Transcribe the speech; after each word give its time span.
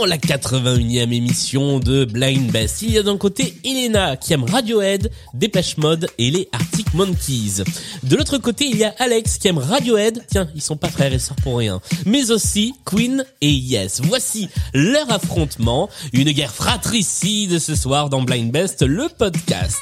dans 0.00 0.06
la 0.06 0.16
81e 0.16 1.12
émission 1.12 1.78
de 1.78 2.06
Blind 2.06 2.50
Best. 2.50 2.80
Il 2.80 2.92
y 2.92 2.96
a 2.98 3.02
d'un 3.02 3.18
côté 3.18 3.54
Elena 3.64 4.16
qui 4.16 4.32
aime 4.32 4.44
Radiohead, 4.44 5.10
Dépêche 5.34 5.76
Mode 5.76 6.08
et 6.16 6.30
les 6.30 6.48
Arctic 6.52 6.94
Monkeys. 6.94 7.62
De 8.02 8.16
l'autre 8.16 8.38
côté, 8.38 8.64
il 8.64 8.78
y 8.78 8.84
a 8.84 8.94
Alex 8.98 9.36
qui 9.36 9.48
aime 9.48 9.58
Radiohead. 9.58 10.24
Tiens, 10.30 10.48
ils 10.54 10.62
sont 10.62 10.78
pas 10.78 10.88
frères 10.88 11.12
et 11.12 11.18
sœurs 11.18 11.36
pour 11.42 11.58
rien. 11.58 11.82
Mais 12.06 12.30
aussi 12.30 12.72
Queen 12.86 13.26
et 13.42 13.50
Yes. 13.50 14.00
Voici 14.02 14.48
leur 14.72 15.10
affrontement. 15.12 15.90
Une 16.14 16.30
guerre 16.30 16.54
fratricide 16.54 17.58
ce 17.58 17.74
soir 17.74 18.08
dans 18.08 18.22
Blind 18.22 18.50
Best, 18.50 18.82
le 18.82 19.06
podcast. 19.18 19.76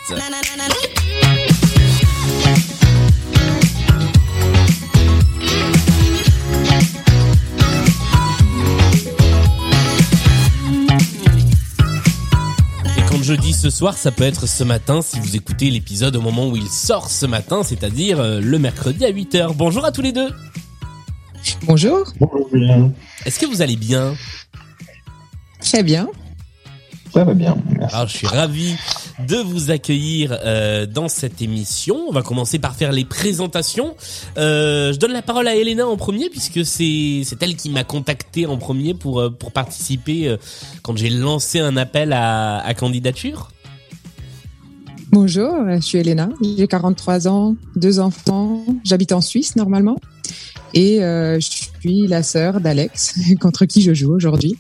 Dis 13.33 13.53
ce 13.53 13.71
soir, 13.71 13.97
ça 13.97 14.11
peut 14.11 14.25
être 14.25 14.47
ce 14.47 14.65
matin 14.65 15.03
si 15.03 15.19
vous 15.21 15.37
écoutez 15.37 15.71
l'épisode 15.71 16.17
au 16.17 16.21
moment 16.21 16.49
où 16.49 16.57
il 16.57 16.69
sort 16.69 17.11
ce 17.11 17.27
matin, 17.27 17.63
c'est-à-dire 17.63 18.21
euh, 18.21 18.41
le 18.41 18.59
mercredi 18.59 19.05
à 19.05 19.11
8h. 19.11 19.55
Bonjour 19.55 19.85
à 19.85 19.93
tous 19.93 20.03
les 20.03 20.13
deux. 20.13 20.31
Bonjour. 21.65 22.13
Bonjour 22.21 22.49
bien. 22.53 22.93
Est-ce 23.25 23.39
que 23.39 23.47
vous 23.47 23.63
allez 23.63 23.77
bien? 23.77 24.15
Très 25.61 25.83
bien. 25.83 26.09
Ça 27.13 27.25
va 27.25 27.35
bien. 27.35 27.57
Merci. 27.71 27.95
Alors, 27.95 28.09
je 28.09 28.17
suis 28.17 28.27
ravi 28.27 28.77
de 29.27 29.37
vous 29.37 29.71
accueillir 29.71 30.39
euh, 30.45 30.87
dans 30.87 31.09
cette 31.09 31.43
émission. 31.43 31.97
On 32.09 32.13
va 32.13 32.23
commencer 32.23 32.59
par 32.59 32.75
faire 32.75 32.93
les 32.93 33.05
présentations. 33.05 33.95
Euh, 34.37 34.93
je 34.93 34.99
donne 34.99 35.13
la 35.13 35.23
parole 35.23 35.49
à 35.49 35.57
Elena 35.57 35.87
en 35.87 35.97
premier 35.97 36.31
puisque 36.31 36.65
c'est 36.65 37.23
c'est 37.25 37.43
elle 37.43 37.57
qui 37.57 37.71
m'a 37.71 37.85
contacté 37.85 38.47
en 38.47 38.57
premier 38.57 38.95
pour 38.95 39.21
euh, 39.21 39.31
pour 39.31 39.53
participer 39.53 40.29
euh, 40.29 40.37
quand 40.83 40.97
j'ai 40.97 41.11
lancé 41.11 41.59
un 41.59 41.77
appel 41.77 42.13
à, 42.13 42.59
à 42.59 42.75
candidature. 42.75 43.51
Bonjour, 45.11 45.55
je 45.67 45.81
suis 45.81 45.99
Elena, 45.99 46.29
j'ai 46.59 46.69
43 46.69 47.29
ans, 47.29 47.57
deux 47.77 47.99
enfants, 47.99 48.63
j'habite 48.85 49.13
en 49.13 49.23
Suisse 49.23 49.57
normalement 49.57 49.97
et 50.75 51.03
euh, 51.03 51.41
je 51.41 51.47
suis 51.81 52.07
la 52.07 52.23
sœur 52.23 52.61
d'Alex 52.61 53.15
contre 53.41 53.65
qui 53.65 53.83
je 53.83 53.95
joue 53.95 54.15
aujourd'hui. 54.15 54.57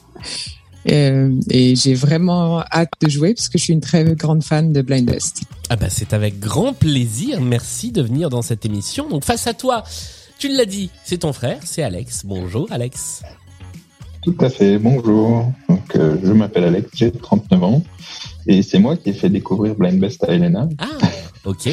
Euh, 0.90 1.32
et 1.50 1.74
j'ai 1.76 1.94
vraiment 1.94 2.60
hâte 2.72 2.92
de 3.00 3.08
jouer 3.08 3.34
parce 3.34 3.48
que 3.48 3.58
je 3.58 3.64
suis 3.64 3.72
une 3.72 3.80
très 3.80 4.04
grande 4.14 4.42
fan 4.42 4.72
de 4.72 4.80
Blind 4.82 5.04
Best. 5.10 5.42
Ah 5.68 5.76
bah 5.76 5.88
c'est 5.90 6.12
avec 6.14 6.38
grand 6.40 6.72
plaisir. 6.72 7.40
Merci 7.40 7.92
de 7.92 8.00
venir 8.02 8.30
dans 8.30 8.42
cette 8.42 8.64
émission. 8.64 9.08
Donc 9.08 9.24
face 9.24 9.46
à 9.46 9.54
toi, 9.54 9.84
tu 10.38 10.48
l'as 10.48 10.64
dit, 10.64 10.90
c'est 11.04 11.18
ton 11.18 11.32
frère, 11.32 11.58
c'est 11.64 11.82
Alex. 11.82 12.22
Bonjour 12.24 12.66
Alex. 12.70 13.22
Tout 14.22 14.36
à 14.40 14.50
fait, 14.50 14.78
bonjour. 14.78 15.52
Donc, 15.68 15.94
euh, 15.96 16.16
je 16.22 16.32
m'appelle 16.32 16.64
Alex, 16.64 16.88
j'ai 16.94 17.10
39 17.12 17.62
ans 17.64 17.82
et 18.46 18.62
c'est 18.62 18.78
moi 18.78 18.96
qui 18.96 19.10
ai 19.10 19.12
fait 19.12 19.28
découvrir 19.30 19.74
Blind 19.74 19.98
Best 20.00 20.24
à 20.24 20.32
Elena. 20.34 20.68
Ah, 20.78 20.86
ok. 21.44 21.66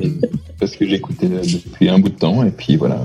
Et- 0.00 0.12
parce 0.58 0.76
que 0.76 0.86
j'écoutais 0.88 1.28
depuis 1.28 1.88
un 1.88 1.98
bout 1.98 2.08
de 2.10 2.14
temps 2.16 2.42
et 2.44 2.50
puis 2.50 2.76
voilà. 2.76 3.00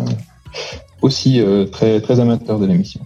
Aussi 1.01 1.39
euh, 1.41 1.65
très 1.65 2.01
très 2.01 2.19
amateur 2.19 2.59
de 2.59 2.65
l'émission. 2.65 3.01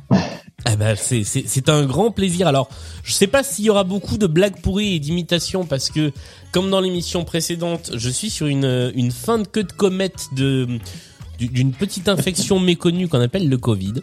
Ah 0.65 0.75
bah 0.75 0.95
c'est 0.95 1.23
c'est 1.23 1.43
c'est 1.47 1.69
un 1.69 1.85
grand 1.85 2.11
plaisir. 2.11 2.47
Alors, 2.47 2.69
je 3.03 3.11
sais 3.13 3.27
pas 3.27 3.43
s'il 3.43 3.65
y 3.65 3.69
aura 3.69 3.83
beaucoup 3.85 4.17
de 4.17 4.27
blagues 4.27 4.59
pourries 4.61 4.95
et 4.95 4.99
d'imitations 4.99 5.65
parce 5.65 5.89
que 5.89 6.11
comme 6.51 6.69
dans 6.69 6.81
l'émission 6.81 7.23
précédente, 7.23 7.91
je 7.95 8.09
suis 8.09 8.29
sur 8.29 8.47
une 8.47 8.91
une 8.95 9.11
fin 9.11 9.39
de 9.39 9.47
queue 9.47 9.63
de 9.63 9.71
comète 9.71 10.27
de 10.35 10.67
du- 11.37 11.47
d'une 11.47 11.71
petite 11.71 12.09
infection 12.09 12.59
méconnue 12.71 13.07
qu'on 13.07 13.21
appelle 13.21 13.47
le 13.47 13.57
Covid. 13.57 13.93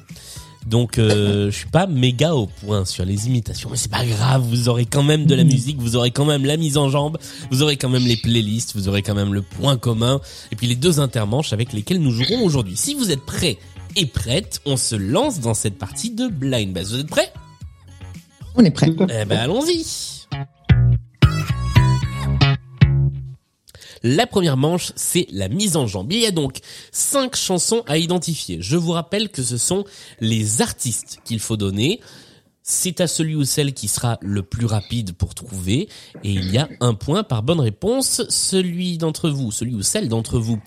Donc 0.66 0.99
euh, 0.99 1.49
je 1.53 1.56
suis 1.59 1.69
pas 1.69 1.87
méga 1.87 2.34
au 2.34 2.47
point 2.47 2.84
sur 2.84 3.05
les 3.05 3.28
imitations, 3.28 3.69
mais 3.71 3.77
c'est 3.77 3.91
pas 3.91 4.05
grave, 4.05 4.43
vous 4.43 4.69
aurez 4.69 4.84
quand 4.84 5.05
même 5.05 5.25
de 5.25 5.34
la 5.37 5.45
musique, 5.45 5.78
vous 5.78 5.95
aurez 5.95 6.11
quand 6.11 6.25
même 6.25 6.45
la 6.45 6.56
mise 6.56 6.77
en 6.77 6.89
jambe, 6.89 7.19
vous 7.53 7.62
aurez 7.62 7.77
quand 7.77 7.89
même 7.89 8.05
les 8.05 8.16
playlists, 8.16 8.75
vous 8.75 8.89
aurez 8.89 9.03
quand 9.03 9.15
même 9.15 9.33
le 9.33 9.43
point 9.43 9.77
commun, 9.77 10.21
et 10.50 10.56
puis 10.56 10.66
les 10.66 10.75
deux 10.75 10.99
intermanches 10.99 11.53
avec 11.53 11.72
lesquels 11.72 12.00
nous 12.00 12.11
jouerons 12.11 12.43
aujourd'hui. 12.45 12.77
Si 12.77 12.95
vous 12.95 13.12
êtes 13.12 13.25
prêts 13.25 13.59
et 13.97 14.07
prêtes, 14.07 14.61
on 14.67 14.77
se 14.77 14.95
lance 14.95 15.41
dans 15.41 15.55
cette 15.55 15.79
partie 15.79 16.11
de 16.11 16.29
Blind 16.29 16.73
Best. 16.73 16.93
Vous 16.93 17.01
êtes 17.01 17.09
prêts? 17.09 17.33
On 18.55 18.65
est 18.65 18.71
prêt. 18.71 18.95
Tout 18.95 19.03
à 19.05 19.09
fait. 19.09 19.23
Eh 19.23 19.25
ben 19.25 19.39
allons-y 19.39 19.84
La 24.03 24.27
première 24.27 24.57
manche, 24.57 24.93
c'est 24.95 25.27
la 25.33 25.49
mise 25.49 25.77
en 25.77 25.87
jambe. 25.87 26.12
Il 26.12 26.21
y 26.21 26.27
a 26.27 26.31
donc 26.31 26.59
cinq 26.93 27.34
chansons 27.34 27.83
à 27.89 27.99
identifier. 27.99 28.59
Je 28.61 28.77
vous 28.77 28.93
rappelle 28.93 29.31
que 29.31 29.43
ce 29.43 29.57
sont 29.57 29.84
les 30.21 30.63
artistes 30.63 31.19
qu'il 31.25 31.41
faut 31.41 31.57
donner. 31.57 32.01
C'est 32.69 33.00
à 33.00 33.06
celui 33.06 33.37
ou 33.37 33.44
celle 33.44 33.75
qui 33.75 33.87
sera 33.87 34.19
le 34.21 34.43
plus 34.43 34.66
rapide 34.66 35.12
pour 35.12 35.37
trouver. 35.37 35.88
Et 36.25 36.32
il 36.32 36.50
y 36.50 36.59
a 36.59 36.69
un 36.81 36.94
point 36.94 37.22
par 37.22 37.44
bonne 37.44 37.60
réponse. 37.60 38.22
Celui 38.28 38.99
d'entre 38.99 39.31
vous, 39.31 39.53
celui 39.53 39.77
ou 39.77 39.82
celle 39.82 40.09
d'entre 40.09 40.41
vous 40.41 40.59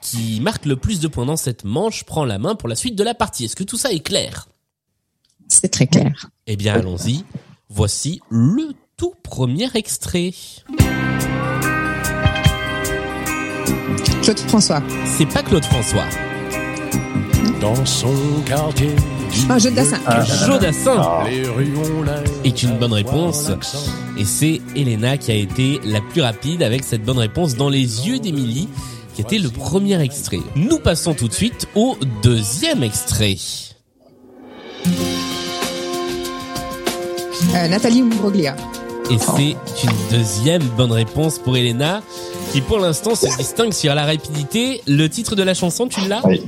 qui 0.00 0.40
marque 0.40 0.66
le 0.66 0.76
plus 0.76 1.00
de 1.00 1.08
points 1.08 1.26
dans 1.26 1.36
cette 1.36 1.64
manche 1.64 2.04
prend 2.04 2.24
la 2.24 2.38
main 2.38 2.54
pour 2.54 2.68
la 2.68 2.76
suite 2.76 2.94
de 2.94 3.02
la 3.02 3.12
partie. 3.12 3.44
Est-ce 3.44 3.56
que 3.56 3.64
tout 3.64 3.76
ça 3.76 3.90
est 3.90 4.06
clair? 4.06 4.46
C'est 5.48 5.68
très 5.68 5.88
clair. 5.88 6.30
eh 6.46 6.56
bien, 6.56 6.74
allons-y. 6.74 7.24
Voici 7.68 8.20
le 8.30 8.72
tout 8.96 9.14
premier 9.24 9.68
extrait. 9.74 10.30
Claude 14.22 14.38
François. 14.46 14.82
C'est 15.04 15.26
pas 15.26 15.42
Claude 15.42 15.64
François. 15.64 16.06
Dans 17.60 17.84
son 17.84 18.14
quartier, 18.46 18.94
Un 19.50 19.58
jeu 19.58 19.70
de 19.70 19.76
dessin. 19.76 19.98
Jodassin 20.46 21.24
l'air 21.24 21.52
est 22.44 22.62
une 22.62 22.78
bonne 22.78 22.92
réponse. 22.92 23.50
Et 24.16 24.24
c'est 24.24 24.60
Elena 24.76 25.16
qui 25.16 25.30
a 25.30 25.34
été 25.34 25.80
la 25.84 26.00
plus 26.00 26.22
rapide 26.22 26.62
avec 26.62 26.84
cette 26.84 27.02
bonne 27.02 27.18
réponse 27.18 27.54
dans 27.56 27.68
les 27.68 28.08
yeux 28.08 28.18
d'Émilie, 28.18 28.68
qui 29.14 29.22
était 29.22 29.38
le 29.38 29.48
premier 29.48 30.00
extrait. 30.00 30.40
Nous 30.56 30.78
passons 30.78 31.14
tout 31.14 31.28
de 31.28 31.32
suite 31.32 31.66
au 31.74 31.96
deuxième 32.22 32.82
extrait. 32.82 33.36
Euh, 37.54 37.68
Nathalie 37.68 38.02
Imbroglia. 38.02 38.56
Et 39.10 39.16
c'est 39.18 39.56
une 39.84 40.18
deuxième 40.18 40.62
bonne 40.76 40.92
réponse 40.92 41.38
pour 41.38 41.56
Elena, 41.56 42.02
qui 42.52 42.60
pour 42.60 42.78
l'instant 42.78 43.14
se 43.14 43.34
distingue 43.38 43.72
sur 43.72 43.94
la 43.94 44.04
rapidité. 44.04 44.82
Le 44.86 45.08
titre 45.08 45.34
de 45.34 45.42
la 45.42 45.54
chanson, 45.54 45.88
tu 45.88 46.06
l'as? 46.06 46.20
Oui. 46.26 46.42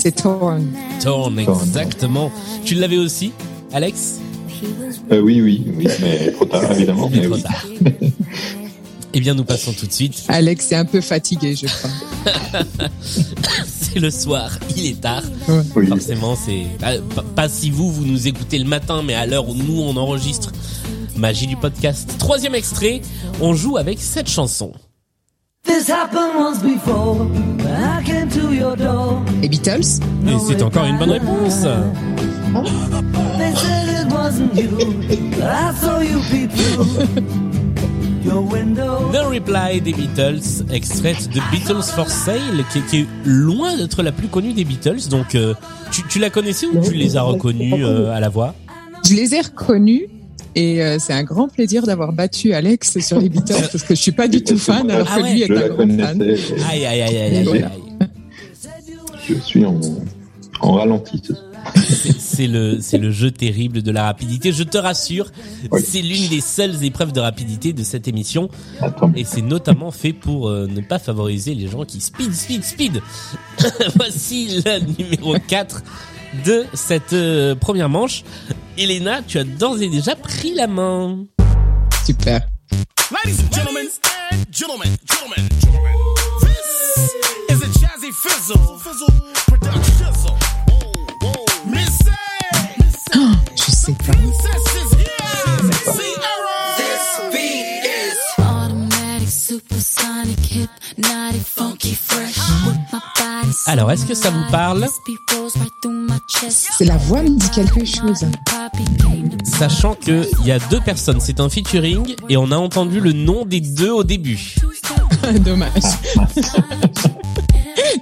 C'est 0.00 0.12
Torn. 0.22 0.66
Torn, 1.02 1.38
exactement. 1.38 2.32
Tu 2.64 2.74
l'avais 2.74 2.96
aussi, 2.98 3.32
Alex 3.72 4.18
Euh, 5.12 5.20
oui, 5.20 5.40
oui, 5.40 5.64
oui, 5.76 5.86
mais 6.00 6.32
trop 6.32 6.44
tard 6.46 6.70
évidemment. 6.72 7.08
Mais 7.10 7.18
Mais 7.20 7.26
trop 7.26 7.34
oui. 7.36 7.42
tard. 7.42 7.66
Eh 9.12 9.18
bien, 9.20 9.34
nous 9.34 9.44
passons 9.44 9.72
tout 9.72 9.86
de 9.86 9.92
suite. 9.92 10.22
Alex 10.28 10.70
est 10.70 10.76
un 10.76 10.84
peu 10.84 11.00
fatigué, 11.00 11.56
je 11.56 11.66
crois. 11.66 12.60
C'est 13.66 13.98
le 13.98 14.10
soir, 14.10 14.50
il 14.76 14.86
est 14.86 15.00
tard. 15.00 15.24
Oui. 15.74 15.86
Forcément, 15.88 16.36
c'est 16.36 16.66
pas, 16.78 16.92
pas- 17.16 17.24
pas 17.34 17.48
si 17.48 17.70
vous 17.70 17.90
vous 17.90 18.04
nous 18.04 18.28
écoutez 18.28 18.56
le 18.58 18.66
matin, 18.66 19.02
mais 19.04 19.14
à 19.14 19.26
l'heure 19.26 19.48
où 19.48 19.54
nous 19.54 19.80
on 19.80 19.96
enregistre. 19.96 20.52
Magie 21.16 21.48
du 21.48 21.56
podcast. 21.56 22.08
Troisième 22.18 22.54
extrait, 22.54 23.00
on 23.40 23.52
joue 23.54 23.76
avec 23.78 23.98
cette 24.00 24.28
chanson. 24.30 24.72
This 25.70 25.88
happened 25.88 26.34
once 26.36 26.58
before. 26.64 27.28
I 27.64 28.02
came 28.04 28.28
to 28.30 28.52
your 28.52 28.76
door. 28.76 29.22
Les 29.40 29.48
Beatles. 29.48 30.00
Et 30.26 30.36
c'est 30.44 30.60
encore 30.62 30.84
une 30.84 30.98
bonne 30.98 31.12
réponse. 31.12 31.64
The 39.12 39.24
Reply 39.30 39.80
des 39.80 39.92
Beatles, 39.92 40.64
extraite 40.72 41.28
de 41.28 41.40
Beatles 41.52 41.84
for 41.84 42.10
Sale, 42.10 42.64
qui, 42.72 42.80
qui 42.82 42.96
est 43.02 43.06
loin 43.24 43.76
d'être 43.76 44.02
la 44.02 44.10
plus 44.10 44.26
connue 44.26 44.52
des 44.52 44.64
Beatles. 44.64 45.08
Donc, 45.08 45.36
euh, 45.36 45.54
tu, 45.92 46.02
tu 46.08 46.18
la 46.18 46.30
connaissais 46.30 46.66
ou 46.66 46.80
tu 46.80 46.94
les 46.94 47.16
as 47.16 47.22
reconnus 47.22 47.74
euh, 47.78 48.12
à 48.12 48.18
la 48.18 48.28
voix? 48.28 48.56
Je 49.08 49.14
les 49.14 49.36
ai 49.36 49.40
reconnus 49.40 50.08
et 50.54 50.82
euh, 50.82 50.98
c'est 50.98 51.12
un 51.12 51.22
grand 51.24 51.48
plaisir 51.48 51.84
d'avoir 51.86 52.12
battu 52.12 52.52
Alex 52.54 52.98
sur 53.00 53.20
les 53.20 53.28
Beatles 53.28 53.54
parce 53.72 53.82
que 53.84 53.94
je 53.94 54.00
suis 54.00 54.12
pas 54.12 54.28
du 54.28 54.42
tout 54.42 54.58
fan 54.58 54.90
alors 54.90 55.06
Ah 55.10 55.16
que 55.18 55.22
ouais. 55.22 55.32
lui 55.34 55.42
est 55.42 55.46
Je 55.46 55.54
un 55.54 55.68
grand 55.68 55.88
fan. 56.06 56.22
Aïe, 56.70 56.86
aïe, 56.86 57.02
aïe, 57.02 57.16
aïe, 57.16 57.36
aïe, 57.36 57.44
Voilà. 57.44 57.70
Je 59.28 59.34
suis 59.34 59.64
en, 59.64 59.78
en 60.60 60.72
ralenti. 60.72 61.22
C'est- 61.76 62.18
C'est 62.18 62.46
le, 62.46 62.78
c'est 62.80 62.96
le 62.96 63.10
jeu 63.10 63.30
terrible 63.30 63.82
de 63.82 63.90
la 63.90 64.04
rapidité. 64.04 64.50
Je 64.50 64.62
te 64.62 64.78
rassure, 64.78 65.30
Oui. 65.70 65.82
c'est 65.86 66.00
l'une 66.00 66.26
des 66.28 66.40
seules 66.40 66.82
épreuves 66.84 67.12
de 67.12 67.20
rapidité 67.20 67.74
de 67.74 67.82
cette 67.82 68.08
émission. 68.08 68.48
Attends. 68.80 69.12
Et 69.14 69.24
c'est 69.24 69.42
notamment 69.42 69.90
fait 69.90 70.14
pour 70.14 70.48
euh, 70.48 70.66
ne 70.74 70.80
pas 70.80 70.98
favoriser 70.98 71.54
les 71.54 71.68
gens 71.68 71.84
qui 71.84 72.00
speed, 72.00 72.32
speed, 72.32 72.64
speed. 72.64 73.02
Voici 73.96 74.62
le 74.64 74.78
numéro 75.02 75.36
4 75.48 75.82
de 76.46 76.64
cette 76.72 77.12
euh, 77.12 77.54
première 77.54 77.90
manche. 77.90 78.24
Elena, 78.80 79.20
tu 79.20 79.36
as 79.36 79.44
d'ores 79.44 79.82
et 79.82 79.88
déjà 79.90 80.16
pris 80.16 80.54
la 80.54 80.66
main. 80.66 81.26
Super. 82.06 82.40
Ladies 83.10 83.40
and 83.40 83.52
gentlemen, 83.52 83.86
and 84.32 84.46
gentlemen, 84.50 84.96
gentlemen, 85.04 85.48
gentlemen, 85.60 85.98
this 86.40 87.14
is 87.50 87.62
a 87.62 87.66
Jazzy 87.78 88.10
Fizzle, 88.10 88.78
Fizzle 88.78 89.10
Alors, 103.70 103.92
est-ce 103.92 104.04
que 104.04 104.14
ça 104.14 104.30
vous 104.30 104.42
parle? 104.50 104.84
C'est 106.48 106.84
la 106.84 106.96
voix 106.96 107.22
me 107.22 107.38
dit 107.38 107.50
quelque 107.50 107.84
chose. 107.84 108.26
Sachant 109.44 109.94
que 109.94 110.26
il 110.40 110.46
y 110.48 110.50
a 110.50 110.58
deux 110.58 110.80
personnes, 110.80 111.20
c'est 111.20 111.38
un 111.38 111.48
featuring 111.48 112.16
et 112.28 112.36
on 112.36 112.50
a 112.50 112.56
entendu 112.56 112.98
le 112.98 113.12
nom 113.12 113.44
des 113.44 113.60
deux 113.60 113.92
au 113.92 114.02
début. 114.02 114.56
Dommage. 115.44 115.70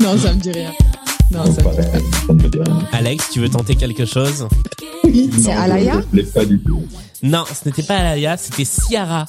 non, 0.00 0.17
ça 0.17 0.32
me 0.32 0.41
dit 0.41 0.53
rien. 0.53 0.73
Non, 1.31 1.44
ça 1.44 1.50
me 1.50 1.56
dit 1.56 1.62
Pareil, 1.62 2.03
ça 2.26 2.32
ne 2.32 2.43
me 2.43 2.49
dit 2.49 2.59
rien. 2.65 2.79
Alex, 2.93 3.29
tu 3.31 3.41
veux 3.41 3.50
tenter 3.50 3.76
quelque 3.76 4.06
chose? 4.06 4.49
Oui, 5.05 5.31
c'est 5.37 5.55
Non, 5.55 5.61
Alaya? 5.61 6.00
Non, 7.23 7.44
ce 7.47 7.69
n'était 7.69 7.82
pas 7.82 7.99
Alaya, 7.99 8.38
c'était 8.38 8.65
Ciara. 8.65 9.26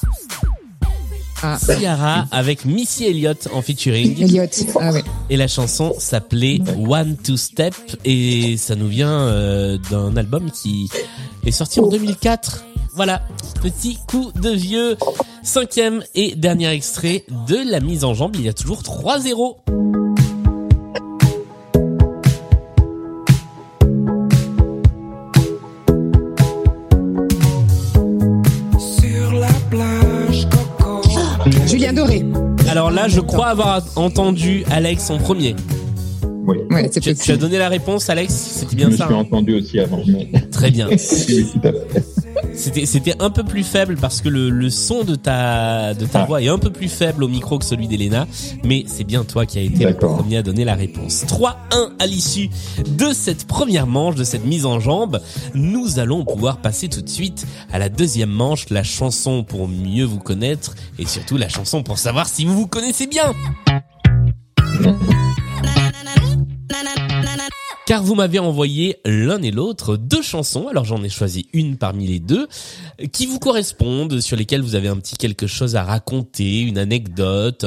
Ah, 1.42 1.58
Ciara 1.58 2.26
avec 2.30 2.64
Missy 2.64 3.06
Elliott 3.06 3.48
en 3.52 3.62
featuring. 3.62 4.20
Elliot. 4.22 4.44
Ah 4.78 4.92
ouais. 4.92 5.02
Et 5.30 5.36
la 5.36 5.48
chanson 5.48 5.94
s'appelait 5.98 6.60
One 6.76 7.16
Two 7.16 7.36
Step 7.36 7.74
et 8.04 8.56
ça 8.56 8.76
nous 8.76 8.88
vient 8.88 9.10
euh, 9.10 9.78
d'un 9.90 10.16
album 10.16 10.50
qui 10.50 10.90
est 11.46 11.50
sorti 11.50 11.80
en 11.80 11.88
2004. 11.88 12.64
Voilà, 12.94 13.22
petit 13.62 13.98
coup 14.06 14.32
de 14.34 14.50
vieux. 14.50 14.96
Cinquième 15.42 16.02
et 16.14 16.34
dernier 16.34 16.68
extrait 16.68 17.24
de 17.48 17.56
la 17.70 17.80
mise 17.80 18.04
en 18.04 18.14
jambe. 18.14 18.36
Il 18.36 18.42
y 18.42 18.48
a 18.48 18.52
toujours 18.52 18.82
3-0. 18.82 19.89
Là, 33.00 33.08
je 33.08 33.20
crois 33.20 33.46
avoir 33.48 33.82
entendu 33.96 34.64
Alex 34.70 35.08
en 35.10 35.16
premier. 35.18 35.56
Oui. 36.46 36.58
Ouais, 36.70 36.88
c'est 36.92 37.00
Tu, 37.00 37.14
tu 37.14 37.32
as 37.32 37.36
donné 37.36 37.56
la 37.58 37.68
réponse, 37.68 38.10
Alex? 38.10 38.32
C'était 38.32 38.72
Je 38.72 38.76
bien 38.76 38.88
me 38.88 38.96
ça 38.96 39.06
suis 39.06 39.14
hein? 39.14 39.18
entendu 39.18 39.54
aussi 39.54 39.78
avant. 39.80 40.02
Mais... 40.06 40.28
Très 40.50 40.70
bien. 40.70 40.88
Oui, 40.88 40.96
tout 40.96 41.68
à 41.68 41.72
fait. 41.72 42.04
C'était 42.54 42.84
c'était 42.86 43.14
un 43.20 43.30
peu 43.30 43.42
plus 43.42 43.62
faible 43.64 43.96
parce 43.96 44.20
que 44.20 44.28
le, 44.28 44.50
le 44.50 44.70
son 44.70 45.04
de 45.04 45.14
ta 45.14 45.94
de 45.94 46.04
ta 46.06 46.22
Ah. 46.22 46.24
voix 46.26 46.42
est 46.42 46.48
un 46.48 46.58
peu 46.58 46.70
plus 46.70 46.88
faible 46.88 47.24
au 47.24 47.28
micro 47.28 47.58
que 47.58 47.64
celui 47.64 47.88
d'Elena, 47.88 48.26
mais 48.64 48.84
c'est 48.86 49.04
bien 49.04 49.24
toi 49.24 49.46
qui 49.46 49.58
as 49.58 49.62
été 49.62 49.84
le 49.84 49.94
premier 49.96 50.36
à 50.38 50.42
donner 50.42 50.64
la 50.64 50.74
réponse. 50.74 51.24
3-1 51.26 51.54
à 51.98 52.06
l'issue 52.06 52.50
de 52.86 53.12
cette 53.12 53.46
première 53.46 53.86
manche, 53.86 54.14
de 54.16 54.24
cette 54.24 54.44
mise 54.44 54.66
en 54.66 54.80
jambe. 54.80 55.20
Nous 55.54 55.98
allons 55.98 56.24
pouvoir 56.24 56.58
passer 56.58 56.88
tout 56.88 57.02
de 57.02 57.08
suite 57.08 57.46
à 57.72 57.78
la 57.78 57.88
deuxième 57.88 58.30
manche, 58.30 58.68
la 58.70 58.82
chanson 58.82 59.42
pour 59.44 59.66
mieux 59.68 60.04
vous 60.04 60.18
connaître 60.20 60.74
et 60.98 61.06
surtout 61.06 61.36
la 61.36 61.48
chanson 61.48 61.82
pour 61.82 61.98
savoir 61.98 62.28
si 62.28 62.44
vous 62.44 62.54
vous 62.54 62.66
connaissez 62.66 63.06
bien. 63.06 63.32
Car 67.86 68.04
vous 68.04 68.14
m'avez 68.14 68.38
envoyé 68.38 68.98
l'un 69.04 69.42
et 69.42 69.50
l'autre 69.50 69.96
deux 69.96 70.22
chansons, 70.22 70.68
alors 70.68 70.84
j'en 70.84 71.02
ai 71.02 71.08
choisi 71.08 71.48
une 71.52 71.76
parmi 71.76 72.06
les 72.06 72.20
deux, 72.20 72.46
qui 73.12 73.26
vous 73.26 73.40
correspondent, 73.40 74.20
sur 74.20 74.36
lesquelles 74.36 74.62
vous 74.62 74.76
avez 74.76 74.88
un 74.88 74.96
petit 74.96 75.16
quelque 75.16 75.48
chose 75.48 75.74
à 75.74 75.82
raconter, 75.82 76.60
une 76.60 76.78
anecdote, 76.78 77.66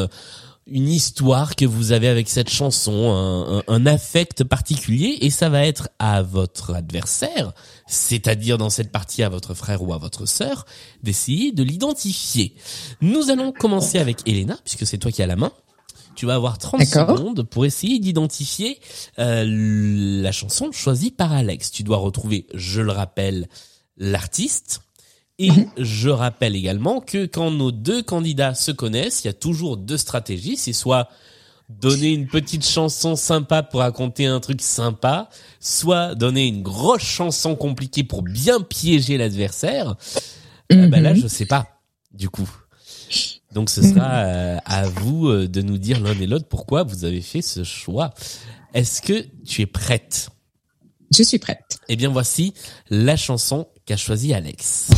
une 0.65 0.87
histoire 0.87 1.57
que 1.57 1.65
vous 1.65 1.91
avez 1.91 2.07
avec 2.07 2.29
cette 2.29 2.49
chanson, 2.49 3.61
un 3.67 3.85
affect 3.85 4.45
particulier, 4.45 5.17
et 5.19 5.29
ça 5.29 5.49
va 5.49 5.65
être 5.65 5.89
à 5.99 6.21
votre 6.21 6.73
adversaire, 6.73 7.51
c'est-à-dire 7.85 8.57
dans 8.57 8.69
cette 8.69 8.93
partie 8.93 9.23
à 9.23 9.29
votre 9.29 9.53
frère 9.53 9.83
ou 9.83 9.93
à 9.93 9.97
votre 9.97 10.25
sœur, 10.25 10.65
d'essayer 11.01 11.51
de 11.51 11.63
l'identifier. 11.63 12.55
Nous 13.01 13.29
allons 13.29 13.51
commencer 13.51 13.99
avec 13.99 14.25
Elena, 14.25 14.57
puisque 14.63 14.87
c'est 14.87 14.99
toi 14.99 15.11
qui 15.11 15.21
as 15.21 15.27
la 15.27 15.35
main. 15.35 15.51
Tu 16.15 16.25
vas 16.25 16.35
avoir 16.35 16.57
30 16.57 16.81
D'accord. 16.81 17.17
secondes 17.17 17.43
pour 17.43 17.65
essayer 17.65 17.99
d'identifier 17.99 18.79
euh, 19.19 19.43
la 20.21 20.31
chanson 20.31 20.71
choisie 20.71 21.11
par 21.11 21.31
Alex. 21.33 21.71
Tu 21.71 21.83
dois 21.83 21.97
retrouver, 21.97 22.47
je 22.53 22.81
le 22.81 22.91
rappelle, 22.91 23.47
l'artiste. 23.97 24.81
Et 25.39 25.49
je 25.77 26.09
rappelle 26.09 26.55
également 26.55 27.01
que 27.01 27.25
quand 27.25 27.49
nos 27.49 27.71
deux 27.71 28.03
candidats 28.03 28.53
se 28.53 28.71
connaissent, 28.71 29.23
il 29.23 29.27
y 29.27 29.29
a 29.31 29.33
toujours 29.33 29.77
deux 29.77 29.97
stratégies. 29.97 30.57
C'est 30.57 30.73
soit 30.73 31.09
donner 31.69 32.11
une 32.13 32.27
petite 32.27 32.65
chanson 32.65 33.15
sympa 33.15 33.63
pour 33.63 33.79
raconter 33.79 34.27
un 34.27 34.39
truc 34.39 34.61
sympa, 34.61 35.29
soit 35.59 36.13
donner 36.13 36.45
une 36.47 36.61
grosse 36.61 37.01
chanson 37.01 37.55
compliquée 37.55 38.03
pour 38.03 38.21
bien 38.21 38.61
piéger 38.61 39.17
l'adversaire. 39.17 39.95
Bah 40.69 40.99
là, 40.99 41.13
Mhm. 41.13 41.21
je 41.21 41.27
sais 41.27 41.47
pas, 41.47 41.67
du 42.11 42.29
coup. 42.29 42.49
Donc 43.53 43.69
ce 43.69 43.81
sera 43.81 44.25
euh, 44.25 44.57
à 44.65 44.87
vous 44.87 45.27
euh, 45.27 45.47
de 45.47 45.61
nous 45.61 45.77
dire 45.77 45.99
l'un 45.99 46.19
et 46.19 46.25
l'autre 46.25 46.47
pourquoi 46.47 46.83
vous 46.83 47.05
avez 47.05 47.21
fait 47.21 47.41
ce 47.41 47.63
choix. 47.63 48.13
Est-ce 48.73 49.01
que 49.01 49.25
tu 49.45 49.61
es 49.61 49.65
prête? 49.65 50.29
Je 51.15 51.21
suis 51.21 51.37
prête. 51.37 51.77
Eh 51.89 51.95
bien 51.95 52.09
voici 52.09 52.53
la 52.89 53.15
chanson 53.15 53.67
qu'a 53.85 53.97
choisi 53.97 54.33
Alex. 54.33 54.89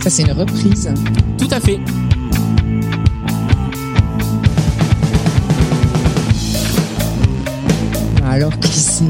Ça, 0.00 0.10
c'est 0.10 0.22
une 0.22 0.32
reprise. 0.32 0.88
Tout 1.36 1.48
à 1.50 1.60
fait. 1.60 1.80
Alors, 8.24 8.56
qui 8.60 8.78
c'est 8.78 9.04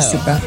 Je 0.00 0.02
sais 0.06 0.18
pas. 0.24 0.38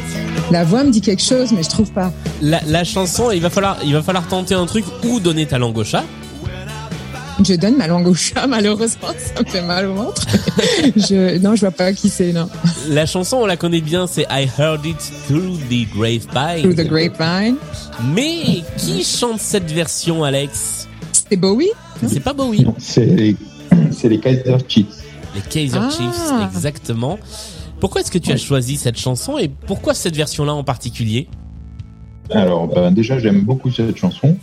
La 0.50 0.64
voix 0.64 0.84
me 0.84 0.90
dit 0.90 1.00
quelque 1.00 1.22
chose, 1.22 1.52
mais 1.52 1.62
je 1.62 1.68
trouve 1.68 1.90
pas. 1.92 2.12
la, 2.42 2.60
la 2.66 2.84
chanson, 2.84 3.30
il 3.30 3.40
va 3.40 3.50
falloir, 3.50 3.78
il 3.84 3.92
va 3.92 4.02
falloir 4.02 4.26
tenter 4.26 4.54
un 4.54 4.66
truc 4.66 4.84
ou 5.04 5.20
donner 5.20 5.46
ta 5.46 5.58
langue 5.58 5.78
au 5.78 5.84
chat. 5.84 6.04
Je 7.44 7.54
donne 7.54 7.76
ma 7.76 7.86
langue 7.88 8.06
au 8.06 8.14
chat, 8.14 8.46
malheureusement, 8.46 9.08
ça 9.18 9.42
me 9.42 9.48
fait 9.48 9.62
mal 9.62 9.86
au 9.86 9.94
ventre. 9.94 10.22
je, 10.96 11.38
non, 11.38 11.56
je 11.56 11.60
vois 11.62 11.70
pas 11.70 11.92
qui 11.92 12.08
c'est, 12.08 12.32
non. 12.32 12.48
La 12.88 13.06
chanson, 13.06 13.38
on 13.38 13.46
la 13.46 13.56
connaît 13.56 13.80
bien, 13.80 14.06
c'est 14.06 14.26
I 14.30 14.46
Heard 14.58 14.84
It 14.84 14.98
Through 15.26 15.58
the 15.68 15.88
Grapevine. 15.96 16.62
Through 16.62 16.76
the 16.76 16.86
Grapevine. 16.88 17.56
Mais 18.14 18.62
qui 18.76 19.02
chante 19.02 19.40
cette 19.40 19.70
version, 19.72 20.22
Alex? 20.22 20.86
C'est 21.28 21.36
Bowie 21.36 21.70
C'est 22.06 22.20
pas 22.20 22.32
Bowie. 22.34 22.64
Non, 22.64 22.74
c'est 22.78 23.06
les, 23.06 23.36
c'est 23.90 24.08
les 24.08 24.20
Kaiser 24.20 24.56
Chiefs. 24.68 24.86
Les 25.34 25.40
Kaiser 25.40 25.78
Ah. 25.80 25.88
Chiefs, 25.90 26.32
exactement. 26.54 27.18
Pourquoi 27.82 28.00
est-ce 28.02 28.12
que 28.12 28.18
tu 28.18 28.30
as 28.30 28.36
choisi 28.36 28.76
cette 28.76 28.96
chanson 28.96 29.38
et 29.38 29.48
pourquoi 29.48 29.92
cette 29.92 30.14
version-là 30.14 30.54
en 30.54 30.62
particulier? 30.62 31.26
Alors, 32.30 32.68
ben, 32.68 32.92
déjà, 32.92 33.18
j'aime 33.18 33.40
beaucoup 33.40 33.72
cette 33.72 33.96
chanson. 33.96 34.36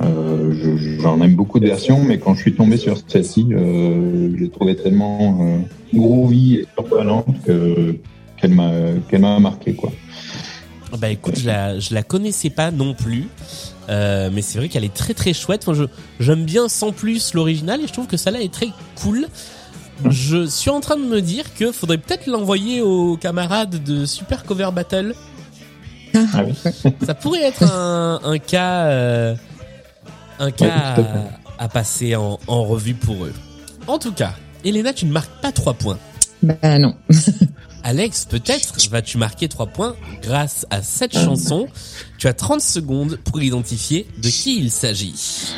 Euh, 0.00 0.52
je- 0.52 1.00
J'en 1.00 1.20
aime 1.20 1.36
beaucoup 1.36 1.60
de 1.60 1.66
versions, 1.68 2.02
mais 2.02 2.18
quand 2.18 2.34
je 2.34 2.40
suis 2.40 2.56
tombé 2.56 2.76
sur 2.76 2.96
celle-ci, 3.06 3.46
euh, 3.52 4.32
je 4.34 4.36
l'ai 4.36 4.50
trouvée 4.50 4.74
tellement 4.74 5.38
euh, 5.42 5.58
groovy 5.94 6.56
et 6.56 6.66
surprenante 6.74 7.28
que 7.46 7.94
qu'elle 8.36 8.50
m'a 8.52 8.72
qu'elle 9.08 9.20
m'a 9.20 9.38
marqué 9.38 9.74
quoi. 9.74 9.92
Bah 10.98 11.08
écoute, 11.08 11.38
je 11.38 11.46
la, 11.46 11.78
je 11.78 11.94
la 11.94 12.02
connaissais 12.02 12.50
pas 12.50 12.72
non 12.72 12.94
plus. 12.94 13.28
Mais 13.88 14.42
c'est 14.42 14.58
vrai 14.58 14.68
qu'elle 14.68 14.84
est 14.84 14.92
très 14.92 15.14
très 15.14 15.32
chouette. 15.34 15.70
J'aime 16.18 16.44
bien 16.44 16.68
sans 16.68 16.90
plus 16.90 17.32
l'original 17.34 17.80
et 17.80 17.86
je 17.86 17.92
trouve 17.92 18.08
que 18.08 18.16
celle-là 18.16 18.40
est 18.42 18.52
très 18.52 18.70
cool. 18.96 19.28
Je 20.10 20.46
suis 20.46 20.70
en 20.70 20.80
train 20.80 20.96
de 20.96 21.04
me 21.04 21.20
dire 21.20 21.54
que 21.54 21.72
faudrait 21.72 21.98
peut-être 21.98 22.26
l'envoyer 22.26 22.80
aux 22.80 23.16
camarades 23.16 23.82
de 23.82 24.04
Super 24.04 24.44
Cover 24.44 24.70
Battle. 24.72 25.14
Ah 26.14 26.44
oui. 26.44 26.54
Ça 27.06 27.14
pourrait 27.14 27.42
être 27.42 27.62
un, 27.62 28.20
un 28.22 28.38
cas, 28.38 28.84
euh, 28.86 29.34
un 30.38 30.50
cas 30.50 30.96
Ouais, 30.96 31.02
tout 31.02 31.08
à 31.58 31.68
passer 31.68 32.16
en, 32.16 32.38
en 32.46 32.64
revue 32.64 32.94
pour 32.94 33.24
eux. 33.24 33.32
En 33.86 33.98
tout 33.98 34.12
cas, 34.12 34.34
Elena, 34.64 34.92
tu 34.92 35.06
ne 35.06 35.12
marques 35.12 35.40
pas 35.40 35.52
trois 35.52 35.74
points. 35.74 35.98
Ben 36.42 36.80
non. 36.80 36.94
Alex, 37.84 38.26
peut-être 38.26 38.74
vas-tu 38.90 39.18
marquer 39.18 39.48
3 39.48 39.66
points 39.66 39.96
grâce 40.22 40.66
à 40.70 40.82
cette 40.82 41.14
chanson. 41.18 41.66
Tu 42.16 42.28
as 42.28 42.32
30 42.32 42.60
secondes 42.60 43.18
pour 43.24 43.42
identifier 43.42 44.06
de 44.18 44.28
qui 44.28 44.58
il 44.58 44.70
s'agit. 44.70 45.54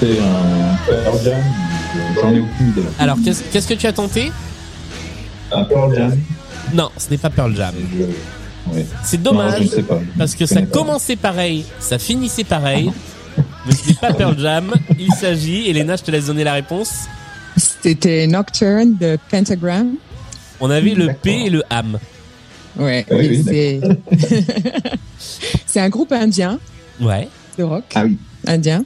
Tenter 0.00 0.18
un 0.20 0.76
Pearl 0.86 1.18
Jam. 1.24 1.42
J'en 2.20 2.30
ai 2.34 2.40
aucune 2.40 2.68
idée. 2.68 2.82
Alors, 2.98 3.16
qu'est-ce 3.24 3.42
qu'est-ce 3.52 3.68
que 3.68 3.74
tu 3.74 3.86
as 3.86 3.92
tenté? 3.92 4.32
Un 5.52 5.64
Pearl 5.64 5.94
Jam. 5.94 6.18
Non, 6.74 6.90
ce 6.96 7.10
n'est 7.10 7.18
pas 7.18 7.30
Pearl 7.30 7.54
Jam. 7.54 7.74
Je- 7.94 8.72
ouais. 8.74 8.86
C'est 9.04 9.18
Non, 9.18 9.32
dommage 9.32 9.58
je 9.58 9.62
ne 9.64 9.68
sais 9.68 9.82
pas. 9.82 10.00
parce 10.18 10.34
que 10.34 10.44
Je 10.44 10.48
ça 10.48 10.54
connais 10.56 10.66
pas. 10.66 10.78
commençait 10.78 11.16
pareil, 11.16 11.64
ça 11.80 11.98
finissait 11.98 12.44
pareil. 12.44 12.90
Mais 13.66 13.72
ce 13.74 13.88
n'est 13.88 13.94
pas 13.94 14.12
Pearl 14.12 14.38
Jam. 14.38 14.72
Il 14.98 15.12
s'agit, 15.14 15.68
Elena, 15.70 15.96
je 15.96 16.02
te 16.02 16.10
laisse 16.10 16.26
donner 16.26 16.44
la 16.44 16.54
réponse. 16.54 16.92
C'était 17.56 18.26
Nocturne 18.26 18.96
de 18.98 19.18
Pentagram. 19.30 19.94
On 20.60 20.70
avait 20.70 20.94
le 20.94 21.12
P 21.20 21.46
et 21.46 21.50
le 21.50 21.62
AM. 21.70 21.98
Ouais, 22.78 23.04
Ah 23.10 23.14
oui, 23.16 23.26
et 23.26 23.28
oui, 23.28 23.44
c'est 23.44 23.80
c'est 25.66 25.80
un 25.80 25.88
groupe 25.90 26.12
indien 26.12 26.58
Ouais. 27.00 27.28
de 27.58 27.64
rock 27.64 27.84
Ah 27.94 28.04
oui. 28.04 28.16
indien. 28.46 28.84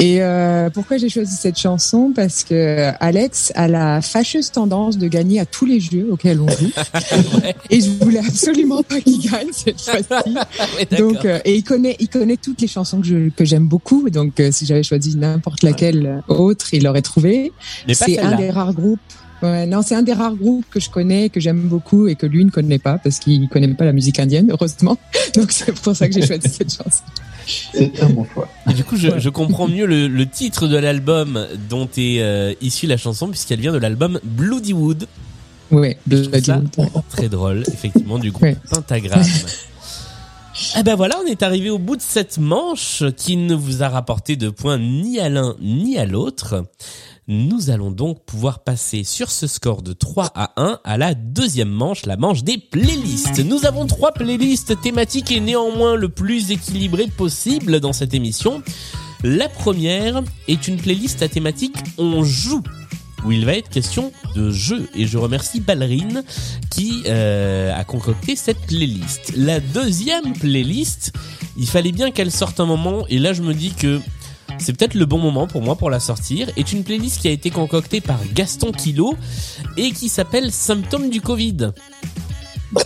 Et 0.00 0.22
euh, 0.22 0.70
pourquoi 0.70 0.96
j'ai 0.96 1.08
choisi 1.08 1.34
cette 1.34 1.58
chanson? 1.58 2.12
Parce 2.14 2.44
que 2.44 2.90
Alex 3.00 3.52
a 3.56 3.66
la 3.66 4.00
fâcheuse 4.00 4.52
tendance 4.52 4.96
de 4.96 5.08
gagner 5.08 5.40
à 5.40 5.46
tous 5.46 5.66
les 5.66 5.80
jeux 5.80 6.08
auxquels 6.12 6.40
on 6.40 6.48
joue. 6.48 6.70
Et 7.70 7.80
je 7.80 7.90
voulais 8.00 8.20
absolument 8.20 8.82
pas 8.84 9.00
qu'il 9.00 9.20
gagne 9.28 9.48
cette 9.52 9.80
fois-ci. 9.80 10.34
Ouais. 10.34 10.96
Donc, 10.98 11.24
euh, 11.24 11.40
et 11.44 11.56
il 11.56 11.64
connaît, 11.64 11.96
il 11.98 12.08
connaît 12.08 12.36
toutes 12.36 12.60
les 12.60 12.68
chansons 12.68 13.00
que 13.00 13.06
je- 13.06 13.28
que 13.30 13.44
j'aime 13.44 13.66
beaucoup. 13.66 14.08
Donc, 14.10 14.38
euh, 14.40 14.50
si 14.52 14.66
j'avais 14.66 14.82
choisi 14.84 15.16
n'importe 15.16 15.62
laquelle 15.64 16.22
autre, 16.28 16.72
il 16.74 16.84
l'aurait 16.84 17.02
trouvé. 17.02 17.52
C'est 17.92 18.18
un 18.20 18.36
des 18.36 18.50
rares 18.50 18.74
groupes. 18.74 19.00
Ouais, 19.42 19.66
non, 19.66 19.82
c'est 19.82 19.94
un 19.94 20.02
des 20.02 20.12
rares 20.14 20.34
groupes 20.34 20.64
que 20.70 20.80
je 20.80 20.90
connais, 20.90 21.28
que 21.28 21.38
j'aime 21.38 21.60
beaucoup 21.60 22.08
et 22.08 22.16
que 22.16 22.26
lui 22.26 22.44
ne 22.44 22.50
connaît 22.50 22.80
pas 22.80 22.98
parce 22.98 23.18
qu'il 23.20 23.48
connaît 23.48 23.68
pas 23.68 23.84
la 23.84 23.92
musique 23.92 24.18
indienne, 24.18 24.48
heureusement. 24.50 24.96
Donc, 25.36 25.52
c'est 25.52 25.72
pour 25.72 25.94
ça 25.94 26.08
que 26.08 26.14
j'ai 26.14 26.26
choisi 26.26 26.48
cette 26.48 26.72
chanson. 26.72 27.02
C'est 27.72 28.02
un 28.02 28.08
bon 28.10 28.26
choix. 28.32 28.48
Et 28.70 28.74
du 28.74 28.84
coup, 28.84 28.96
je, 28.96 29.18
je 29.18 29.28
comprends 29.28 29.68
mieux 29.68 29.86
le, 29.86 30.08
le 30.08 30.26
titre 30.28 30.66
de 30.68 30.76
l'album 30.76 31.46
dont 31.68 31.88
est 31.96 32.20
euh, 32.20 32.54
issue 32.60 32.86
la 32.86 32.96
chanson 32.96 33.28
puisqu'elle 33.28 33.60
vient 33.60 33.72
de 33.72 33.78
l'album 33.78 34.20
Bloody 34.24 34.72
Wood. 34.72 35.06
Ça 35.70 35.76
Bloody 36.06 37.02
très 37.10 37.28
drôle, 37.28 37.62
effectivement, 37.72 38.18
du 38.18 38.30
groupe 38.30 38.42
Ouais. 38.42 38.56
Pentagramme. 38.70 39.22
Eh 40.76 40.82
ben 40.82 40.96
voilà, 40.96 41.16
on 41.22 41.26
est 41.26 41.42
arrivé 41.44 41.70
au 41.70 41.78
bout 41.78 41.96
de 41.96 42.02
cette 42.02 42.38
manche 42.38 43.04
qui 43.16 43.36
ne 43.36 43.54
vous 43.54 43.82
a 43.84 43.88
rapporté 43.88 44.34
de 44.34 44.50
points 44.50 44.78
ni 44.78 45.20
à 45.20 45.28
l'un 45.28 45.54
ni 45.60 45.98
à 45.98 46.04
l'autre. 46.04 46.64
Nous 47.30 47.68
allons 47.68 47.90
donc 47.90 48.24
pouvoir 48.24 48.60
passer 48.60 49.04
sur 49.04 49.30
ce 49.30 49.46
score 49.46 49.82
de 49.82 49.92
3 49.92 50.32
à 50.34 50.52
1 50.56 50.80
à 50.82 50.96
la 50.96 51.12
deuxième 51.12 51.68
manche, 51.68 52.06
la 52.06 52.16
manche 52.16 52.42
des 52.42 52.56
playlists. 52.56 53.44
Nous 53.44 53.66
avons 53.66 53.86
trois 53.86 54.12
playlists 54.12 54.80
thématiques 54.80 55.30
et 55.30 55.38
néanmoins 55.38 55.94
le 55.94 56.08
plus 56.08 56.50
équilibré 56.52 57.06
possible 57.08 57.80
dans 57.80 57.92
cette 57.92 58.14
émission. 58.14 58.62
La 59.22 59.50
première 59.50 60.22
est 60.46 60.68
une 60.68 60.78
playlist 60.78 61.20
à 61.20 61.28
thématique 61.28 61.76
On 61.98 62.24
joue 62.24 62.62
où 63.26 63.32
il 63.32 63.44
va 63.44 63.58
être 63.58 63.68
question 63.68 64.10
de 64.34 64.50
jeu. 64.50 64.88
Et 64.94 65.06
je 65.06 65.18
remercie 65.18 65.60
Ballerine 65.60 66.22
qui 66.70 67.02
euh, 67.08 67.78
a 67.78 67.84
concocté 67.84 68.36
cette 68.36 68.60
playlist. 68.60 69.34
La 69.36 69.60
deuxième 69.60 70.32
playlist, 70.32 71.12
il 71.58 71.68
fallait 71.68 71.92
bien 71.92 72.10
qu'elle 72.10 72.32
sorte 72.32 72.58
un 72.58 72.66
moment, 72.66 73.06
et 73.08 73.18
là 73.18 73.34
je 73.34 73.42
me 73.42 73.52
dis 73.52 73.74
que 73.74 74.00
c'est 74.58 74.76
peut-être 74.76 74.94
le 74.94 75.06
bon 75.06 75.18
moment 75.18 75.46
pour 75.46 75.62
moi 75.62 75.76
pour 75.76 75.90
la 75.90 76.00
sortir, 76.00 76.48
est 76.56 76.72
une 76.72 76.84
playlist 76.84 77.20
qui 77.20 77.28
a 77.28 77.30
été 77.30 77.50
concoctée 77.50 78.00
par 78.00 78.18
Gaston 78.34 78.72
Kilo 78.72 79.16
et 79.76 79.92
qui 79.92 80.08
s'appelle 80.08 80.50
Symptômes 80.52 81.10
du 81.10 81.20
Covid. 81.20 81.72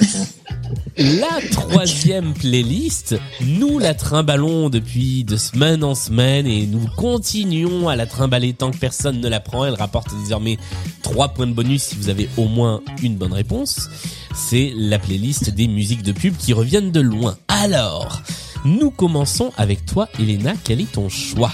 La 0.98 1.40
troisième 1.50 2.34
playlist, 2.34 3.16
nous 3.40 3.78
la 3.78 3.94
trimballons 3.94 4.68
depuis 4.68 5.24
de 5.24 5.36
semaine 5.36 5.82
en 5.84 5.94
semaine 5.94 6.46
et 6.46 6.66
nous 6.66 6.86
continuons 6.96 7.88
à 7.88 7.96
la 7.96 8.04
trimballer 8.04 8.52
tant 8.52 8.70
que 8.70 8.76
personne 8.76 9.20
ne 9.20 9.28
la 9.28 9.40
prend. 9.40 9.64
Elle 9.64 9.74
rapporte 9.74 10.08
désormais 10.22 10.58
3 11.02 11.28
points 11.28 11.46
de 11.46 11.54
bonus 11.54 11.82
si 11.82 11.96
vous 11.96 12.10
avez 12.10 12.28
au 12.36 12.46
moins 12.46 12.82
une 13.02 13.16
bonne 13.16 13.32
réponse. 13.32 13.88
C'est 14.34 14.72
la 14.76 14.98
playlist 14.98 15.50
des 15.50 15.66
musiques 15.66 16.02
de 16.02 16.12
pub 16.12 16.36
qui 16.36 16.52
reviennent 16.52 16.92
de 16.92 17.00
loin. 17.00 17.36
Alors, 17.48 18.22
nous 18.64 18.90
commençons 18.90 19.50
avec 19.56 19.84
toi, 19.86 20.08
Elena. 20.18 20.54
Quel 20.64 20.80
est 20.80 20.92
ton 20.92 21.08
choix? 21.08 21.52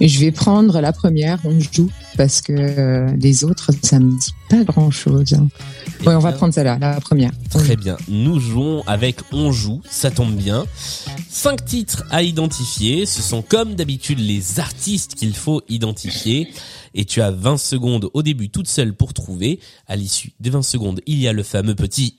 Et 0.00 0.06
je 0.06 0.20
vais 0.20 0.30
prendre 0.30 0.80
la 0.80 0.92
première, 0.92 1.40
on 1.44 1.58
joue, 1.58 1.90
parce 2.16 2.40
que 2.40 2.52
euh, 2.52 3.16
les 3.20 3.42
autres, 3.42 3.72
ça 3.82 3.98
me 3.98 4.12
dit 4.16 4.32
pas 4.48 4.62
grand-chose. 4.62 5.32
hein. 5.32 5.48
Ouais, 6.06 6.14
on 6.14 6.20
va 6.20 6.30
Eh 6.30 6.34
prendre 6.36 6.54
celle-là, 6.54 6.78
la 6.78 7.00
première. 7.00 7.32
Très 7.50 7.74
bien. 7.74 7.96
Nous 8.06 8.38
jouons 8.38 8.84
avec 8.86 9.18
On 9.32 9.50
joue, 9.50 9.80
ça 9.90 10.12
tombe 10.12 10.34
bien. 10.36 10.66
Cinq 11.28 11.64
titres 11.64 12.04
à 12.10 12.22
identifier. 12.22 13.06
Ce 13.06 13.22
sont 13.22 13.42
comme 13.42 13.74
d'habitude 13.74 14.20
les 14.20 14.60
artistes 14.60 15.16
qu'il 15.16 15.34
faut 15.34 15.62
identifier. 15.68 16.48
Et 16.94 17.04
tu 17.04 17.20
as 17.20 17.32
20 17.32 17.58
secondes 17.58 18.08
au 18.14 18.22
début 18.22 18.50
toute 18.50 18.68
seule 18.68 18.94
pour 18.94 19.12
trouver. 19.14 19.58
À 19.88 19.96
l'issue 19.96 20.32
des 20.38 20.50
20 20.50 20.62
secondes, 20.62 21.00
il 21.06 21.18
y 21.18 21.26
a 21.26 21.32
le 21.32 21.42
fameux 21.42 21.74
petit 21.74 22.18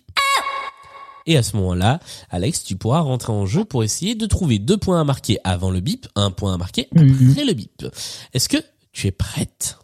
et 1.30 1.38
à 1.38 1.44
ce 1.44 1.56
moment-là, 1.58 2.00
Alex, 2.32 2.64
tu 2.64 2.76
pourras 2.76 3.00
rentrer 3.02 3.32
en 3.32 3.46
jeu 3.46 3.64
pour 3.64 3.84
essayer 3.84 4.16
de 4.16 4.26
trouver 4.26 4.58
deux 4.60 4.78
points 4.78 5.00
à 5.00 5.04
marquer 5.04 5.38
avant 5.44 5.70
le 5.70 5.80
bip, 5.80 6.08
un 6.16 6.32
point 6.32 6.54
à 6.54 6.58
marquer 6.58 6.88
Mhm. 6.96 7.30
après 7.32 7.46
le 7.46 7.54
bip. 7.54 7.86
Est-ce 8.34 8.50
que 8.50 8.58
tu 8.92 9.08
es 9.08 9.12
prête? 9.12 9.78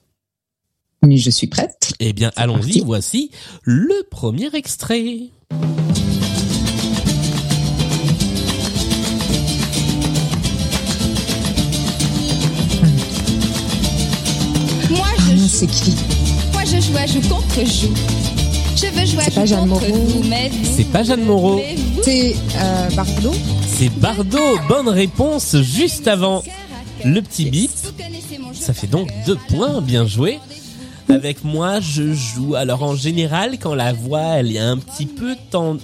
Mais 1.03 1.17
je 1.17 1.29
suis 1.29 1.45
prête. 1.47 1.93
Eh 1.99 2.13
bien, 2.13 2.31
allons-y. 2.35 2.79
Voici 2.81 3.29
le 3.63 4.07
premier 4.09 4.49
extrait. 4.55 5.29
Moi 14.89 15.05
Ah 15.07 15.15
je 15.27 15.31
non, 15.31 15.37
joue, 15.37 15.47
c'est 15.47 15.67
qui? 15.67 15.95
Moi 16.53 16.63
je 16.65 16.79
joue 16.79 16.97
à 16.97 17.05
joue 17.05 17.21
contre 17.27 17.65
joue. 17.65 17.93
Je 18.75 18.87
veux 18.87 19.05
jouer 19.05 19.21
à 19.21 19.25
C'est 19.25 19.31
pas 19.35 19.45
Jeanne 19.45 19.65
Moreau. 19.67 20.23
C'est 20.63 20.83
pas 20.91 21.03
Jeanne 21.03 21.23
Moreau. 21.23 21.61
C'est 22.03 22.35
euh, 22.57 22.89
Bardot 22.95 23.33
C'est 23.67 23.89
Bardot. 23.89 24.57
Bonne 24.67 24.89
réponse 24.89 25.55
juste 25.61 26.07
avant 26.07 26.43
le 27.03 27.21
petit 27.21 27.49
bip. 27.49 27.71
Ça 28.53 28.73
fait 28.73 28.87
donc 28.87 29.09
deux 29.25 29.37
points, 29.49 29.81
bien 29.81 30.05
joué. 30.07 30.39
Avec 31.07 31.43
moi, 31.43 31.79
je 31.79 32.13
joue. 32.13 32.55
Alors 32.55 32.83
en 32.83 32.95
général, 32.95 33.57
quand 33.59 33.75
la 33.75 33.93
voix 33.93 34.39
elle 34.39 34.55
est 34.55 34.59
un 34.59 34.77
petit 34.77 35.05
peu 35.05 35.35
tend- 35.51 35.77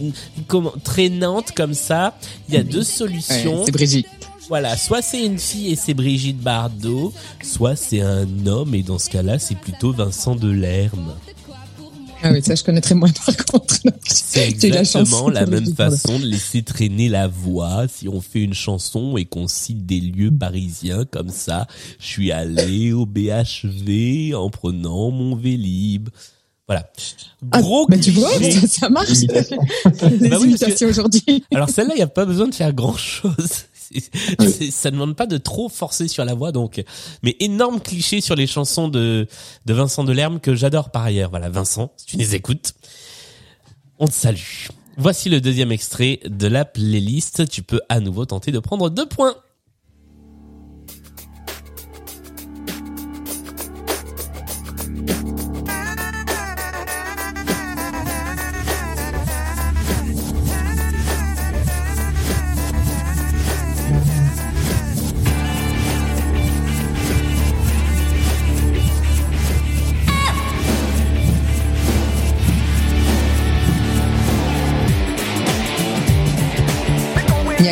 comment, 0.48 0.74
traînante 0.84 1.52
comme 1.52 1.74
ça, 1.76 2.18
il 2.50 2.56
y 2.56 2.58
a 2.58 2.64
deux 2.64 2.80
Ouais, 2.80 2.84
solutions. 2.86 3.62
C'est 3.66 3.72
Brigitte. 3.72 4.08
voilà, 4.50 4.76
soit 4.78 5.04
c'est 5.04 5.24
une 5.24 5.38
fille 5.38 5.72
et 5.72 5.76
c'est 5.76 5.94
Brigitte 5.94 6.40
Bardot, 6.40 7.14
soit 7.44 7.76
c'est 7.76 8.02
un 8.02 8.26
homme 8.48 8.74
et 8.74 8.82
dans 8.82 8.98
ce 8.98 9.12
cas-là, 9.12 9.38
c'est 9.38 9.58
plutôt 9.58 9.94
Vincent 9.94 10.36
Delerme. 10.36 11.14
Ah 12.24 12.32
oui, 12.32 12.42
ça 12.42 12.56
je 12.56 12.64
connaîtrais 12.64 12.96
moins 12.96 13.10
par 13.26 13.36
contre. 13.46 13.76
C'est 14.06 14.52
la 14.70 14.82
exactement 14.82 15.30
la 15.30 15.46
même 15.46 15.74
façon 15.76 16.20
de 16.20 16.26
laisser 16.26 16.64
traîner 16.64 17.10
la 17.10 17.28
voix. 17.28 17.86
Si 17.88 18.08
on 18.08 18.22
fait 18.22 18.42
une 18.42 18.54
chanson 18.54 19.18
et 19.18 19.26
qu'on 19.26 19.48
cite 19.48 19.86
des 19.86 20.00
lieux 20.00 20.32
parisiens 20.32 21.06
comme 21.06 21.30
ça, 21.30 21.68
je 22.00 22.06
suis 22.06 22.32
allé 22.32 22.94
au 22.94 23.06
BHV 23.06 24.36
en 24.36 24.50
prenant 24.50 25.12
mon 25.12 25.36
Vélib. 25.36 26.10
Voilà. 26.68 26.90
Ah, 27.52 27.62
Gros 27.62 27.86
bah, 27.88 27.98
tu 27.98 28.12
vois, 28.12 28.32
ça, 28.32 28.68
ça 28.68 28.90
marche. 28.90 29.10
Des 29.10 30.30
Bah 30.30 30.38
oui, 30.40 30.56
aujourd'hui. 30.88 31.44
Alors 31.54 31.70
celle-là, 31.70 31.94
il 31.96 31.98
n'y 31.98 32.04
a 32.04 32.08
pas 32.08 32.26
besoin 32.26 32.48
de 32.48 32.56
faire 32.56 32.72
grand-chose. 32.72 33.66
C'est- 34.40 34.72
Ça 34.72 34.92
demande 34.92 35.16
pas 35.16 35.28
de 35.28 35.38
trop 35.38 35.70
forcer 35.70 36.08
sur 36.08 36.24
la 36.26 36.34
voix, 36.34 36.52
donc. 36.52 36.84
Mais 37.24 37.36
énorme 37.40 37.80
cliché 37.80 38.22
sur 38.22 38.36
les 38.36 38.48
chansons 38.48 38.88
de, 38.88 39.28
de 39.66 39.74
Vincent 39.74 40.04
Delerme 40.04 40.40
que 40.40 40.56
j'adore 40.56 40.90
par 40.92 41.04
ailleurs. 41.04 41.30
Voilà, 41.30 41.50
Vincent, 41.50 41.92
si 41.98 42.06
tu 42.06 42.18
les 42.18 42.36
écoutes, 42.36 42.74
on 44.00 44.08
te 44.08 44.14
salue. 44.14 44.68
Voici 44.98 45.30
le 45.30 45.40
deuxième 45.42 45.72
extrait 45.72 46.20
de 46.26 46.48
la 46.48 46.66
playlist. 46.66 47.48
Tu 47.50 47.64
peux 47.64 47.82
à 47.90 48.00
nouveau 48.00 48.26
tenter 48.26 48.52
de 48.52 48.60
prendre 48.60 48.90
deux 48.90 49.08
points. 49.08 49.36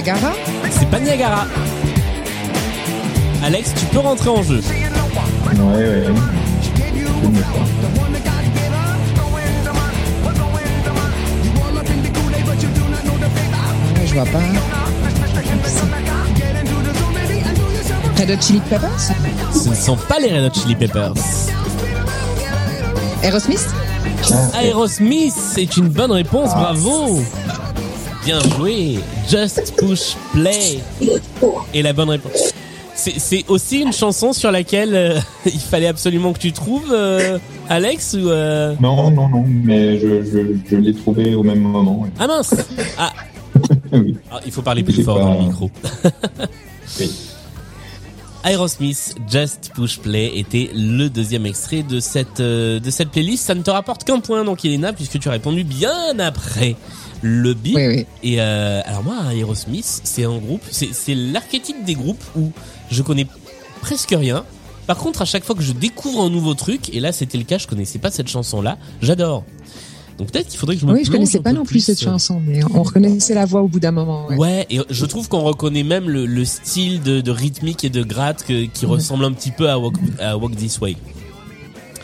Niagara 0.10 0.34
C'est 0.72 0.90
pas 0.90 1.00
Niagara. 1.00 1.46
Alex, 3.44 3.76
tu 3.80 3.86
peux 3.86 4.00
rentrer 4.00 4.30
en 4.30 4.42
jeu. 4.42 4.60
Ouais, 4.60 5.60
ouais. 5.60 6.08
Ouais, 6.08 6.14
Je 14.08 14.14
vois 14.16 14.26
pas. 14.26 14.40
Red 18.18 18.32
Hot 18.32 18.42
Chili 18.42 18.62
Peppers 18.68 18.90
Ce 19.54 19.70
ne 19.70 19.76
sont 19.76 19.96
pas 19.96 20.18
les 20.20 20.36
Red 20.36 20.46
Hot 20.46 20.60
Chili 20.60 20.76
Peppers. 20.76 21.14
Aerosmith 23.22 23.68
Aerosmith, 24.56 25.36
c'est 25.36 25.78
une 25.78 25.90
bonne 25.90 26.12
réponse, 26.12 26.50
bravo. 26.56 27.22
Bien 28.26 28.40
joué. 28.58 29.00
Just 29.30 29.74
push 29.78 30.16
play. 30.34 30.80
Et 31.74 31.82
la 31.82 31.94
bonne 31.94 32.10
réponse. 32.10 32.54
C'est 32.96 33.46
aussi 33.48 33.80
une 33.80 33.94
chanson 33.94 34.34
sur 34.34 34.52
laquelle 34.52 34.94
euh, 34.94 35.20
il 35.46 35.60
fallait 35.60 35.88
absolument 35.88 36.34
que 36.34 36.40
tu 36.40 36.52
trouves, 36.52 36.92
euh, 36.92 37.38
Alex 37.70 38.14
ou 38.16 38.28
euh... 38.30 38.76
Non, 38.82 39.10
non, 39.12 39.30
non, 39.30 39.46
mais 39.48 39.98
je, 40.00 40.24
je, 40.24 40.40
je 40.70 40.76
l'ai 40.76 40.94
trouvé 40.94 41.34
au 41.34 41.44
même 41.44 41.60
moment. 41.62 42.06
Ah 42.20 42.28
mince. 42.28 42.54
Ah, 42.98 43.14
oui. 43.94 44.18
ah, 44.32 44.42
il 44.46 44.52
faut 44.52 44.62
parler 44.62 44.84
plus 44.84 45.02
fort 45.04 45.18
pas- 45.18 45.24
dans 45.24 45.34
le 45.36 45.46
micro. 45.46 45.72
Oui. 47.00 47.10
Aerosmith, 48.44 49.16
Just 49.30 49.72
Push 49.76 50.00
Play 50.00 50.32
était 50.38 50.70
le 50.74 51.08
deuxième 51.10 51.46
extrait 51.46 51.84
de 51.84 52.00
cette 52.00 52.42
de 52.42 52.90
cette 52.90 53.10
playlist. 53.10 53.46
Ça 53.46 53.54
ne 53.56 53.62
te 53.62 53.70
rapporte 53.70 54.06
qu'un 54.06 54.20
point 54.22 54.44
donc 54.46 54.64
Elena 54.66 54.94
puisque 54.94 55.20
tu 55.20 55.28
as 55.28 55.32
répondu 55.34 55.64
bien 55.66 56.18
après 56.20 56.76
le 57.22 57.54
beat. 57.54 57.76
Oui, 57.76 57.88
oui. 57.88 58.06
Et 58.24 58.42
euh, 58.42 58.82
alors 58.86 59.04
moi, 59.04 59.16
Aerosmith, 59.34 60.02
c'est 60.04 60.24
un 60.26 60.38
groupe, 60.38 60.62
c'est 60.72 61.16
l'archétype 61.16 61.84
des 61.86 61.96
groupes 61.96 62.24
où 62.38 62.52
je 62.92 63.02
connais 63.02 63.28
presque 63.82 64.16
rien. 64.18 64.44
Par 64.88 64.98
contre, 64.98 65.22
à 65.22 65.26
chaque 65.26 65.44
fois 65.44 65.56
que 65.56 65.62
je 65.62 65.72
découvre 65.74 66.22
un 66.24 66.30
nouveau 66.30 66.54
truc, 66.56 66.94
et 66.94 67.00
là 67.00 67.12
c'était 67.12 67.38
le 67.38 67.44
cas, 67.44 67.58
je 67.58 67.68
connaissais 67.68 68.00
pas 68.00 68.10
cette 68.12 68.28
chanson-là, 68.28 68.78
j'adore. 69.02 69.44
Donc 70.18 70.32
peut-être 70.32 70.48
qu'il 70.50 70.60
faudrait 70.60 70.76
que 70.76 70.82
je 70.82 70.86
me 70.86 70.92
Oui, 70.94 71.06
je 71.06 71.12
connaissais 71.12 71.40
pas 71.40 71.54
non 71.54 71.64
plus 71.64 71.80
cette 71.80 72.02
euh, 72.02 72.06
chanson, 72.06 72.42
mais 72.46 72.60
on 72.74 72.84
reconnaissait 72.84 73.34
la 73.36 73.46
voix 73.46 73.62
au 73.62 73.68
bout 73.70 73.80
d'un 73.80 73.92
moment. 73.92 74.28
Ouais. 74.28 74.36
Ouais, 74.38 74.68
et 74.70 74.80
je 74.90 75.06
trouve 75.06 75.30
qu'on 75.30 75.42
reconnaît 75.42 75.84
même 75.84 76.10
le, 76.10 76.26
le 76.26 76.44
style 76.44 77.02
de, 77.02 77.22
de 77.22 77.32
rythmique 77.32 77.84
et 77.86 77.90
de 77.90 78.04
gratte 78.04 78.44
que- 78.46 78.66
qui 78.66 78.86
Ouais. 78.86 78.94
ressemble 78.94 79.24
un 79.26 79.32
petit 79.32 79.52
peu 79.52 79.70
à 79.70 79.78
Walk, 79.80 79.96
à 80.20 80.38
Walk 80.38 80.56
This 80.58 80.82
Way. 80.82 80.98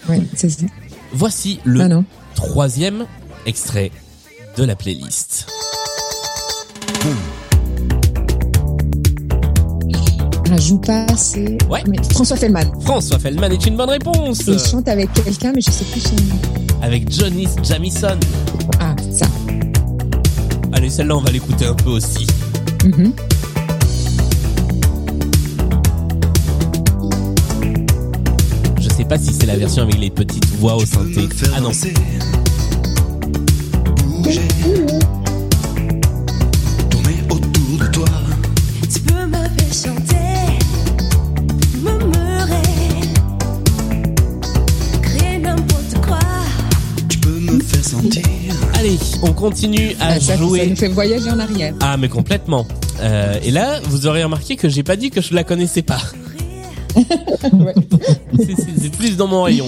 Ouais, 0.08 0.22
c'est 0.36 0.50
ça. 0.50 0.66
Voici 1.12 1.60
le 1.66 1.82
Ah 1.82 2.04
troisième 2.36 3.06
extrait 3.46 3.92
de 4.58 4.64
la 4.64 4.76
playlist. 4.76 5.48
La 10.50 10.58
joue 10.58 10.78
pas, 10.78 11.06
c'est 11.18 11.58
Ouais. 11.70 11.82
mais 11.88 11.98
François 12.12 12.38
Fellman. 12.38 12.62
François 12.82 13.20
Feldman 13.20 13.52
est 13.52 13.66
une 13.66 13.76
bonne 13.76 13.90
réponse 13.90 14.42
il 14.48 14.60
chante 14.60 14.88
avec 14.88 15.12
quelqu'un, 15.14 15.52
mais 15.56 15.62
je 15.62 15.72
sais 15.72 15.86
plus 15.86 16.02
son 16.02 16.16
nom. 16.16 16.40
avec 16.82 17.12
Johnny 17.12 17.48
Jamison. 17.64 18.18
Ah, 18.80 18.96
ça. 19.12 19.26
Allez, 20.72 20.90
celle-là 20.90 21.18
on 21.18 21.22
va 21.22 21.32
l'écouter 21.32 21.66
un 21.66 21.74
peu 21.74 21.90
aussi. 21.90 22.28
Mhm. 22.86 23.12
Je 28.80 28.90
sais 28.90 29.06
pas 29.06 29.18
si 29.18 29.34
c'est 29.34 29.46
la 29.46 29.56
version 29.58 29.84
avec 29.84 29.98
les 29.98 30.10
petites 30.10 30.46
voix 30.58 30.76
au 30.76 30.86
synthé. 30.86 31.28
Ah 31.56 31.62
non, 31.62 31.72
Bouger. 34.26 34.42
Tourner 36.90 37.16
autour 37.30 37.78
de 37.80 37.88
toi. 37.92 38.06
Tu 38.92 39.00
peux 39.02 39.26
me 39.26 39.34
faire 39.34 39.74
chanter, 39.74 40.16
murmurer, 41.82 42.62
créer 45.02 45.38
n'importe 45.40 45.94
quoi. 46.08 46.20
Tu 47.08 47.18
peux 47.20 47.30
me 47.40 47.60
faire 47.62 47.84
sentir. 47.86 48.24
allez, 48.80 48.98
on 49.22 49.32
continue 49.34 49.92
à 50.00 50.08
Ah, 50.08 50.14
ça, 50.16 50.20
ça 50.34 50.38
jouer. 50.38 50.68
nous 50.68 50.76
fait 50.76 50.88
voyager 50.88 51.30
en 51.30 51.40
arrière. 51.40 51.74
Ah 51.82 51.96
mais 51.98 52.10
complètement. 52.10 52.66
Euh, 53.02 53.38
et 53.44 53.52
là, 53.52 53.80
vous 53.90 54.08
aurez 54.08 54.24
remarqué 54.24 54.56
que 54.56 54.70
j'ai 54.70 54.84
pas 54.84 54.96
dit 54.96 55.12
que 55.12 55.22
je 55.22 55.34
la 55.36 55.44
connaissais 55.44 55.82
pas. 55.84 56.02
C'est 58.82 58.96
plus 58.98 59.18
dans 59.18 59.28
mon 59.28 59.44
rayon. 59.44 59.68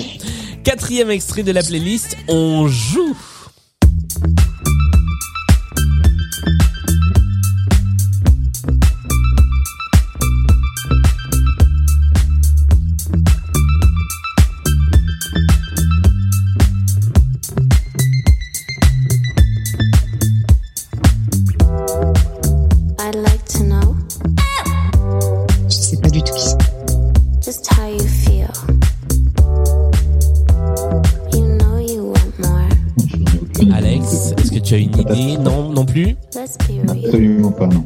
Quatrième 0.64 1.12
extrait 1.12 1.44
de 1.44 1.52
la 1.52 1.62
playlist, 1.62 2.18
on 2.28 2.68
joue. 2.68 3.16
Tu 34.68 34.74
as 34.74 34.78
une 34.78 35.00
idée 35.00 35.38
Non, 35.38 35.70
non 35.72 35.86
plus. 35.86 36.16
Absolument 36.36 37.52
pas, 37.52 37.68
non. 37.68 37.86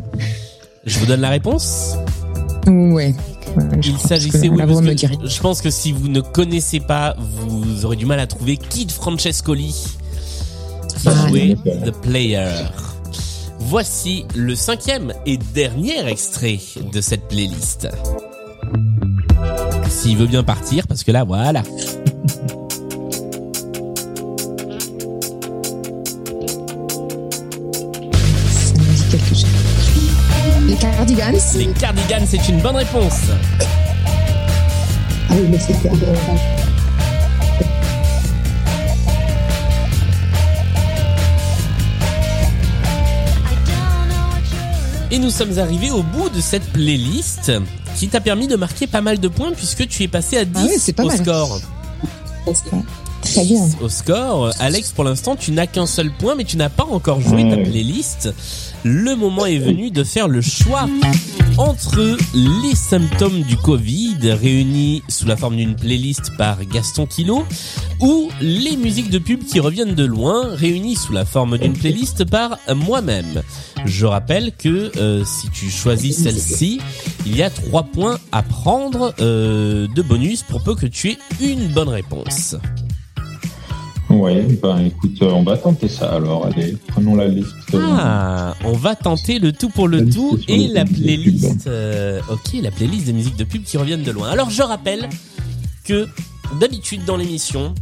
Je 0.85 0.97
vous 0.99 1.05
donne 1.05 1.21
la 1.21 1.29
réponse. 1.29 1.95
Ouais. 2.67 3.13
Ouais, 3.55 3.65
je 3.81 3.91
Il 3.91 3.97
s'agissait, 3.97 4.49
oui, 4.49 4.57
parce 4.57 4.81
que 4.81 5.27
je 5.27 5.41
pense 5.41 5.61
que 5.61 5.69
si 5.69 5.91
vous 5.91 6.07
ne 6.07 6.21
connaissez 6.21 6.79
pas, 6.79 7.15
vous 7.19 7.85
aurez 7.85 7.97
du 7.97 8.05
mal 8.05 8.19
à 8.19 8.25
trouver 8.27 8.57
Kid 8.57 8.91
Francescoli 8.91 9.73
qui 10.97 11.07
Ah, 11.07 11.27
jouait. 11.27 11.55
The 11.85 11.91
Player. 12.01 12.47
Voici 13.59 14.25
le 14.35 14.55
cinquième 14.55 15.13
et 15.25 15.37
dernier 15.37 16.07
extrait 16.07 16.59
de 16.91 16.99
cette 17.01 17.27
playlist. 17.27 17.89
S'il 19.89 20.17
veut 20.17 20.27
bien 20.27 20.43
partir, 20.43 20.87
parce 20.87 21.03
que 21.03 21.11
là, 21.11 21.23
voilà. 21.25 21.61
Cardigans. 31.31 31.59
Les 31.59 31.67
Cardigans, 31.79 32.25
c'est 32.27 32.49
une 32.49 32.61
bonne 32.61 32.75
réponse. 32.75 33.21
Ah 35.29 35.33
oui, 35.33 35.47
mais 35.49 35.59
c'était 35.59 35.89
Et 45.09 45.19
nous 45.19 45.29
sommes 45.29 45.57
arrivés 45.59 45.91
au 45.91 46.03
bout 46.03 46.29
de 46.29 46.39
cette 46.39 46.63
playlist 46.71 47.51
qui 47.97 48.07
t'a 48.07 48.21
permis 48.21 48.47
de 48.47 48.55
marquer 48.55 48.87
pas 48.87 49.01
mal 49.01 49.19
de 49.19 49.27
points 49.27 49.51
puisque 49.51 49.87
tu 49.87 50.03
es 50.03 50.07
passé 50.07 50.37
à 50.37 50.45
10 50.45 50.51
Ah 50.55 50.65
oui, 50.69 50.75
c'est 50.79 50.93
pas 50.93 51.03
au 51.03 51.07
mal. 51.07 51.17
score. 51.17 51.59
Très 53.31 53.45
bien. 53.45 53.69
au 53.81 53.89
score. 53.89 54.51
Alex, 54.59 54.91
pour 54.91 55.03
l'instant, 55.03 55.35
tu 55.35 55.51
n'as 55.51 55.67
qu'un 55.67 55.85
seul 55.85 56.11
point, 56.11 56.35
mais 56.35 56.43
tu 56.43 56.57
n'as 56.57 56.69
pas 56.69 56.85
encore 56.85 57.21
joué 57.21 57.49
ta 57.49 57.57
playlist. 57.57 58.33
Le 58.83 59.15
moment 59.15 59.45
est 59.45 59.59
venu 59.59 59.91
de 59.91 60.03
faire 60.03 60.27
le 60.27 60.41
choix 60.41 60.87
entre 61.57 62.17
les 62.33 62.75
symptômes 62.75 63.41
du 63.43 63.57
Covid 63.57 64.17
réunis 64.31 65.03
sous 65.07 65.27
la 65.27 65.37
forme 65.37 65.57
d'une 65.57 65.75
playlist 65.75 66.35
par 66.37 66.65
Gaston 66.65 67.05
Kilo 67.05 67.45
ou 67.99 68.29
les 68.41 68.75
musiques 68.77 69.09
de 69.09 69.19
pub 69.19 69.43
qui 69.43 69.59
reviennent 69.59 69.93
de 69.93 70.05
loin 70.05 70.55
réunies 70.55 70.95
sous 70.95 71.13
la 71.13 71.25
forme 71.25 71.57
d'une 71.57 71.73
playlist 71.73 72.25
par 72.25 72.57
moi-même. 72.75 73.43
Je 73.85 74.05
rappelle 74.05 74.51
que 74.51 74.91
euh, 74.97 75.23
si 75.25 75.49
tu 75.51 75.69
choisis 75.69 76.23
celle-ci, 76.23 76.79
il 77.25 77.35
y 77.35 77.43
a 77.43 77.49
trois 77.49 77.83
points 77.83 78.19
à 78.31 78.41
prendre 78.41 79.13
euh, 79.19 79.87
de 79.95 80.01
bonus 80.01 80.43
pour 80.43 80.63
peu 80.63 80.75
que 80.75 80.87
tu 80.87 81.09
aies 81.09 81.17
une 81.41 81.67
bonne 81.67 81.89
réponse. 81.89 82.55
Ouais, 84.11 84.43
ben 84.61 84.79
écoute, 84.85 85.17
euh, 85.21 85.31
on 85.31 85.43
va 85.43 85.57
tenter 85.57 85.87
ça 85.87 86.11
alors. 86.15 86.45
Allez, 86.45 86.75
prenons 86.87 87.15
la 87.15 87.27
liste. 87.27 87.53
Ah, 87.73 88.53
on 88.63 88.73
va 88.73 88.95
tenter 88.95 89.39
le 89.39 89.51
tout 89.51 89.69
pour 89.69 89.87
le 89.87 89.99
La 89.99 90.11
tout 90.11 90.39
et 90.47 90.67
la 90.67 90.85
playlist. 90.85 91.67
euh, 91.67 92.19
ok, 92.29 92.61
la 92.61 92.71
playlist 92.71 93.05
des 93.05 93.13
musiques 93.13 93.37
de 93.37 93.43
pub 93.43 93.63
qui 93.63 93.77
reviennent 93.77 94.03
de 94.03 94.11
loin. 94.11 94.29
Alors 94.29 94.49
je 94.49 94.61
rappelle 94.61 95.07
que 95.83 96.07
d'habitude 96.59 97.05
dans 97.05 97.17
l'émission, 97.17 97.73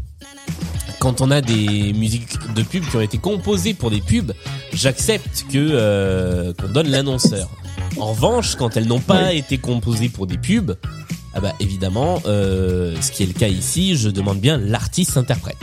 quand 1.00 1.22
on 1.22 1.32
a 1.32 1.42
des 1.42 1.94
musiques 1.94 2.38
de 2.56 2.62
pub 2.64 2.84
qui 2.90 2.96
ont 2.96 3.02
été 3.02 3.18
composées 3.18 3.74
pour 3.74 3.90
des 3.90 4.02
pubs, 4.02 4.32
j'accepte 4.74 5.46
que 5.52 5.58
euh, 5.58 6.54
qu'on 6.54 6.68
donne 6.70 6.90
l'annonceur. 6.90 7.50
En 7.98 8.08
revanche, 8.12 8.56
quand 8.56 8.78
elles 8.78 8.88
n'ont 8.88 9.00
pas 9.00 9.34
été 9.34 9.58
composées 9.58 10.10
pour 10.10 10.28
des 10.28 10.38
pubs, 10.38 10.76
ah 11.34 11.40
bah 11.40 11.54
évidemment, 11.60 12.22
euh, 12.26 12.96
ce 13.02 13.12
qui 13.12 13.24
est 13.24 13.28
le 13.28 13.34
cas 13.34 13.48
ici, 13.48 13.96
je 13.96 14.10
demande 14.10 14.40
bien 14.40 14.58
l'artiste 14.58 15.16
interprète. 15.18 15.58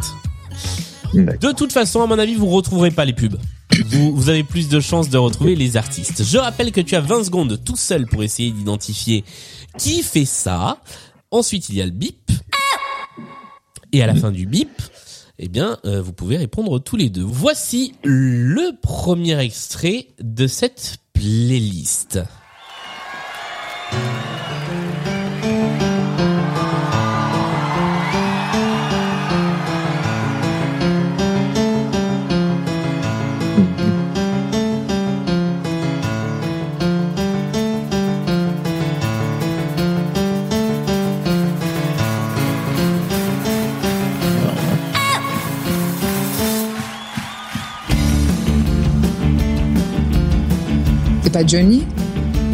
De 1.15 1.53
toute 1.53 1.73
façon, 1.73 2.03
à 2.03 2.07
mon 2.07 2.19
avis, 2.19 2.35
vous 2.35 2.47
retrouverez 2.47 2.91
pas 2.91 3.05
les 3.05 3.13
pubs. 3.13 3.39
Vous, 3.87 4.15
vous 4.15 4.29
avez 4.29 4.43
plus 4.43 4.69
de 4.69 4.81
chances 4.81 5.11
de 5.11 5.19
retrouver 5.19 5.55
les 5.55 5.77
artistes. 5.77 6.25
Je 6.25 6.39
rappelle 6.39 6.73
que 6.73 6.81
tu 6.81 6.97
as 6.97 7.01
20 7.01 7.25
secondes 7.25 7.61
tout 7.65 7.77
seul 7.77 8.07
pour 8.07 8.23
essayer 8.23 8.51
d'identifier 8.51 9.25
qui 9.79 10.03
fait 10.03 10.25
ça. 10.25 10.79
Ensuite, 11.31 11.69
il 11.69 11.77
y 11.77 11.83
a 11.83 11.85
le 11.85 11.91
bip. 11.91 12.31
Et 13.93 14.03
à 14.03 14.07
la 14.07 14.15
fin 14.15 14.31
du 14.31 14.47
bip, 14.47 14.71
eh 15.39 15.49
bien, 15.49 15.79
euh, 15.85 16.03
vous 16.03 16.13
pouvez 16.13 16.37
répondre 16.37 16.79
tous 16.79 16.97
les 16.97 17.11
deux. 17.11 17.25
Voici 17.25 17.95
le 18.03 18.73
premier 18.81 19.39
extrait 19.39 20.09
de 20.21 20.47
cette 20.47 20.99
playlist. 21.13 22.21
Pas 51.37 51.47
Johnny 51.47 51.83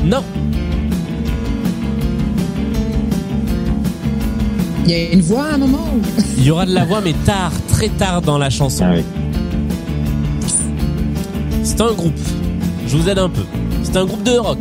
Non, 0.04 0.24
Il 4.84 4.90
y 4.90 4.94
a 4.94 5.12
une 5.12 5.20
voix 5.20 5.44
à 5.44 5.54
un 5.54 5.58
moment 5.58 5.86
ou- 5.94 6.00
il 6.36 6.44
y 6.44 6.50
aura 6.50 6.66
de 6.66 6.74
la 6.74 6.84
voix, 6.84 7.00
mais 7.00 7.12
tard, 7.24 7.52
très 7.68 7.88
tard 7.90 8.20
dans 8.22 8.38
la 8.38 8.50
chanson. 8.50 8.84
Ah 8.84 8.94
oui. 8.96 9.04
C'est 11.62 11.80
un 11.80 11.92
groupe. 11.92 12.18
Je 12.88 12.96
vous 12.96 13.08
aide 13.08 13.18
un 13.20 13.28
peu. 13.28 13.44
C'est 13.84 13.96
un 13.96 14.04
groupe 14.04 14.24
de 14.24 14.36
rock. 14.36 14.58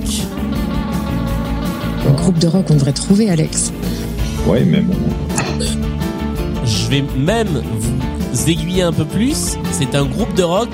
Un 2.08 2.14
groupe 2.14 2.38
de 2.38 2.46
rock, 2.48 2.66
on 2.70 2.76
devrait 2.76 2.94
trouver, 2.94 3.28
Alex. 3.32 3.74
Ouais, 4.46 4.64
mais 4.64 4.82
bon. 4.82 4.94
Je 6.64 6.88
vais 6.90 7.04
même 7.18 7.64
vous 8.32 8.50
aiguiller 8.50 8.84
un 8.84 8.94
peu 8.94 9.06
plus. 9.06 9.58
C'est 9.72 9.96
un 9.96 10.06
groupe 10.06 10.36
de 10.36 10.44
rock 10.44 10.70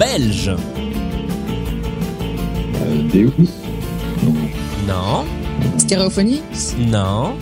belge. 0.00 0.50
Deus 3.16 3.32
Non. 4.22 4.34
Non, 4.86 5.24
Stéréophonie 5.78 6.42
non. 6.78 7.34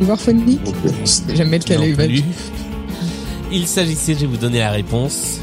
Je 0.00 1.04
sais 1.06 1.34
jamais 1.34 1.58
lequel 1.58 1.82
est. 1.82 2.24
Il 3.50 3.66
s'agissait, 3.66 4.12
je 4.12 4.20
vais 4.20 4.26
vous 4.26 4.36
donner 4.36 4.58
la 4.58 4.70
réponse, 4.70 5.38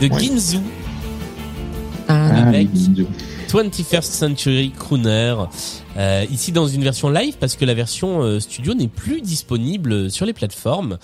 de 0.00 0.08
Ouais. 0.08 0.20
Ginzu, 0.20 0.58
Ah, 2.08 2.28
Ah, 2.32 2.48
Avec- 2.48 2.68
les 2.74 2.78
Ginzu. 2.78 3.06
21st 3.48 4.12
Century 4.12 4.72
Crooner. 4.78 5.34
Euh, 5.96 6.26
ici 6.30 6.52
dans 6.52 6.68
une 6.68 6.82
version 6.82 7.08
live 7.08 7.36
parce 7.40 7.56
que 7.56 7.64
la 7.64 7.72
version 7.72 8.20
euh, 8.22 8.40
studio 8.40 8.74
n'est 8.74 8.88
plus 8.88 9.22
disponible 9.22 10.10
sur 10.10 10.26
les 10.26 10.34
plateformes. 10.34 10.98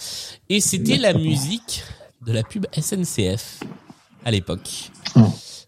Et 0.50 0.60
c'était 0.60 0.98
la 0.98 1.14
musique 1.14 1.82
de 2.26 2.32
la 2.32 2.42
pub 2.42 2.66
SNCF 2.78 3.60
à 4.26 4.30
l'époque. 4.30 4.90
Oh. 5.16 5.20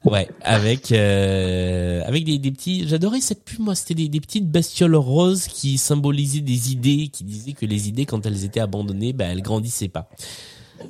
Ouais, 0.05 0.29
avec 0.43 0.93
euh, 0.93 2.03
avec 2.05 2.25
des, 2.25 2.39
des 2.39 2.51
petits. 2.51 2.87
J'adorais 2.87 3.21
cette 3.21 3.43
pub. 3.45 3.61
Moi, 3.61 3.75
c'était 3.75 3.95
des, 3.95 4.09
des 4.09 4.21
petites 4.21 4.51
bestioles 4.51 4.97
roses 4.97 5.47
qui 5.47 5.79
symbolisaient 5.79 6.41
des 6.41 6.73
idées, 6.73 7.09
qui 7.11 7.25
disaient 7.25 7.53
que 7.53 7.65
les 7.65 7.89
idées, 7.89 8.05
quand 8.05 8.27
elles 8.27 8.45
étaient 8.45 8.61
abandonnées, 8.61 9.13
bah, 9.15 9.25
elles 9.27 9.43
grandissaient 9.43 9.89
pas. 9.89 10.09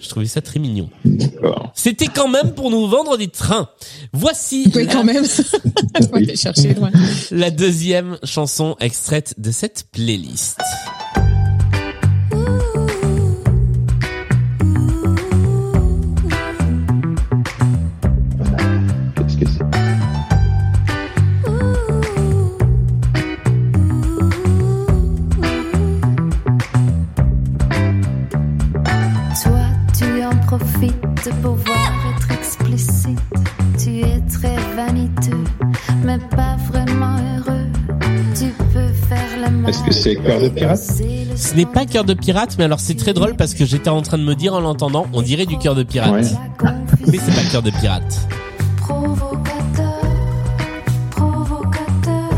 Je 0.00 0.08
trouvais 0.08 0.26
ça 0.26 0.40
très 0.40 0.58
mignon. 0.58 0.90
D'accord. 1.04 1.70
C'était 1.74 2.08
quand 2.08 2.28
même 2.28 2.54
pour 2.54 2.70
nous 2.70 2.88
vendre 2.88 3.16
des 3.16 3.28
trains. 3.28 3.68
Voici 4.12 4.70
oui, 4.74 4.84
la, 4.86 4.92
quand 4.92 5.04
même. 5.04 5.24
Je 6.00 6.06
vais 6.08 6.16
aller 6.16 6.36
chercher 6.36 6.74
loin. 6.74 6.90
la 7.30 7.50
deuxième 7.50 8.18
chanson 8.24 8.76
extraite 8.80 9.34
de 9.38 9.52
cette 9.52 9.86
playlist. 9.92 10.58
Est-ce 39.74 39.82
que 39.82 39.92
c'est 39.92 40.14
Cœur 40.16 40.40
de 40.40 40.48
pirate 40.50 40.80
Ce 41.34 41.54
n'est 41.56 41.66
pas 41.66 41.84
cœur 41.84 42.04
de 42.04 42.14
pirate, 42.14 42.54
mais 42.58 42.64
alors 42.64 42.78
c'est 42.78 42.94
très 42.94 43.12
drôle 43.12 43.34
parce 43.34 43.54
que 43.54 43.64
j'étais 43.64 43.90
en 43.90 44.02
train 44.02 44.18
de 44.18 44.22
me 44.22 44.36
dire 44.36 44.54
en 44.54 44.60
l'entendant, 44.60 45.06
on 45.12 45.20
dirait 45.20 45.46
du 45.46 45.58
cœur 45.58 45.74
de 45.74 45.82
pirate. 45.82 46.12
Ouais. 46.12 46.70
Mais 47.08 47.18
c'est 47.18 47.34
pas 47.34 47.50
cœur 47.50 47.62
de 47.62 47.70
pirate. 47.70 48.28
Provocateur, 48.76 50.00
provocateur, 51.10 52.30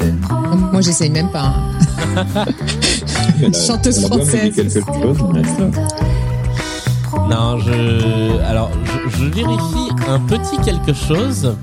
C'est- 0.00 0.14
Moi, 0.72 0.80
j'essaye 0.80 1.10
même 1.10 1.30
pas. 1.30 1.54
hein. 2.16 2.44
Chanteuse 3.52 4.04
française. 4.06 4.80
Non, 7.30 7.58
je, 7.58 8.40
alors, 8.42 8.70
je, 8.84 9.16
je 9.18 9.24
vérifie 9.26 9.90
un 10.08 10.18
petit 10.18 10.56
quelque 10.64 10.92
chose. 10.92 11.54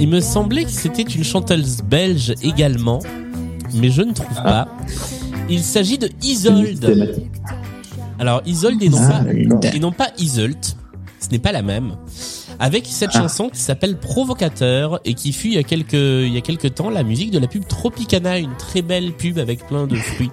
Il 0.00 0.08
me 0.08 0.20
semblait 0.20 0.64
que 0.64 0.70
c'était 0.70 1.02
une 1.02 1.24
chanteuse 1.24 1.78
belge 1.82 2.34
également, 2.42 3.00
mais 3.74 3.90
je 3.90 4.02
ne 4.02 4.12
trouve 4.12 4.42
pas. 4.42 4.68
Il 5.48 5.62
s'agit 5.62 5.98
de 5.98 6.08
Isolde. 6.22 7.22
Alors 8.18 8.42
Isolde 8.46 8.82
et 8.82 8.88
non 8.88 8.98
Ah, 9.00 9.24
pas 9.60 9.68
et 9.74 9.78
non 9.78 9.92
pas 9.92 10.08
Isolt. 10.18 10.76
Ce 11.20 11.28
n'est 11.30 11.38
pas 11.38 11.52
la 11.52 11.62
même. 11.62 11.96
Avec 12.58 12.86
cette 12.86 13.10
Ah. 13.14 13.22
chanson 13.22 13.48
qui 13.48 13.60
s'appelle 13.60 13.98
Provocateur 13.98 15.00
et 15.04 15.14
qui 15.14 15.32
fut 15.32 15.48
il 15.48 15.54
y 15.54 15.58
a 15.58 15.62
quelques 15.62 15.92
il 15.94 16.32
y 16.32 16.36
a 16.36 16.40
quelques 16.40 16.74
temps 16.74 16.90
la 16.90 17.02
musique 17.02 17.30
de 17.30 17.38
la 17.38 17.46
pub 17.46 17.66
Tropicana, 17.66 18.38
une 18.38 18.56
très 18.56 18.82
belle 18.82 19.12
pub 19.12 19.38
avec 19.38 19.66
plein 19.66 19.86
de 19.86 19.96
fruits. 19.96 20.30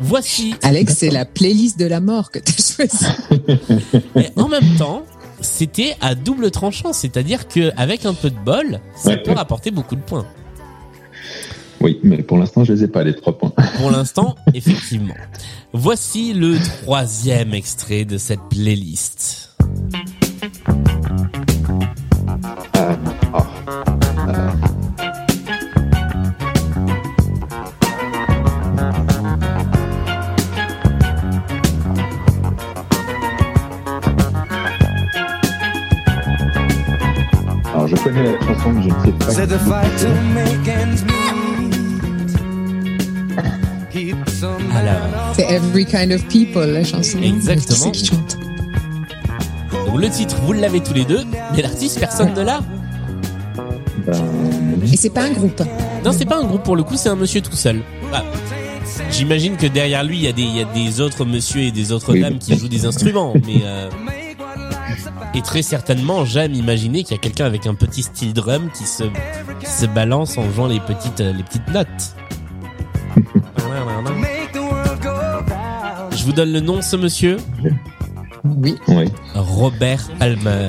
Voici 0.00 0.54
Alex, 0.62 0.94
c'est 0.98 1.10
la 1.10 1.24
playlist 1.24 1.78
de 1.78 1.86
la 1.86 2.00
mort 2.00 2.30
que 2.30 2.38
tu 2.38 2.52
as 2.56 2.74
choisie. 2.74 4.02
Mais 4.14 4.30
en 4.36 4.48
même 4.48 4.76
temps, 4.78 5.02
c'était 5.40 5.96
à 6.00 6.14
double 6.14 6.50
tranchant, 6.50 6.92
c'est-à-dire 6.92 7.48
que 7.48 7.72
avec 7.76 8.04
un 8.06 8.14
peu 8.14 8.30
de 8.30 8.38
bol, 8.38 8.80
ça 8.96 9.10
Ouais, 9.10 9.16
peut 9.22 9.30
ouais. 9.30 9.36
rapporter 9.36 9.70
beaucoup 9.70 9.96
de 9.96 10.00
points. 10.02 10.26
Oui, 11.80 11.98
mais 12.02 12.22
pour 12.22 12.36
l'instant, 12.38 12.62
je 12.64 12.72
les 12.74 12.84
ai 12.84 12.88
pas, 12.88 13.02
les 13.04 13.14
trois 13.14 13.36
points. 13.38 13.52
Pour 13.78 13.90
l'instant, 13.90 14.34
effectivement. 14.54 15.14
Voici 15.72 16.34
le 16.34 16.56
troisième 16.82 17.54
extrait 17.54 18.04
de 18.04 18.18
cette 18.18 18.40
playlist. 18.50 19.56
Ah. 22.74 22.96
Je 37.90 38.02
connais 38.02 38.22
la 38.32 38.40
chanson, 38.40 38.72
mais 38.72 38.82
je 38.82 38.88
ne 38.88 39.04
sais 39.04 39.12
pas. 39.12 39.30
Said 39.30 39.48
the 39.48 39.58
fight 39.58 39.96
to 39.98 40.08
make 40.34 40.68
ends 40.68 41.04
meet. 41.04 41.16
Alors, 44.74 45.34
C'est 45.36 45.50
Every 45.52 45.84
Kind 45.84 46.12
of 46.12 46.24
People, 46.28 46.72
la 46.72 46.84
chanson. 46.84 47.18
Exactement. 47.22 47.90
Qui 47.90 47.98
c'est 47.98 48.04
qui 48.04 48.06
chante 48.06 48.36
donc 49.86 50.00
le 50.00 50.08
titre, 50.08 50.36
vous 50.44 50.52
l'avez 50.52 50.80
tous 50.80 50.94
les 50.94 51.04
deux, 51.04 51.24
mais 51.54 51.62
l'artiste, 51.62 51.98
personne 51.98 52.32
ne 52.34 52.42
l'a. 52.42 52.60
Ben, 54.06 54.14
Et 54.92 54.96
c'est 54.96 55.10
pas 55.10 55.24
un 55.24 55.32
groupe. 55.32 55.60
Non, 56.04 56.12
c'est 56.12 56.26
pas 56.26 56.38
un 56.38 56.44
groupe 56.44 56.62
pour 56.62 56.76
le 56.76 56.84
coup, 56.84 56.96
c'est 56.96 57.08
un 57.08 57.16
monsieur 57.16 57.40
tout 57.40 57.56
seul. 57.56 57.80
Ah. 58.12 58.22
J'imagine 59.10 59.56
que 59.56 59.66
derrière 59.66 60.04
lui, 60.04 60.18
il 60.18 60.22
y, 60.22 60.28
a 60.28 60.32
des, 60.32 60.42
il 60.42 60.56
y 60.56 60.60
a 60.60 60.64
des 60.64 61.00
autres 61.00 61.24
monsieur 61.24 61.62
et 61.62 61.70
des 61.72 61.90
autres 61.90 62.12
Oui. 62.12 62.20
dames 62.20 62.38
qui 62.38 62.56
jouent 62.56 62.68
des 62.68 62.86
instruments, 62.86 63.34
mais 63.46 63.62
euh, 63.64 63.88
et 65.34 65.42
très 65.42 65.62
certainement, 65.62 66.24
j'aime 66.24 66.54
imaginer 66.54 67.02
qu'il 67.04 67.12
y 67.12 67.18
a 67.18 67.22
quelqu'un 67.22 67.46
avec 67.46 67.66
un 67.66 67.74
petit 67.74 68.02
style 68.02 68.32
drum 68.32 68.70
qui 68.76 68.84
se 68.84 69.04
qui 69.60 69.66
se 69.70 69.86
balance 69.86 70.36
en 70.38 70.50
jouant 70.52 70.66
les 70.66 70.80
petites 70.80 71.20
euh, 71.20 71.32
les 71.32 71.42
petites 71.42 71.68
notes. 71.68 71.86
make 74.18 74.52
the 74.52 74.56
world 74.58 75.00
go 75.02 75.08
round. 75.10 76.12
Je 76.16 76.24
vous 76.24 76.32
donne 76.32 76.52
le 76.52 76.60
nom 76.60 76.76
de 76.76 76.82
ce 76.82 76.96
monsieur, 76.96 77.36
Oui. 78.44 78.76
oui. 78.88 79.04
Robert 79.34 80.08
Palmer, 80.18 80.68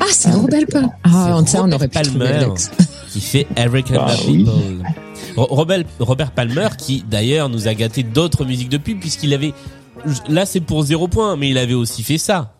Ah, 0.00 0.04
c'est 0.10 0.30
Robert 0.30 0.62
Palmer. 0.70 0.88
Ah, 1.04 1.10
ça, 1.46 1.58
on 1.60 1.62
Robert 1.62 1.74
aurait 1.76 1.88
Palmer. 1.88 2.46
Qui 3.10 3.20
fait 3.20 3.46
Eric 3.56 3.90
and 3.90 4.04
Ah 4.06 4.14
the 4.14 4.26
oui. 4.28 4.44
People. 4.44 4.82
Ro- 5.36 5.46
Robert, 5.50 5.82
Robert 5.98 6.30
Palmer, 6.32 6.68
qui 6.78 7.04
d'ailleurs 7.08 7.48
nous 7.48 7.68
a 7.68 7.74
gâté 7.74 8.02
d'autres 8.02 8.44
musiques 8.44 8.68
de 8.68 8.78
pub, 8.78 8.98
puisqu'il 9.00 9.32
avait, 9.34 9.52
là 10.28 10.46
c'est 10.46 10.60
pour 10.60 10.82
zéro 10.82 11.08
point, 11.08 11.36
mais 11.36 11.50
il 11.50 11.58
avait 11.58 11.74
aussi 11.74 12.02
fait 12.02 12.18
ça. 12.18 12.54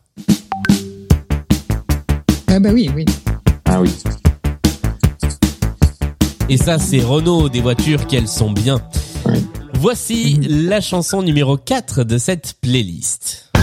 Ah, 2.55 2.61
bah 2.61 2.69
oui, 2.71 2.91
oui. 2.95 3.07
Ah 3.65 3.81
oui. 3.81 3.91
Et 6.51 6.59
ça, 6.59 6.79
c'est 6.79 7.01
Renault, 7.01 7.49
des 7.49 7.63
voitures 7.63 8.07
qu'elles 8.07 8.29
sont 8.29 8.51
bien. 8.51 8.79
Voici 9.81 10.39
la 10.47 10.83
chanson 10.83 11.23
numéro 11.23 11.57
4 11.57 12.05
de 12.05 12.19
cette 12.19 12.57
playlist. 12.61 13.49
Ah, 13.55 13.61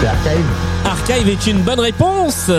c'est 0.00 0.08
Archive. 0.08 0.46
Archive 0.84 1.28
est 1.28 1.46
une 1.46 1.62
bonne 1.62 1.78
réponse 1.78 2.50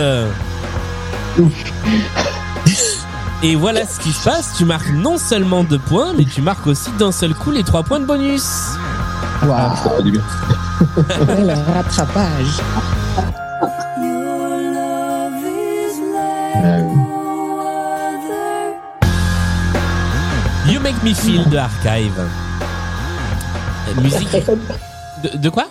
Et 3.43 3.55
voilà 3.55 3.85
ce 3.85 3.99
qui 3.99 4.13
se 4.13 4.23
passe, 4.23 4.53
tu 4.57 4.63
marques 4.63 4.93
non 4.93 5.17
seulement 5.17 5.65
deux 5.65 5.79
points, 5.79 6.13
mais 6.17 6.23
tu 6.23 6.41
marques 6.41 6.67
aussi 6.67 6.89
d'un 6.97 7.11
seul 7.11 7.33
coup 7.33 7.51
les 7.51 7.63
trois 7.63 7.83
points 7.83 7.99
de 7.99 8.05
bonus. 8.05 8.77
Ah, 9.43 9.75
ça 9.83 9.89
fait 9.91 10.03
du 10.03 10.11
bien. 10.11 10.21
Le 11.19 11.73
rattrapage. 11.73 12.61
Ah. 13.17 13.25
You 20.67 20.79
Make 20.79 21.01
Me 21.03 21.13
Feel 21.13 21.47
de 21.49 21.57
Archive. 21.57 22.19
Musique. 24.01 24.29
De, 25.23 25.37
de 25.37 25.49
quoi? 25.49 25.65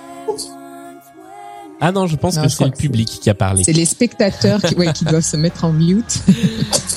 Ah 1.86 1.92
non, 1.92 2.06
je 2.06 2.16
pense 2.16 2.36
Non, 2.36 2.44
que 2.44 2.48
c'est 2.48 2.64
le 2.64 2.70
public 2.70 3.06
qui 3.20 3.28
a 3.28 3.34
parlé. 3.34 3.62
C'est 3.62 3.74
les 3.74 3.84
spectateurs 3.84 4.62
qui, 4.62 4.74
ouais, 4.74 4.90
qui 4.94 5.04
doivent 5.04 5.20
se 5.20 5.36
mettre 5.36 5.64
en 5.64 5.72
mute. 5.72 6.22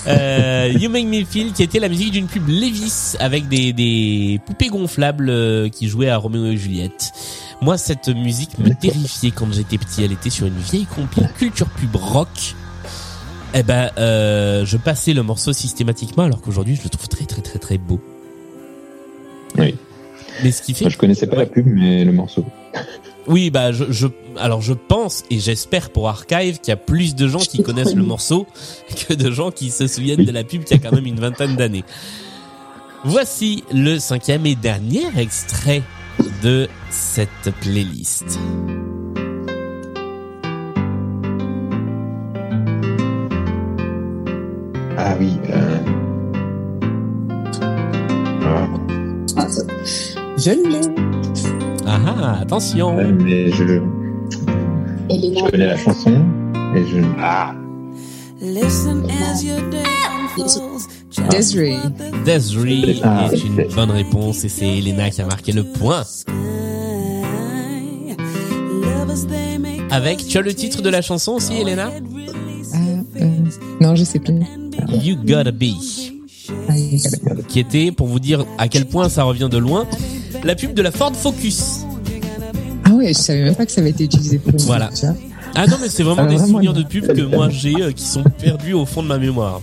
Euh, 0.07 0.71
you 0.79 0.89
Make 0.89 1.05
Me 1.05 1.25
Feel, 1.25 1.51
qui 1.51 1.63
était 1.63 1.81
la 1.81 1.89
musique 1.89 2.13
d'une 2.13 2.27
pub 2.27 2.47
Levis 2.47 3.17
avec 3.19 3.49
des, 3.49 3.73
des 3.73 4.39
poupées 4.45 4.69
gonflables 4.69 5.29
euh, 5.29 5.67
qui 5.67 5.89
jouaient 5.89 6.07
à 6.07 6.15
Roméo 6.15 6.45
et 6.45 6.55
Juliette. 6.55 7.11
Moi, 7.59 7.77
cette 7.77 8.07
musique 8.07 8.57
me 8.57 8.69
terrifiait 8.69 9.31
quand 9.31 9.51
j'étais 9.51 9.77
petit. 9.77 10.05
Elle 10.05 10.13
était 10.13 10.29
sur 10.29 10.47
une 10.47 10.57
vieille 10.57 10.85
compil 10.85 11.27
culture 11.37 11.67
pub 11.67 11.93
rock. 11.93 12.55
Eh 13.53 13.63
ben, 13.63 13.91
euh, 13.97 14.63
je 14.63 14.77
passais 14.77 15.11
le 15.11 15.23
morceau 15.23 15.51
systématiquement, 15.51 16.23
alors 16.23 16.39
qu'aujourd'hui, 16.39 16.77
je 16.77 16.83
le 16.83 16.89
trouve 16.89 17.09
très, 17.09 17.25
très, 17.25 17.41
très, 17.41 17.59
très 17.59 17.77
beau. 17.77 17.99
Oui. 19.57 19.75
Mais 20.41 20.51
ce 20.51 20.61
qui 20.61 20.73
fait 20.73 20.85
Moi, 20.85 20.91
je 20.91 20.97
connaissais 20.97 21.27
pas 21.27 21.35
la 21.35 21.47
pub, 21.47 21.65
mais 21.67 22.05
le 22.05 22.13
morceau. 22.13 22.45
Oui, 23.27 23.49
bah 23.49 23.73
je, 23.73 23.85
je 23.89 24.07
alors 24.37 24.61
je 24.61 24.73
pense 24.73 25.23
et 25.29 25.39
j'espère 25.39 25.89
pour 25.89 26.07
Archive 26.07 26.59
qu'il 26.59 26.69
y 26.69 26.71
a 26.71 26.77
plus 26.77 27.15
de 27.15 27.27
gens 27.27 27.39
qui 27.39 27.61
connaissent 27.61 27.95
le 27.95 28.03
morceau 28.03 28.47
que 29.07 29.13
de 29.13 29.31
gens 29.31 29.51
qui 29.51 29.69
se 29.69 29.87
souviennent 29.87 30.23
de 30.23 30.31
la 30.31 30.43
pub 30.43 30.63
qui 30.63 30.73
a 30.73 30.77
quand 30.77 30.93
même 30.93 31.05
une 31.05 31.19
vingtaine 31.19 31.55
d'années. 31.55 31.83
Voici 33.03 33.63
le 33.73 33.99
cinquième 33.99 34.45
et 34.45 34.55
dernier 34.55 35.05
extrait 35.17 35.83
de 36.41 36.67
cette 36.89 37.51
playlist. 37.61 38.39
Ah 44.97 45.15
oui. 45.19 45.33
Euh... 45.49 45.79
ah, 49.37 49.47
Je 50.37 50.51
l'ai. 50.51 51.06
Ah 51.89 51.99
ah, 52.05 52.39
attention. 52.41 52.97
ouais, 52.97 53.11
mais 53.11 53.49
je, 53.51 53.63
je 55.09 55.49
connais 55.49 55.67
la 55.67 55.77
chanson 55.77 56.21
et 56.75 56.83
je. 56.85 56.99
Ah. 57.19 57.53
Listen 58.41 59.03
as 59.09 59.43
your 59.43 59.61
day 59.71 59.83
unfolds. 60.37 60.87
Desiree. 61.31 61.77
Desiree 62.25 62.99
Ah, 63.03 63.29
est 63.31 63.43
une 63.43 63.73
bonne 63.73 63.91
réponse 63.91 64.43
et 64.43 64.49
c'est 64.49 64.67
Elena 64.77 65.09
qui 65.09 65.21
a 65.21 65.25
marqué 65.25 65.51
le 65.53 65.63
point. 65.63 66.03
Avec, 69.89 70.27
tu 70.27 70.37
as 70.37 70.41
le 70.41 70.53
titre 70.53 70.81
de 70.81 70.89
la 70.89 71.01
chanson 71.01 71.33
aussi, 71.33 71.53
Elena? 71.55 71.89
Ah, 72.73 72.77
euh, 73.21 73.29
non, 73.81 73.95
je 73.95 74.03
sais 74.03 74.19
plus. 74.19 74.35
You 75.01 75.15
Gotta 75.25 75.51
Be. 75.51 75.71
Ah, 76.69 76.73
qui 77.47 77.59
était, 77.59 77.91
pour 77.91 78.07
vous 78.07 78.19
dire 78.19 78.45
à 78.57 78.67
quel 78.67 78.85
point 78.85 79.09
ça 79.09 79.23
revient 79.23 79.47
de 79.49 79.57
loin, 79.57 79.87
la 80.47 80.55
pub 80.55 80.73
de 80.73 80.81
la 80.81 80.91
Ford 80.91 81.13
Focus. 81.13 81.79
Ah 82.85 82.91
ouais, 82.93 83.09
je 83.09 83.13
savais 83.19 83.43
même 83.43 83.55
pas 83.55 83.65
que 83.65 83.71
ça 83.71 83.81
avait 83.81 83.89
été 83.89 84.05
utilisé 84.05 84.39
pour 84.39 84.53
une 84.53 84.59
Voilà. 84.61 84.89
Ah 85.55 85.67
non, 85.67 85.75
mais 85.81 85.89
c'est 85.89 86.03
vraiment 86.03 86.21
Ah, 86.23 86.27
des 86.27 86.35
vraiment, 86.35 86.47
souvenirs 86.53 86.73
de 86.73 86.83
pub 86.83 87.05
que 87.13 87.21
moi 87.21 87.49
j'ai 87.49 87.75
euh, 87.81 87.91
qui 87.91 88.05
sont 88.05 88.23
perdus 88.23 88.73
au 88.73 88.85
fond 88.85 89.03
de 89.03 89.07
ma 89.07 89.17
mémoire. 89.17 89.61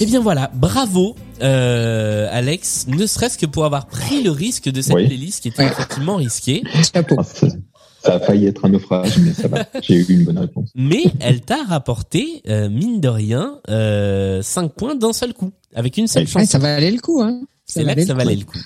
Eh 0.00 0.06
bien 0.06 0.20
voilà, 0.20 0.50
bravo 0.54 1.16
euh, 1.42 2.28
Alex, 2.32 2.86
ne 2.88 3.06
serait-ce 3.06 3.36
que 3.36 3.46
pour 3.46 3.64
avoir 3.64 3.86
pris 3.88 4.22
le 4.22 4.30
risque 4.30 4.68
de 4.70 4.80
cette 4.80 4.94
Oui. 4.94 5.06
playlist 5.06 5.42
qui 5.42 5.48
était 5.48 5.64
Ouais. 5.64 5.70
effectivement 5.70 6.16
risquée, 6.16 6.62
Chapeau. 6.94 7.16
Ah, 7.18 7.24
ça, 7.24 8.14
a 8.14 8.20
failli 8.20 8.46
être 8.46 8.64
un 8.64 8.68
naufrage, 8.70 9.18
mais 9.18 9.32
ça 9.34 9.48
va. 9.48 9.66
J'ai 9.82 9.96
eu 9.96 10.06
une 10.08 10.24
bonne 10.24 10.38
réponse. 10.38 10.70
mais 10.74 11.02
elle 11.20 11.40
t'a 11.42 11.62
rapporté, 11.68 12.42
euh, 12.48 12.70
mine 12.70 13.00
de 13.00 13.08
rien, 13.08 13.58
euh, 13.68 14.40
5 14.40 14.72
points 14.72 14.94
d'un 14.94 15.12
seul 15.12 15.34
coup, 15.34 15.50
avec 15.74 15.96
une 15.98 16.06
seule 16.06 16.22
Ouais, 16.22 16.26
chanson. 16.26 16.38
Ouais, 16.38 16.46
ça 16.46 16.58
valait 16.58 16.90
le 16.90 17.00
coup, 17.00 17.20
hein. 17.20 17.40
C'est 17.68 17.84
là 17.84 17.94
que 17.94 18.04
ça 18.04 18.14
valait 18.14 18.34
le 18.34 18.44
coup. 18.44 18.58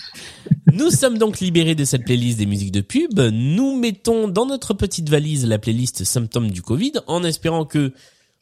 Nous 0.73 0.91
sommes 0.91 1.19
donc 1.19 1.41
libérés 1.41 1.75
de 1.75 1.85
cette 1.85 2.05
playlist 2.05 2.39
des 2.39 2.47
musiques 2.47 2.71
de 2.71 2.81
pub. 2.81 3.19
Nous 3.19 3.77
mettons 3.77 4.29
dans 4.29 4.47
notre 4.47 4.75
petite 4.75 5.09
valise 5.09 5.45
la 5.45 5.59
playlist 5.59 6.05
symptômes 6.05 6.51
du 6.51 6.63
Covid 6.63 6.93
en 7.09 7.25
espérant 7.25 7.65
que 7.65 7.93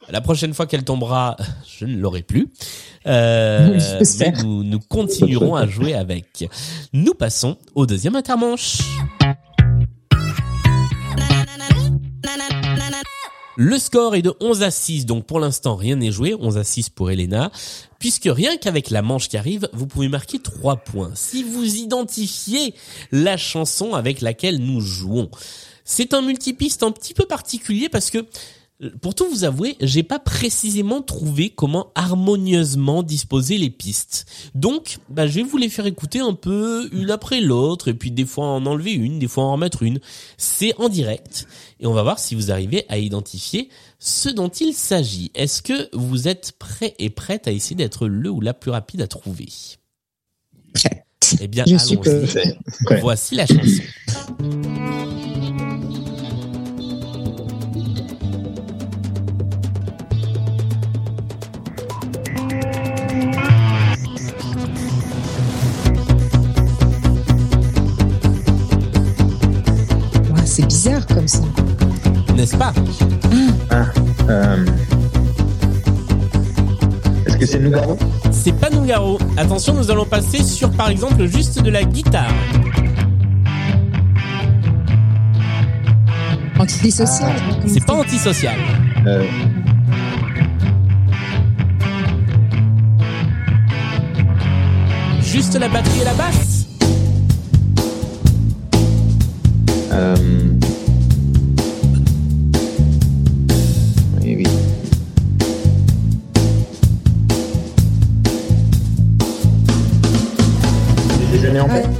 la 0.09 0.21
prochaine 0.21 0.53
fois 0.53 0.67
qu'elle 0.67 0.83
tombera, 0.83 1.35
je 1.79 1.85
ne 1.85 1.97
l'aurai 1.97 2.21
plus. 2.21 2.47
Euh, 3.07 3.79
mais 4.19 4.31
nous, 4.43 4.63
nous 4.63 4.79
continuerons 4.79 5.55
à 5.55 5.67
jouer 5.67 5.95
avec. 5.95 6.47
Nous 6.93 7.15
passons 7.15 7.57
au 7.73 7.87
deuxième 7.87 8.15
intermanche. 8.15 8.79
Le 13.57 13.77
score 13.77 14.15
est 14.15 14.21
de 14.21 14.33
11 14.39 14.63
à 14.63 14.71
6, 14.71 15.05
donc 15.05 15.25
pour 15.25 15.39
l'instant 15.39 15.75
rien 15.75 15.97
n'est 15.97 16.11
joué, 16.11 16.33
11 16.39 16.57
à 16.57 16.63
6 16.63 16.89
pour 16.89 17.11
Elena, 17.11 17.51
puisque 17.99 18.29
rien 18.31 18.55
qu'avec 18.55 18.89
la 18.89 19.01
manche 19.01 19.27
qui 19.27 19.35
arrive, 19.35 19.67
vous 19.73 19.87
pouvez 19.87 20.07
marquer 20.07 20.39
3 20.39 20.77
points. 20.77 21.11
Si 21.15 21.43
vous 21.43 21.75
identifiez 21.75 22.73
la 23.11 23.35
chanson 23.35 23.93
avec 23.93 24.21
laquelle 24.21 24.59
nous 24.59 24.79
jouons. 24.79 25.29
C'est 25.83 26.13
un 26.13 26.21
multipiste 26.21 26.83
un 26.83 26.91
petit 26.91 27.13
peu 27.13 27.25
particulier 27.25 27.89
parce 27.89 28.09
que 28.09 28.25
pour 29.01 29.13
tout 29.13 29.29
vous 29.29 29.43
avouer, 29.43 29.75
j'ai 29.79 30.03
pas 30.03 30.19
précisément 30.19 31.01
trouvé 31.01 31.49
comment 31.49 31.91
harmonieusement 31.95 33.03
disposer 33.03 33.57
les 33.57 33.69
pistes. 33.69 34.25
Donc, 34.55 34.97
bah, 35.09 35.27
je 35.27 35.35
vais 35.35 35.43
vous 35.43 35.57
les 35.57 35.69
faire 35.69 35.85
écouter 35.85 36.19
un 36.19 36.33
peu 36.33 36.89
une 36.91 37.11
après 37.11 37.41
l'autre, 37.41 37.89
et 37.89 37.93
puis 37.93 38.11
des 38.11 38.25
fois 38.25 38.45
en 38.47 38.65
enlever 38.65 38.93
une, 38.93 39.19
des 39.19 39.27
fois 39.27 39.43
en 39.43 39.53
remettre 39.53 39.83
une. 39.83 39.99
C'est 40.37 40.73
en 40.79 40.89
direct, 40.89 41.47
et 41.79 41.85
on 41.85 41.93
va 41.93 42.03
voir 42.03 42.17
si 42.17 42.33
vous 42.33 42.51
arrivez 42.51 42.85
à 42.89 42.97
identifier 42.97 43.69
ce 43.99 44.29
dont 44.29 44.49
il 44.49 44.73
s'agit. 44.73 45.31
Est-ce 45.35 45.61
que 45.61 45.89
vous 45.95 46.27
êtes 46.27 46.53
prêts 46.57 46.95
et 46.97 47.09
prêtes 47.09 47.47
à 47.47 47.51
essayer 47.51 47.75
d'être 47.75 48.07
le 48.07 48.29
ou 48.29 48.41
la 48.41 48.53
plus 48.53 48.71
rapide 48.71 49.01
à 49.01 49.07
trouver? 49.07 49.49
Prête. 50.73 51.05
Eh 51.39 51.47
bien, 51.47 51.65
allons-y. 51.65 51.97
prête. 51.97 52.57
Voici 53.01 53.35
la 53.35 53.45
chanson. 53.45 53.83
C'est 70.61 70.67
bizarre 70.67 71.05
comme 71.07 71.27
ça. 71.27 71.41
N'est-ce 72.35 72.55
pas? 72.55 72.73
Euh... 74.29 74.65
Est-ce 77.25 77.37
que 77.37 77.45
c'est 77.45 77.59
Nougaro? 77.59 77.97
C'est 78.31 78.53
pas 78.53 78.69
Nougaro. 78.69 79.17
Attention, 79.37 79.73
nous 79.73 79.89
allons 79.91 80.05
passer 80.05 80.43
sur, 80.43 80.69
par 80.71 80.89
exemple, 80.89 81.25
juste 81.25 81.61
de 81.61 81.69
la 81.69 81.83
guitare. 81.83 82.33
Antisocial. 86.59 87.31
C'est 87.65 87.85
pas 87.85 87.93
antisocial. 87.93 88.55
euh... 89.07 89.25
Juste 95.21 95.57
la 95.59 95.69
batterie 95.69 96.01
et 96.01 96.05
la 96.05 96.13
basse. 96.13 96.67
Euh... 99.93 100.50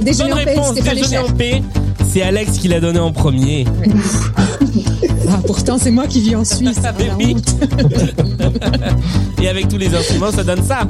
Déjeuner 0.02 0.32
en 0.32 0.36
paix 0.36 0.42
Bonne 0.42 0.42
en 0.42 0.44
paix, 0.44 0.50
réponse, 0.50 0.70
Stéphane 0.72 0.94
déjeuner 0.94 1.16
Echer. 1.16 1.24
en 1.30 1.32
paix. 1.36 1.62
C'est 2.10 2.22
Alex 2.22 2.58
qui 2.58 2.68
l'a 2.68 2.80
donné 2.80 2.98
en 2.98 3.12
premier. 3.12 3.64
Ah, 5.30 5.40
pourtant, 5.46 5.78
c'est 5.78 5.90
moi 5.90 6.06
qui 6.06 6.20
vis 6.20 6.36
en 6.36 6.44
Suisse. 6.44 6.78
Ah, 6.84 6.92
la 6.98 7.16
honte. 7.16 7.54
Et 9.42 9.48
avec 9.48 9.68
tous 9.68 9.78
les 9.78 9.94
instruments, 9.94 10.30
ça 10.30 10.44
donne 10.44 10.62
ça. 10.62 10.86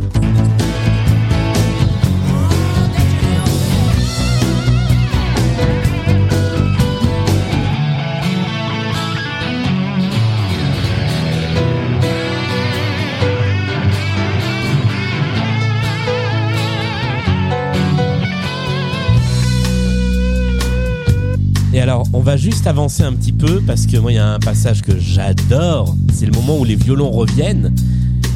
Alors, 21.82 22.06
on 22.12 22.20
va 22.20 22.36
juste 22.36 22.68
avancer 22.68 23.02
un 23.02 23.12
petit 23.12 23.32
peu 23.32 23.60
parce 23.66 23.86
que 23.86 23.96
moi, 23.96 24.12
il 24.12 24.14
y 24.14 24.18
a 24.18 24.34
un 24.34 24.38
passage 24.38 24.82
que 24.82 25.00
j'adore. 25.00 25.96
C'est 26.12 26.26
le 26.26 26.32
moment 26.32 26.56
où 26.56 26.64
les 26.64 26.76
violons 26.76 27.10
reviennent. 27.10 27.74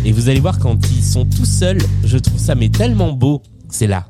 Et 0.04 0.10
vous 0.10 0.28
allez 0.28 0.40
voir 0.40 0.58
quand 0.58 0.76
ils 0.90 1.04
sont 1.04 1.24
tout 1.24 1.44
seuls, 1.44 1.78
je 2.02 2.18
trouve 2.18 2.40
ça 2.40 2.56
mais 2.56 2.70
tellement 2.70 3.12
beau. 3.12 3.42
C'est 3.70 3.86
là. 3.86 4.08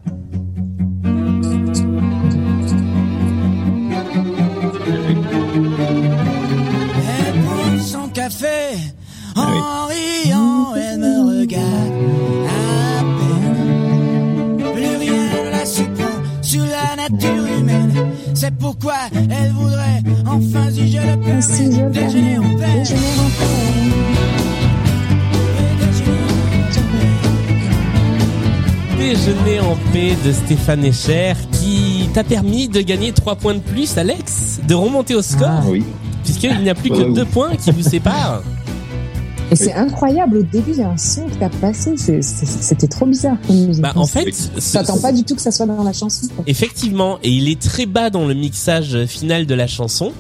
C'est 18.35 18.55
pourquoi 18.57 18.95
elle 19.15 19.53
voudrait, 19.53 20.03
enfin 20.27 20.71
si 20.71 20.91
je 20.93 20.99
le 20.99 21.17
permets, 21.17 21.41
Si 21.43 21.69
déjeuner 21.69 22.39
en 22.39 22.43
paix. 22.59 22.83
déjeuner 22.83 23.17
en 23.19 23.31
Déjeuner 28.99 29.61
en 29.61 29.77
paix 29.93 30.17
de 30.25 30.33
Stéphane 30.33 30.85
Echer 30.85 31.35
qui 31.53 32.09
t'a 32.13 32.25
permis 32.25 32.69
de 32.69 32.81
gagner 32.81 33.13
3 33.13 33.37
points 33.37 33.55
de 33.55 33.61
plus, 33.61 33.97
Alex, 33.99 34.61
de 34.67 34.75
remonter 34.75 35.15
au 35.15 35.23
score, 35.23 35.47
Ah. 35.49 35.63
Oui. 35.69 35.85
puisqu'il 36.25 36.59
n'y 36.61 36.71
a 36.71 36.75
plus 36.75 36.91
que 36.91 36.97
Ouais, 36.97 37.13
2 37.13 37.23
oui. 37.23 37.29
points 37.33 37.57
qui 37.57 37.71
vous 37.71 37.83
séparent. 37.83 38.43
Et 39.51 39.55
c'est 39.57 39.73
incroyable, 39.75 40.39
au 40.39 40.43
début, 40.43 40.73
il 40.73 40.79
y 40.79 40.83
a 40.83 40.89
un 40.91 40.97
son 40.97 41.27
que 41.27 41.35
t'as 41.39 41.49
passé, 41.49 41.95
c'était 41.97 42.89
trop 42.89 43.07
bizarre 43.07 43.37
comme 43.47 43.57
musique. 43.67 43.83
Bah, 43.83 43.93
en 43.95 44.07
fait, 44.07 44.27
T'attends 44.73 44.99
pas 44.99 45.13
du 45.13 45.23
tout 45.23 45.37
que 45.37 45.41
ça 45.41 45.53
soit 45.53 45.67
dans 45.67 45.85
la 45.85 45.93
chanson. 45.93 46.27
quoi. 46.35 46.43
Effectivement, 46.49 47.19
et 47.23 47.31
il 47.31 47.49
est 47.49 47.61
très 47.61 47.87
bas 47.87 48.11
dans 48.11 48.27
le 48.27 48.35
mixage 48.35 49.05
final 49.07 49.47
de 49.47 49.55
la 49.55 49.69
chanson, 49.69 50.13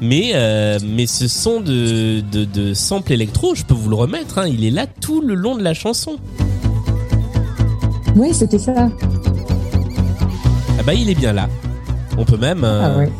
mais 0.00 0.32
euh, 0.34 0.80
mais 0.84 1.06
ce 1.06 1.28
son 1.28 1.60
de, 1.60 2.22
de 2.32 2.44
de 2.44 2.74
sample 2.74 3.12
électro, 3.12 3.54
je 3.54 3.62
peux 3.64 3.74
vous 3.74 3.88
le 3.88 3.94
remettre, 3.96 4.38
hein, 4.38 4.46
il 4.48 4.64
est 4.64 4.70
là 4.70 4.86
tout 5.00 5.20
le 5.20 5.34
long 5.34 5.56
de 5.56 5.62
la 5.62 5.74
chanson. 5.74 6.16
Oui, 8.16 8.34
c'était 8.34 8.58
ça. 8.58 8.72
Ah 10.78 10.82
bah 10.84 10.94
il 10.94 11.08
est 11.08 11.14
bien 11.14 11.32
là. 11.32 11.48
On 12.18 12.24
peut 12.24 12.36
même. 12.36 12.64
euh, 12.64 12.82
Ah 12.84 12.98
ouais. 12.98 13.12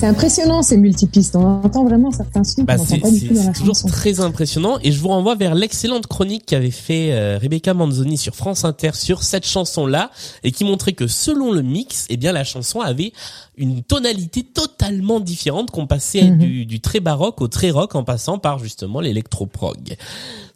C'est 0.00 0.06
impressionnant 0.06 0.62
ces 0.62 0.78
multipistes. 0.78 1.36
On 1.36 1.62
entend 1.62 1.84
vraiment 1.84 2.10
certains 2.10 2.42
sons 2.42 2.62
Bah, 2.64 2.78
c'est 2.78 2.98
toujours 3.00 3.74
chanson. 3.74 3.88
très 3.88 4.20
impressionnant 4.20 4.78
et 4.82 4.92
je 4.92 4.98
vous 4.98 5.08
renvoie 5.08 5.34
vers 5.34 5.54
l'excellente 5.54 6.06
chronique 6.06 6.46
qu'avait 6.46 6.70
fait 6.70 7.12
euh, 7.12 7.36
Rebecca 7.38 7.74
Manzoni 7.74 8.16
sur 8.16 8.34
France 8.34 8.64
Inter 8.64 8.92
sur 8.94 9.22
cette 9.22 9.44
chanson-là 9.46 10.10
et 10.42 10.52
qui 10.52 10.64
montrait 10.64 10.94
que 10.94 11.06
selon 11.06 11.52
le 11.52 11.60
mix, 11.60 12.06
eh 12.08 12.16
bien 12.16 12.32
la 12.32 12.44
chanson 12.44 12.80
avait 12.80 13.12
une 13.58 13.82
tonalité 13.82 14.42
totalement 14.42 15.20
différente 15.20 15.70
qu'on 15.70 15.86
passait 15.86 16.22
Mhm. 16.30 16.38
du, 16.38 16.64
du 16.64 16.80
très 16.80 17.00
baroque 17.00 17.42
au 17.42 17.48
très 17.48 17.70
rock 17.70 17.94
en 17.94 18.02
passant 18.02 18.38
par 18.38 18.58
justement 18.58 19.00
l'électro-prog. 19.00 19.96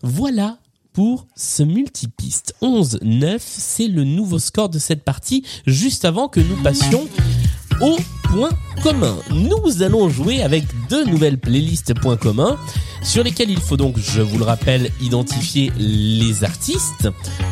Voilà 0.03 0.57
pour 0.95 1.27
ce 1.37 1.63
multipiste. 1.65 2.55
11-9, 2.63 3.39
c'est 3.41 3.89
le 3.89 4.05
nouveau 4.05 4.39
score 4.39 4.69
de 4.71 4.79
cette 4.79 5.03
partie 5.03 5.45
juste 5.67 6.05
avant 6.07 6.29
que 6.29 6.41
nous 6.41 6.57
passions 6.63 7.07
au 7.81 7.97
point 8.25 8.51
commun. 8.83 9.17
Nous 9.31 9.83
allons 9.83 10.09
jouer 10.09 10.43
avec 10.43 10.65
deux 10.89 11.05
nouvelles 11.05 11.39
playlists 11.39 11.95
points 11.95 12.17
communs 12.17 12.59
sur 13.03 13.23
lesquelles 13.23 13.51
il 13.51 13.61
faut 13.61 13.77
donc, 13.77 13.97
je 13.99 14.23
vous 14.23 14.39
le 14.39 14.45
rappelle, 14.45 14.91
identifier 15.01 15.71
les 15.77 16.43
artistes, 16.43 17.09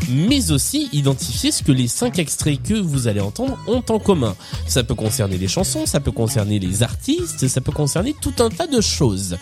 mais 0.09 0.51
aussi 0.51 0.89
identifier 0.93 1.53
ce 1.53 1.63
que 1.63 1.73
les 1.73 1.89
cinq 1.89 2.19
extraits 2.19 2.61
que 2.63 2.75
vous 2.75 3.07
allez 3.07 3.21
entendre 3.21 3.59
ont 3.67 3.83
en 3.89 3.99
commun. 3.99 4.35
Ça 4.67 4.83
peut 4.83 4.95
concerner 4.95 5.37
les 5.37 5.49
chansons, 5.49 5.87
ça 5.87 6.01
peut 6.01 6.11
concerner 6.11 6.59
les 6.59 6.83
artistes, 6.83 7.47
ça 7.49 7.61
peut 7.61 7.73
concerner 7.73 8.15
tout 8.21 8.35
un 8.39 8.49
tas 8.49 8.67
de 8.67 8.81
choses. 8.81 9.37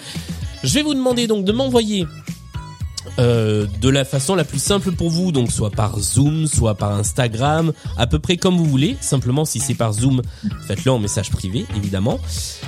Je 0.65 0.75
vais 0.75 0.83
vous 0.83 0.95
demander 0.95 1.27
donc 1.27 1.45
de 1.45 1.53
m'envoyer 1.53 2.07
euh, 3.19 3.67
de 3.81 3.89
la 3.89 4.05
façon 4.05 4.35
la 4.35 4.45
plus 4.45 4.63
simple 4.63 4.93
pour 4.93 5.11
vous, 5.11 5.33
donc 5.33 5.51
soit 5.51 5.71
par 5.71 5.99
Zoom, 5.99 6.47
soit 6.47 6.75
par 6.75 6.93
Instagram, 6.93 7.73
à 7.97 8.07
peu 8.07 8.19
près 8.19 8.37
comme 8.37 8.57
vous 8.57 8.65
voulez. 8.65 8.97
Simplement, 9.01 9.45
si 9.45 9.61
c'est 9.61 9.75
par 9.75 9.93
Zoom, 9.93 10.23
faites-le 10.67 10.93
en 10.93 10.99
message 10.99 11.31
privé, 11.31 11.67
évidemment. 11.77 12.19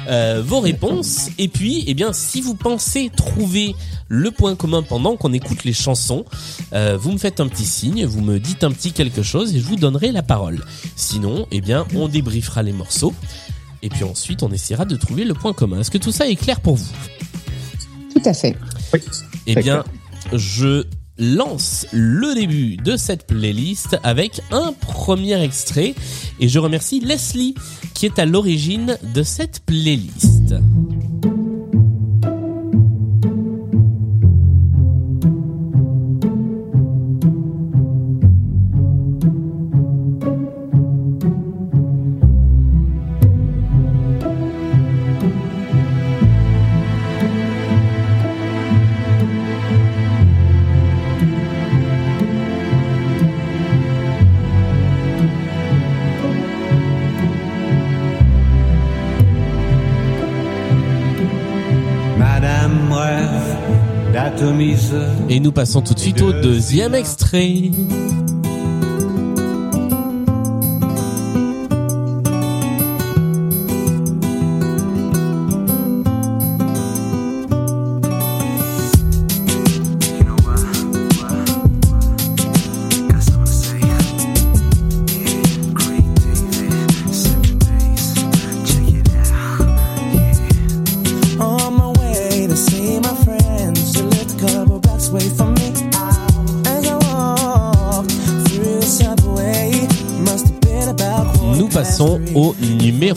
Euh, 0.08 0.42
vos 0.44 0.60
réponses. 0.60 1.28
Et 1.38 1.48
puis, 1.48 1.84
eh 1.86 1.94
bien, 1.94 2.12
si 2.12 2.40
vous 2.40 2.54
pensez 2.54 3.10
trouver 3.14 3.74
le 4.08 4.30
point 4.30 4.56
commun 4.56 4.82
pendant 4.82 5.16
qu'on 5.16 5.32
écoute 5.32 5.64
les 5.64 5.72
chansons, 5.72 6.24
euh, 6.72 6.96
vous 7.00 7.12
me 7.12 7.18
faites 7.18 7.40
un 7.40 7.48
petit 7.48 7.64
signe, 7.64 8.04
vous 8.04 8.20
me 8.20 8.38
dites 8.38 8.64
un 8.64 8.70
petit 8.70 8.92
quelque 8.92 9.22
chose 9.22 9.54
et 9.54 9.60
je 9.60 9.64
vous 9.64 9.76
donnerai 9.76 10.12
la 10.12 10.22
parole. 10.22 10.64
Sinon, 10.96 11.46
eh 11.50 11.60
bien, 11.60 11.86
on 11.94 12.08
débriefera 12.08 12.62
les 12.62 12.72
morceaux. 12.72 13.14
Et 13.82 13.88
puis 13.88 14.04
ensuite, 14.04 14.42
on 14.42 14.52
essaiera 14.52 14.84
de 14.84 14.96
trouver 14.96 15.24
le 15.24 15.34
point 15.34 15.52
commun. 15.52 15.80
Est-ce 15.80 15.90
que 15.90 15.98
tout 15.98 16.12
ça 16.12 16.28
est 16.28 16.36
clair 16.36 16.60
pour 16.60 16.76
vous? 16.76 16.92
Tout 18.14 18.22
à 18.24 18.34
fait. 18.34 18.56
eh 19.46 19.54
Très 19.54 19.62
bien, 19.62 19.84
je 20.32 20.84
lance 21.18 21.86
le 21.92 22.34
début 22.34 22.76
de 22.76 22.96
cette 22.96 23.26
playlist 23.26 23.98
avec 24.02 24.40
un 24.50 24.72
premier 24.72 25.40
extrait 25.42 25.94
et 26.40 26.48
je 26.48 26.58
remercie 26.58 27.00
Leslie 27.00 27.54
qui 27.94 28.06
est 28.06 28.18
à 28.18 28.26
l'origine 28.26 28.98
de 29.14 29.22
cette 29.22 29.60
playlist. 29.64 30.54
Et 65.32 65.40
nous 65.40 65.50
passons 65.50 65.80
tout 65.80 65.94
de 65.94 65.98
suite 65.98 66.20
au 66.20 66.30
deuxième 66.30 66.94
extrait. 66.94 67.70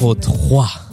Numéro 0.06 0.16
3. 0.16 0.85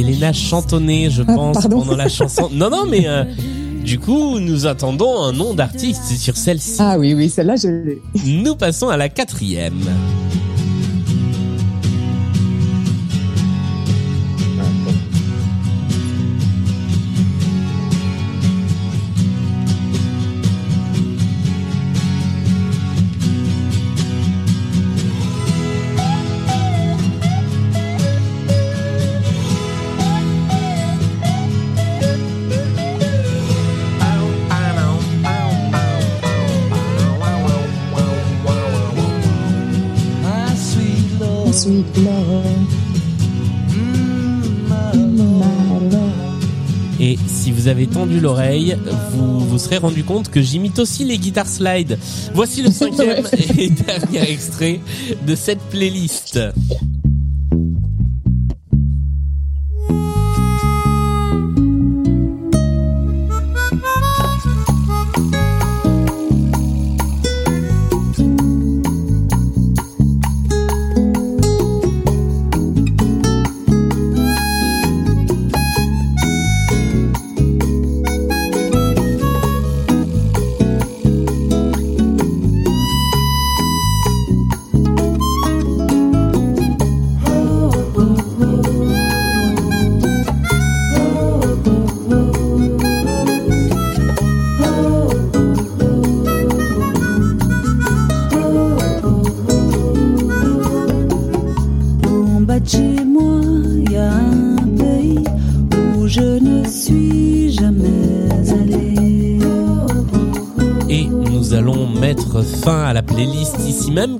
Elena 0.00 0.32
chance. 0.32 0.48
chantonner, 0.48 1.10
je 1.10 1.22
Ah, 1.26 1.34
pense, 1.34 1.66
pendant 1.66 1.96
la 1.96 2.08
chanson. 2.08 2.48
Non, 2.52 2.70
non, 2.70 2.84
mais 2.88 3.06
euh, 3.08 3.24
du 3.84 3.98
coup, 3.98 4.38
nous 4.38 4.66
attendons 4.66 5.22
un 5.22 5.32
nom 5.32 5.54
d'artiste 5.54 6.04
sur 6.18 6.36
celle-ci. 6.36 6.76
Ah 6.78 6.96
oui, 6.98 7.14
oui, 7.14 7.28
celle-là, 7.28 7.56
je 7.56 7.68
l'ai. 7.68 8.02
Nous 8.26 8.56
passons 8.56 8.88
à 8.88 8.96
la 8.96 9.08
quatrième. 9.08 9.80
Sweet. 41.56 41.86
Et 46.98 47.18
si 47.26 47.52
vous 47.52 47.68
avez 47.68 47.86
tendu 47.86 48.20
l'oreille, 48.20 48.76
vous 49.12 49.40
vous 49.40 49.58
serez 49.58 49.78
rendu 49.78 50.02
compte 50.02 50.30
que 50.30 50.40
j'imite 50.40 50.78
aussi 50.78 51.04
les 51.04 51.18
guitares 51.18 51.46
slide. 51.46 51.98
Voici 52.34 52.62
le 52.62 52.70
cinquième 52.72 53.24
et 53.58 53.70
dernier 53.70 54.30
extrait 54.30 54.80
de 55.26 55.34
cette 55.34 55.60
playlist. 55.70 56.38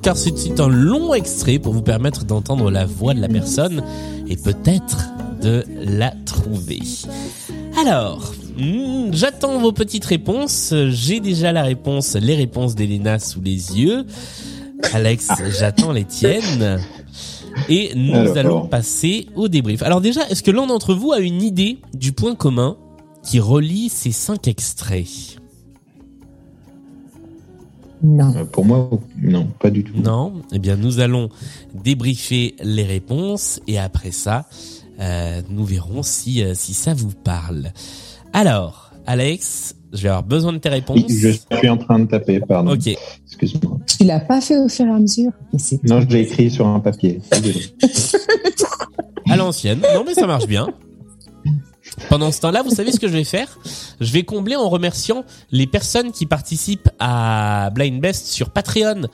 Car 0.07 0.15
c'est 0.15 0.61
un 0.61 0.69
long 0.69 1.13
extrait 1.13 1.59
pour 1.59 1.73
vous 1.73 1.81
permettre 1.81 2.23
d'entendre 2.23 2.71
la 2.71 2.85
voix 2.85 3.13
de 3.13 3.19
la 3.19 3.27
personne 3.27 3.83
et 4.29 4.37
peut-être 4.37 5.09
de 5.41 5.65
la 5.83 6.13
trouver. 6.25 6.79
Alors, 7.77 8.31
hmm, 8.57 9.11
j'attends 9.11 9.59
vos 9.59 9.73
petites 9.73 10.05
réponses. 10.05 10.73
J'ai 10.87 11.19
déjà 11.19 11.51
la 11.51 11.63
réponse, 11.63 12.15
les 12.15 12.35
réponses 12.35 12.73
d'Elena 12.73 13.19
sous 13.19 13.41
les 13.41 13.77
yeux. 13.77 14.05
Alex, 14.93 15.27
j'attends 15.59 15.91
les 15.91 16.05
tiennes. 16.05 16.79
Et 17.67 17.91
nous 17.93 18.15
Alors. 18.15 18.37
allons 18.37 18.65
passer 18.65 19.27
au 19.35 19.49
débrief. 19.49 19.83
Alors 19.83 19.99
déjà, 19.99 20.21
est-ce 20.29 20.41
que 20.41 20.51
l'un 20.51 20.67
d'entre 20.67 20.93
vous 20.93 21.11
a 21.11 21.19
une 21.19 21.41
idée 21.41 21.79
du 21.93 22.13
point 22.13 22.35
commun 22.35 22.77
qui 23.23 23.41
relie 23.41 23.89
ces 23.89 24.13
cinq 24.13 24.47
extraits? 24.47 25.37
Non. 28.03 28.33
Euh, 28.35 28.45
Pour 28.45 28.65
moi, 28.65 28.89
non, 29.21 29.47
pas 29.59 29.69
du 29.69 29.83
tout. 29.83 29.93
Non 29.97 30.33
Eh 30.51 30.59
bien, 30.59 30.75
nous 30.75 30.99
allons 30.99 31.29
débriefer 31.73 32.55
les 32.63 32.83
réponses 32.83 33.59
et 33.67 33.79
après 33.79 34.11
ça, 34.11 34.45
euh, 34.99 35.41
nous 35.49 35.65
verrons 35.65 36.03
si, 36.03 36.43
euh, 36.43 36.53
si 36.55 36.73
ça 36.73 36.93
vous 36.93 37.11
parle. 37.11 37.71
Alors, 38.33 38.91
Alex, 39.05 39.75
je 39.93 40.03
vais 40.03 40.09
avoir 40.09 40.23
besoin 40.23 40.53
de 40.53 40.57
tes 40.57 40.69
réponses. 40.69 40.99
Oui, 41.07 41.17
je 41.49 41.57
suis 41.57 41.69
en 41.69 41.77
train 41.77 41.99
de 41.99 42.05
taper, 42.05 42.39
pardon. 42.41 42.73
Ok. 42.73 42.87
Excuse-moi. 43.25 43.79
Tu 43.85 44.03
l'as 44.03 44.19
pas 44.19 44.41
fait 44.41 44.57
au 44.57 44.67
fur 44.67 44.85
et 44.85 44.89
à 44.91 44.99
mesure 44.99 45.31
Non, 45.83 46.01
je 46.01 46.07
l'ai 46.07 46.21
écrit 46.21 46.51
sur 46.51 46.67
un 46.67 46.79
papier. 46.79 47.21
À 49.29 49.35
l'ancienne. 49.35 49.81
Non, 49.93 50.03
mais 50.05 50.13
ça 50.13 50.25
marche 50.25 50.47
bien. 50.47 50.67
Pendant 52.09 52.31
ce 52.31 52.39
temps-là, 52.41 52.61
vous 52.61 52.73
savez 52.73 52.91
ce 52.91 52.99
que 52.99 53.07
je 53.07 53.13
vais 53.13 53.23
faire? 53.23 53.59
Je 53.99 54.11
vais 54.11 54.23
combler 54.23 54.55
en 54.55 54.69
remerciant 54.69 55.25
les 55.51 55.67
personnes 55.67 56.11
qui 56.11 56.25
participent 56.25 56.89
à 56.99 57.69
Blind 57.73 57.99
Best 57.99 58.27
sur 58.27 58.49
Patreon. 58.49 59.07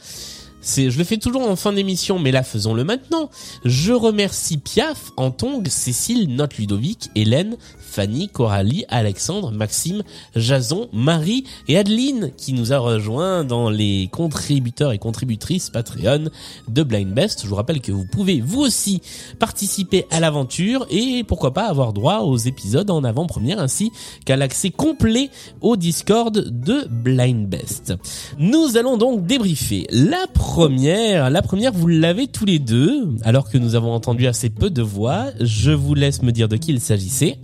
C'est, 0.61 0.91
je 0.91 0.97
le 0.97 1.03
fais 1.03 1.17
toujours 1.17 1.49
en 1.49 1.55
fin 1.55 1.73
d'émission, 1.73 2.19
mais 2.19 2.31
là, 2.31 2.43
faisons-le 2.43 2.83
maintenant. 2.83 3.29
Je 3.65 3.91
remercie 3.91 4.57
Piaf, 4.57 5.11
Antong, 5.17 5.67
Cécile, 5.67 6.33
Note 6.33 6.57
Ludovic, 6.57 7.09
Hélène, 7.15 7.57
Fanny, 7.93 8.27
Coralie, 8.27 8.85
Alexandre, 8.89 9.51
Maxime, 9.51 10.01
Jason, 10.35 10.89
Marie 10.93 11.43
et 11.67 11.77
Adeline 11.77 12.31
qui 12.35 12.53
nous 12.53 12.73
a 12.73 12.79
rejoints 12.79 13.43
dans 13.43 13.69
les 13.69 14.09
contributeurs 14.11 14.93
et 14.93 14.97
contributrices 14.97 15.69
Patreon 15.69 16.29
de 16.67 16.83
Blind 16.83 17.13
Best. 17.13 17.43
Je 17.43 17.47
vous 17.47 17.55
rappelle 17.55 17.81
que 17.81 17.91
vous 17.91 18.07
pouvez 18.11 18.41
vous 18.41 18.61
aussi 18.61 19.01
participer 19.37 20.07
à 20.09 20.19
l'aventure 20.19 20.87
et 20.89 21.23
pourquoi 21.23 21.53
pas 21.53 21.67
avoir 21.67 21.93
droit 21.93 22.21
aux 22.21 22.37
épisodes 22.37 22.89
en 22.89 23.03
avant-première 23.03 23.59
ainsi 23.59 23.91
qu'à 24.25 24.37
l'accès 24.37 24.71
complet 24.71 25.29
au 25.61 25.75
Discord 25.75 26.33
de 26.33 26.87
Blind 26.89 27.47
Best. 27.47 27.93
Nous 28.39 28.75
allons 28.75 28.97
donc 28.97 29.27
débriefer 29.27 29.85
la 29.91 30.25
première. 30.33 31.29
La 31.29 31.43
première, 31.43 31.73
vous 31.73 31.87
l'avez 31.87 32.25
tous 32.25 32.45
les 32.45 32.57
deux, 32.57 33.07
alors 33.23 33.51
que 33.51 33.59
nous 33.59 33.75
avons 33.75 33.93
entendu 33.93 34.25
assez 34.25 34.49
peu 34.49 34.71
de 34.71 34.81
voix. 34.81 35.25
Je 35.39 35.69
vous 35.69 35.93
laisse 35.93 36.23
me 36.23 36.31
dire 36.31 36.49
de 36.49 36.57
qui 36.57 36.71
il 36.71 36.81
s'agissait. 36.81 37.37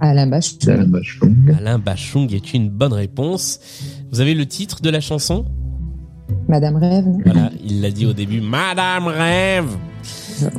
Alain 0.00 0.26
Bachung. 0.26 0.58
Alain 0.68 0.86
Bachung. 0.86 1.54
Alain 1.58 1.78
Bachung 1.78 2.32
est 2.34 2.54
une 2.54 2.68
bonne 2.68 2.92
réponse. 2.92 3.60
Vous 4.12 4.20
avez 4.20 4.34
le 4.34 4.46
titre 4.46 4.80
de 4.82 4.90
la 4.90 5.00
chanson? 5.00 5.44
Madame 6.48 6.76
Rêve. 6.76 7.06
Voilà, 7.24 7.50
il 7.64 7.80
l'a 7.80 7.90
dit 7.90 8.04
au 8.06 8.12
début. 8.12 8.40
Madame 8.40 9.06
Rêve 9.06 9.68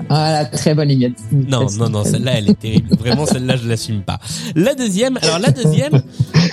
Voilà, 0.10 0.46
très 0.46 0.74
bonne 0.74 0.90
imite. 0.90 1.18
Non, 1.32 1.68
non, 1.78 1.90
non, 1.90 2.04
celle-là, 2.04 2.34
elle 2.40 2.50
est 2.50 2.60
terrible. 2.60 2.96
Vraiment, 2.98 3.26
celle-là, 3.26 3.58
je 3.58 3.68
l'assume 3.68 4.02
pas. 4.02 4.20
La 4.56 4.74
deuxième, 4.76 5.18
alors 5.22 5.40
la 5.40 5.52
deuxième, 5.52 6.02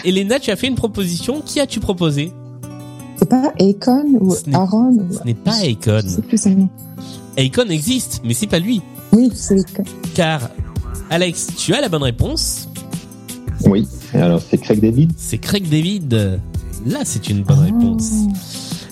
Elena, 0.04 0.38
tu 0.38 0.50
as 0.50 0.56
fait 0.56 0.66
une 0.66 0.74
proposition. 0.74 1.40
Qui 1.40 1.60
as-tu 1.60 1.80
proposé 1.80 2.32
C'est 3.16 3.28
pas 3.28 3.52
Akon 3.60 4.04
ou 4.20 4.34
Ce 4.34 4.42
Aaron 4.54 4.90
ou- 4.98 5.12
Ce 5.12 5.24
n'est 5.24 5.34
pas 5.34 5.54
Akon. 5.62 6.02
C'est 6.06 6.26
plus 6.26 6.46
un 6.46 6.50
nom. 6.54 6.68
Akon 7.38 7.68
existe, 7.70 8.20
mais 8.24 8.34
c'est 8.34 8.46
pas 8.48 8.58
lui. 8.58 8.82
Oui, 9.12 9.30
c'est 9.32 9.58
Akon. 9.60 9.84
Car, 10.14 10.50
Alex, 11.08 11.48
tu 11.56 11.72
as 11.72 11.80
la 11.80 11.88
bonne 11.88 12.02
réponse. 12.02 12.68
Oui. 13.66 13.86
Alors, 14.12 14.40
c'est 14.48 14.58
Craig 14.58 14.80
David. 14.80 15.12
C'est 15.16 15.38
Craig 15.38 15.68
David. 15.68 16.40
Là, 16.86 16.98
c'est 17.04 17.28
une 17.28 17.42
bonne 17.42 17.60
réponse. 17.60 18.10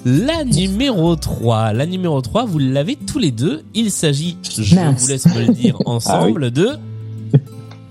La 0.04 0.44
numéro 0.44 1.14
3. 1.14 1.72
La 1.74 1.86
numéro 1.86 2.20
3, 2.20 2.44
vous 2.46 2.58
l'avez 2.58 2.96
tous 2.96 3.18
les 3.18 3.30
deux. 3.30 3.62
Il 3.74 3.90
s'agit, 3.90 4.36
je 4.58 4.74
Mince. 4.74 5.02
vous 5.02 5.08
laisse 5.08 5.26
me 5.26 5.46
le 5.46 5.52
dire 5.52 5.76
ensemble, 5.86 6.50
de... 6.50 6.68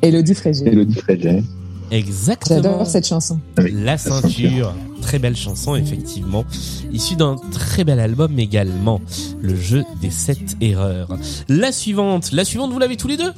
Elodie 0.02 0.34
Frégé. 0.34 0.68
Elodie 0.68 0.96
Frégé. 0.96 1.44
Exactement. 1.92 2.62
J'adore 2.64 2.88
cette 2.88 3.08
chanson. 3.08 3.40
Oui, 3.58 3.72
La 3.74 3.98
ceinture. 3.98 4.74
Très 5.02 5.20
belle 5.20 5.36
chanson, 5.36 5.76
effectivement. 5.76 6.46
Issue 6.94 7.16
d'un 7.16 7.36
très 7.52 7.84
bel 7.84 8.00
album 8.00 8.38
également. 8.40 9.02
Le 9.42 9.56
jeu 9.56 9.84
des 10.02 10.12
sept 10.12 10.58
erreurs. 10.62 11.10
La 11.50 11.72
suivante. 11.72 12.32
La 12.32 12.46
suivante, 12.46 12.72
vous 12.72 12.80
l'avez 12.80 12.98
tous 12.98 13.08
les 13.08 13.18
deux? 13.18 13.32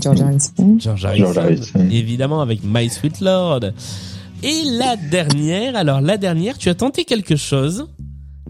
George 0.00 0.20
Harrison. 0.20 0.76
George 0.78 1.04
Harrison. 1.04 1.24
George 1.24 1.38
Harrison. 1.38 1.88
Évidemment, 1.90 2.40
avec 2.40 2.60
My 2.64 2.88
Sweet 2.88 3.20
Lord. 3.20 3.60
Et 4.42 4.62
la 4.78 4.96
dernière, 4.96 5.74
alors 5.76 6.00
la 6.00 6.16
dernière, 6.16 6.56
tu 6.58 6.68
as 6.68 6.74
tenté 6.74 7.04
quelque 7.04 7.34
chose, 7.36 7.88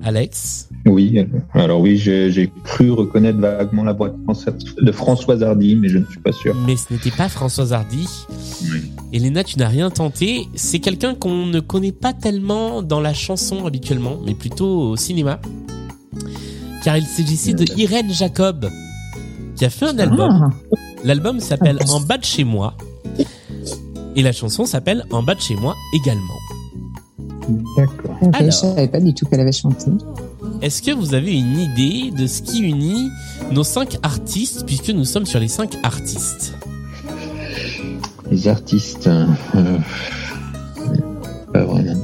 Alex? 0.02 0.68
Oui. 0.86 1.18
Alors 1.54 1.80
oui, 1.80 1.96
j'ai 1.96 2.50
cru 2.64 2.90
reconnaître 2.90 3.38
vaguement 3.38 3.84
la 3.84 3.92
voix 3.94 4.10
de 4.10 4.16
François- 4.24 4.52
de 4.80 4.92
Françoise 4.92 5.42
Hardy, 5.42 5.76
mais 5.76 5.88
je 5.88 5.98
ne 5.98 6.04
suis 6.06 6.20
pas 6.20 6.32
sûr. 6.32 6.54
Mais 6.66 6.76
ce 6.76 6.92
n'était 6.92 7.10
pas 7.10 7.28
Françoise 7.28 7.72
Hardy. 7.72 8.06
Oui. 8.70 8.92
Elena, 9.12 9.42
tu 9.44 9.58
n'as 9.58 9.68
rien 9.68 9.90
tenté. 9.90 10.46
C'est 10.54 10.78
quelqu'un 10.78 11.14
qu'on 11.14 11.46
ne 11.46 11.60
connaît 11.60 11.92
pas 11.92 12.12
tellement 12.12 12.82
dans 12.82 13.00
la 13.00 13.14
chanson 13.14 13.64
habituellement, 13.66 14.18
mais 14.26 14.34
plutôt 14.34 14.90
au 14.90 14.96
cinéma. 14.96 15.40
Car 16.84 16.96
il 16.98 17.04
s'agissait 17.04 17.54
de 17.54 17.64
Irène 17.78 18.12
Jacob, 18.12 18.68
qui 19.56 19.64
a 19.64 19.70
fait 19.70 19.86
un 19.86 19.98
album. 19.98 20.50
Ah, 20.52 20.76
L'album 21.04 21.40
s'appelle 21.40 21.78
En 21.88 22.00
bas 22.00 22.18
de 22.18 22.24
chez 22.24 22.44
moi. 22.44 22.74
Et 24.16 24.22
la 24.22 24.32
chanson 24.32 24.64
s'appelle 24.64 25.04
En 25.10 25.22
bas 25.22 25.34
de 25.34 25.40
chez 25.40 25.54
moi 25.54 25.74
également. 25.94 26.38
D'accord. 27.76 28.16
Alors. 28.20 28.42
je 28.42 28.50
savais 28.50 28.88
pas 28.88 29.00
du 29.00 29.14
tout 29.14 29.26
qu'elle 29.26 29.40
avait 29.40 29.52
chanté. 29.52 29.90
Est-ce 30.60 30.82
que 30.82 30.90
vous 30.90 31.14
avez 31.14 31.38
une 31.38 31.58
idée 31.58 32.10
de 32.10 32.26
ce 32.26 32.42
qui 32.42 32.60
unit 32.60 33.08
nos 33.52 33.64
cinq 33.64 33.98
artistes, 34.02 34.66
puisque 34.66 34.90
nous 34.90 35.04
sommes 35.04 35.26
sur 35.26 35.38
les 35.38 35.48
cinq 35.48 35.76
artistes? 35.82 36.54
Les 38.30 38.48
artistes. 38.48 39.06
euh, 39.06 39.26
pas 41.52 41.64
vraiment. 41.64 41.94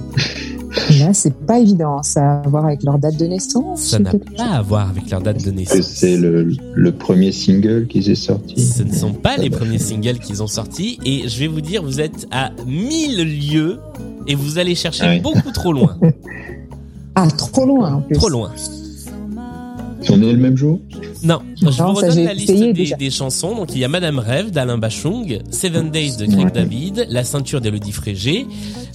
Là, 0.99 1.12
c'est 1.14 1.35
pas 1.35 1.59
évident. 1.61 2.03
Ça 2.03 2.20
a 2.20 2.41
à 2.45 2.49
voir 2.49 2.64
avec 2.66 2.83
leur 2.83 2.99
date 2.99 3.16
de 3.16 3.27
naissance. 3.27 3.81
Ça 3.81 3.99
n'a 3.99 4.11
pas 4.37 4.45
à 4.45 4.62
voir 4.62 4.89
avec 4.91 5.09
leur 5.11 5.20
date 5.20 5.39
de 5.45 5.51
Que 5.51 5.57
naissance. 5.57 5.81
c'est 5.87 6.16
le, 6.16 6.49
le 6.75 6.93
premier 6.93 7.33
single 7.33 7.87
qu'ils 7.87 8.11
aient 8.11 8.14
sorti. 8.14 8.61
Ce 8.61 8.83
ne 8.83 8.93
sont 8.93 9.12
pas 9.12 9.37
les 9.37 9.51
premiers 9.51 9.79
singles 9.79 10.18
qu'ils 10.18 10.43
ont 10.43 10.47
sortis, 10.47 10.99
et 11.05 11.29
je 11.29 11.39
vais 11.39 11.47
vous 11.47 11.61
dire, 11.61 11.83
vous 11.83 12.01
êtes 12.01 12.27
à 12.31 12.51
mille 12.66 13.22
lieues, 13.53 13.79
et 14.27 14.35
vous 14.35 14.59
allez 14.59 14.75
chercher 14.75 15.05
Ah 15.05 15.11
oui. 15.11 15.20
beaucoup 15.20 15.51
trop 15.53 15.72
loin. 15.72 15.97
Ah, 17.16 17.29
trop 17.29 17.64
loin 17.64 17.93
en 17.95 18.01
plus. 18.01 18.16
trop 18.16 18.29
loin. 18.29 18.51
Ils 20.05 20.09
sont 20.09 20.17
nés 20.19 20.33
le 20.33 20.39
même 20.39 20.57
jour 20.57 20.81
Non, 21.23 21.41
je 21.57 21.67
vous 21.67 21.93
redonne 21.93 22.25
la 22.25 22.35
liste 22.35 22.99
des, 22.99 23.11
chansons. 23.11 23.55
Donc 23.57 23.75
il 23.75 23.79
y 23.79 23.85
a 23.85 23.89
Madame 23.89 24.19
Rêve 24.19 24.51
d'Alain 24.51 24.77
Bachung, 24.77 25.39
Seven 25.51 25.91
Days 25.91 26.17
de 26.19 26.27
Greg 26.27 26.45
Ouais. 26.45 26.51
David, 26.51 27.07
La 27.09 27.25
ceinture 27.25 27.63
d'Elodie 27.63 27.93
Frégé, 27.93 28.47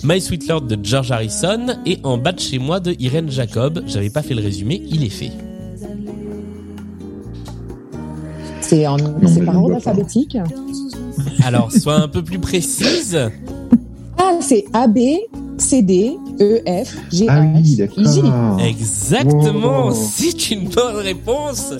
My 0.03 0.21
Sweet 0.21 0.47
Lord 0.47 0.61
de 0.61 0.77
George 0.83 1.11
Harrison 1.11 1.65
et 1.87 1.97
En 2.03 2.19
bas 2.19 2.31
de 2.31 2.39
chez 2.39 2.59
moi 2.59 2.79
de 2.79 2.95
Irène 2.99 3.31
Jacob. 3.31 3.83
J'avais 3.87 4.11
pas 4.11 4.21
fait 4.21 4.35
le 4.35 4.41
résumé, 4.41 4.83
il 4.87 5.03
est 5.03 5.09
fait. 5.09 5.31
C'est 8.61 8.85
en, 8.85 8.97
par 8.97 9.63
ordre 9.63 9.75
alphabétique. 9.75 10.37
Alors, 11.43 11.71
sois 11.71 11.95
un 11.95 12.07
peu 12.07 12.21
plus 12.21 12.37
précise. 12.37 13.17
Ah, 14.17 14.37
c'est 14.41 14.65
A, 14.73 14.87
B, 14.87 14.99
C, 15.59 15.81
D, 15.81 16.17
E, 16.41 16.61
F, 16.65 16.95
G, 17.11 17.25
Ah 17.29 17.41
H, 17.41 17.51
oui, 17.55 17.61
I, 17.61 17.65
J. 17.65 17.75
d'accord. 17.77 18.59
Exactement, 18.65 19.87
Wow. 19.87 19.93
c'est 20.13 20.51
une 20.51 20.69
bonne 20.69 20.95
réponse. 20.97 21.73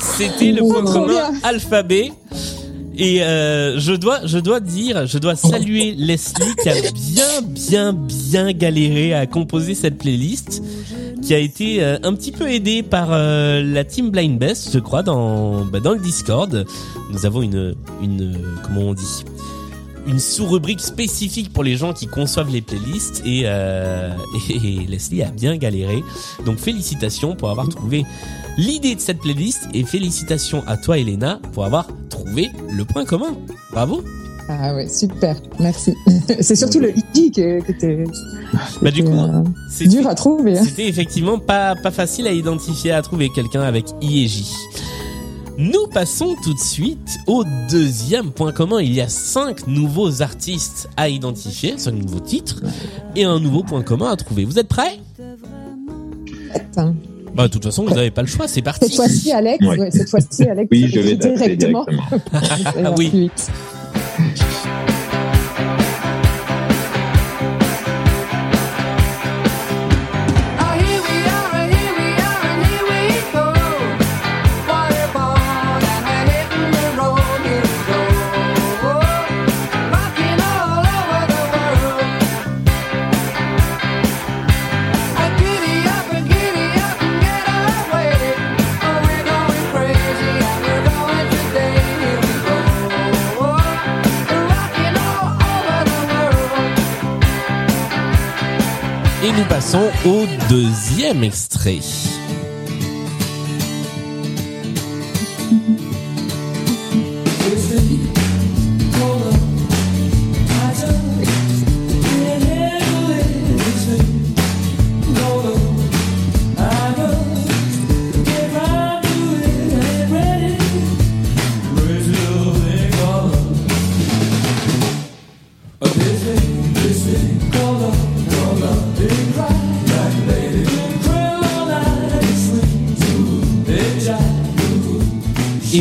C'était 0.00 0.52
le 0.52 0.60
point 0.62 0.84
commun 0.84 1.32
alphabet. 1.42 2.12
Et 2.96 3.24
euh, 3.24 3.80
je 3.80 3.92
dois, 3.92 4.20
je 4.24 4.38
dois 4.38 4.60
dire, 4.60 5.06
je 5.08 5.18
dois 5.18 5.34
saluer 5.34 5.94
Leslie 5.98 6.54
qui 6.62 6.68
a 6.68 6.74
bien, 6.74 7.42
bien, 7.42 7.92
bien 7.92 8.52
galéré 8.52 9.12
à 9.14 9.26
composer 9.26 9.74
cette 9.74 9.98
playlist, 9.98 10.62
qui 11.20 11.34
a 11.34 11.38
été 11.38 11.82
euh, 11.82 11.98
un 12.04 12.12
petit 12.14 12.30
peu 12.30 12.48
aidée 12.48 12.84
par 12.84 13.08
euh, 13.10 13.64
la 13.64 13.82
team 13.82 14.10
Blind 14.10 14.38
Best, 14.38 14.70
je 14.72 14.78
crois, 14.78 15.02
dans 15.02 15.64
bah, 15.64 15.80
dans 15.80 15.92
le 15.92 15.98
Discord. 15.98 16.64
Nous 17.12 17.26
avons 17.26 17.42
une, 17.42 17.74
une, 18.00 18.38
comment 18.62 18.82
on 18.90 18.94
dit, 18.94 19.24
une 20.06 20.18
sous-rubrique 20.18 20.80
spécifique 20.80 21.52
pour 21.52 21.64
les 21.64 21.76
gens 21.76 21.92
qui 21.92 22.06
conçoivent 22.06 22.50
les 22.50 22.60
playlists 22.60 23.22
et, 23.24 23.42
euh, 23.44 24.10
et 24.50 24.86
Leslie 24.86 25.22
a 25.22 25.30
bien 25.30 25.56
galéré. 25.56 26.02
Donc 26.44 26.58
félicitations 26.58 27.34
pour 27.36 27.50
avoir 27.50 27.68
trouvé 27.68 28.04
l'idée 28.56 28.94
de 28.94 29.00
cette 29.00 29.18
playlist 29.20 29.68
et 29.74 29.84
félicitations 29.84 30.62
à 30.66 30.76
toi 30.76 30.98
Elena 30.98 31.40
pour 31.52 31.64
avoir 31.64 31.88
trouvé 32.10 32.50
le 32.70 32.84
point 32.84 33.04
commun. 33.04 33.36
Bravo. 33.72 34.02
Ah 34.46 34.74
ouais, 34.74 34.86
super, 34.88 35.36
merci. 35.58 35.94
c'est 36.40 36.54
surtout 36.54 36.78
le 36.78 36.92
I 37.14 37.32
que, 37.32 37.62
que 37.62 37.72
t'es 37.72 38.04
Bah 38.82 38.90
du 38.90 39.02
coup, 39.02 39.10
euh, 39.18 39.42
c'est 39.70 39.86
dur 39.86 40.06
à 40.06 40.14
trouver. 40.14 40.58
hein. 40.58 40.62
C'était 40.64 40.86
effectivement 40.86 41.38
pas 41.38 41.74
pas 41.76 41.90
facile 41.90 42.26
à 42.26 42.32
identifier, 42.32 42.90
à 42.92 43.00
trouver 43.00 43.30
quelqu'un 43.34 43.62
avec 43.62 43.86
I 44.02 44.24
et 44.24 44.28
J. 44.28 44.46
Nous 45.56 45.86
passons 45.86 46.34
tout 46.42 46.52
de 46.54 46.58
suite 46.58 47.18
au 47.26 47.44
deuxième 47.70 48.30
point 48.32 48.52
commun. 48.52 48.80
Il 48.80 48.92
y 48.92 49.00
a 49.00 49.08
cinq 49.08 49.66
nouveaux 49.68 50.20
artistes 50.22 50.88
à 50.96 51.08
identifier, 51.08 51.74
cinq 51.78 51.92
nouveaux 51.92 52.20
titres 52.20 52.60
et 53.14 53.24
un 53.24 53.38
nouveau 53.38 53.62
point 53.62 53.82
commun 53.82 54.10
à 54.10 54.16
trouver. 54.16 54.44
Vous 54.44 54.58
êtes 54.58 54.68
prêts? 54.68 54.98
Attends. 56.54 56.94
Bah 57.34 57.48
de 57.48 57.52
toute 57.52 57.64
façon, 57.64 57.84
vous 57.84 57.94
n'avez 57.94 58.10
pas 58.12 58.22
le 58.22 58.28
choix, 58.28 58.46
c'est 58.46 58.62
parti. 58.62 58.86
Cette 58.86 58.96
fois-ci, 58.96 59.32
Alex, 59.32 59.64
Ouais. 59.66 59.78
ouais, 59.78 59.90
cette 59.90 60.08
fois-ci, 60.08 60.44
Alex, 60.44 60.68
Oui, 60.70 60.88
je 60.92 61.00
vais 61.00 61.16
directement. 61.16 61.84
Ira 61.88 62.72
Ah 62.84 62.94
oui. 62.96 63.30
Passons 99.48 99.90
au 100.04 100.26
deuxième 100.48 101.24
extrait. 101.24 101.80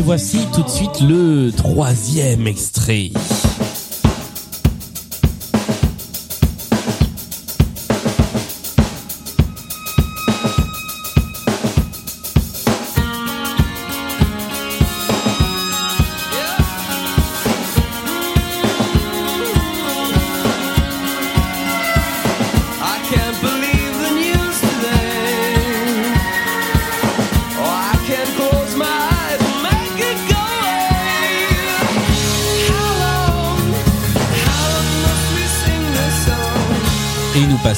Voici 0.04 0.45
tout 0.54 0.64
de 0.64 0.70
suite 0.70 1.01
le 1.01 1.51
troisième 1.51 2.45
extrait. 2.45 3.12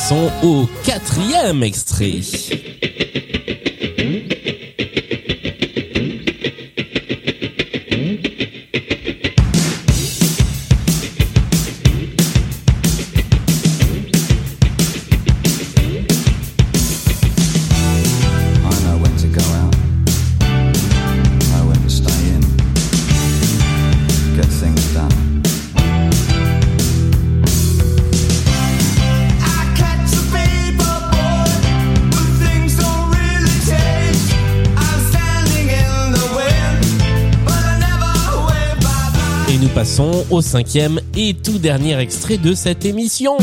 Passons 0.08 0.30
au 0.43 0.68
quatrième 0.84 1.64
extrait. 1.64 2.22
Au 40.30 40.42
cinquième 40.42 41.00
et 41.16 41.34
tout 41.34 41.60
dernier 41.60 42.00
extrait 42.00 42.38
de 42.38 42.54
cette 42.54 42.86
émission. 42.86 43.38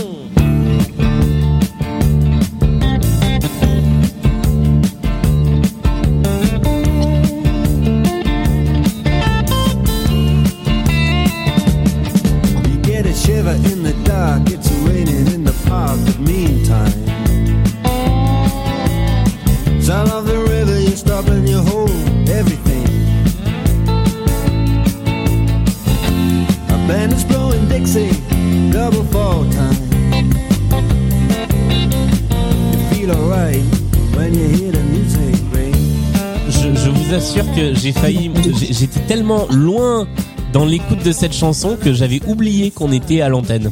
Je, 37.22 37.28
je 37.28 37.32
vous 37.34 37.40
assure 37.40 37.54
que 37.54 37.74
j'ai 37.74 37.92
failli, 37.92 38.30
j'étais 38.70 39.00
tellement 39.00 39.46
loin 39.50 40.08
dans 40.52 40.64
l'écoute 40.64 41.02
de 41.04 41.12
cette 41.12 41.32
chanson 41.32 41.76
que 41.80 41.92
j'avais 41.92 42.20
oublié 42.26 42.70
qu'on 42.70 42.90
était 42.90 43.20
à 43.20 43.28
l'antenne. 43.28 43.70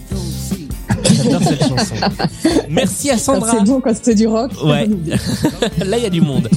J'adore 1.13 1.43
cette 1.43 1.69
chanson. 1.69 1.95
Merci 2.69 3.11
à 3.11 3.19
Sandra. 3.19 3.51
c'est 3.51 3.65
bon, 3.65 3.81
quand 3.81 3.93
c'est 4.01 4.15
du 4.15 4.27
rock. 4.27 4.53
Ouais. 4.65 4.89
Là, 5.85 5.99
il 5.99 6.03
y 6.03 6.07
a 6.07 6.11
du 6.11 6.21
monde. 6.21 6.49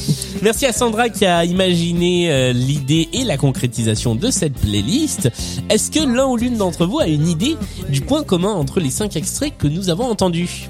Merci 0.41 0.65
à 0.65 0.73
Sandra 0.73 1.09
qui 1.09 1.25
a 1.25 1.45
imaginé 1.45 2.31
euh, 2.31 2.53
l'idée 2.53 3.09
et 3.13 3.23
la 3.23 3.37
concrétisation 3.37 4.15
de 4.15 4.29
cette 4.29 4.53
playlist. 4.53 5.29
Est-ce 5.69 5.89
que 5.89 5.99
l'un 5.99 6.27
ou 6.27 6.37
l'une 6.37 6.57
d'entre 6.57 6.85
vous 6.85 6.99
a 6.99 7.07
une 7.07 7.27
idée 7.27 7.57
du 7.89 8.01
point 8.01 8.23
commun 8.23 8.51
entre 8.51 8.79
les 8.79 8.91
cinq 8.91 9.15
extraits 9.15 9.53
que 9.57 9.67
nous 9.67 9.89
avons 9.89 10.05
entendus? 10.05 10.69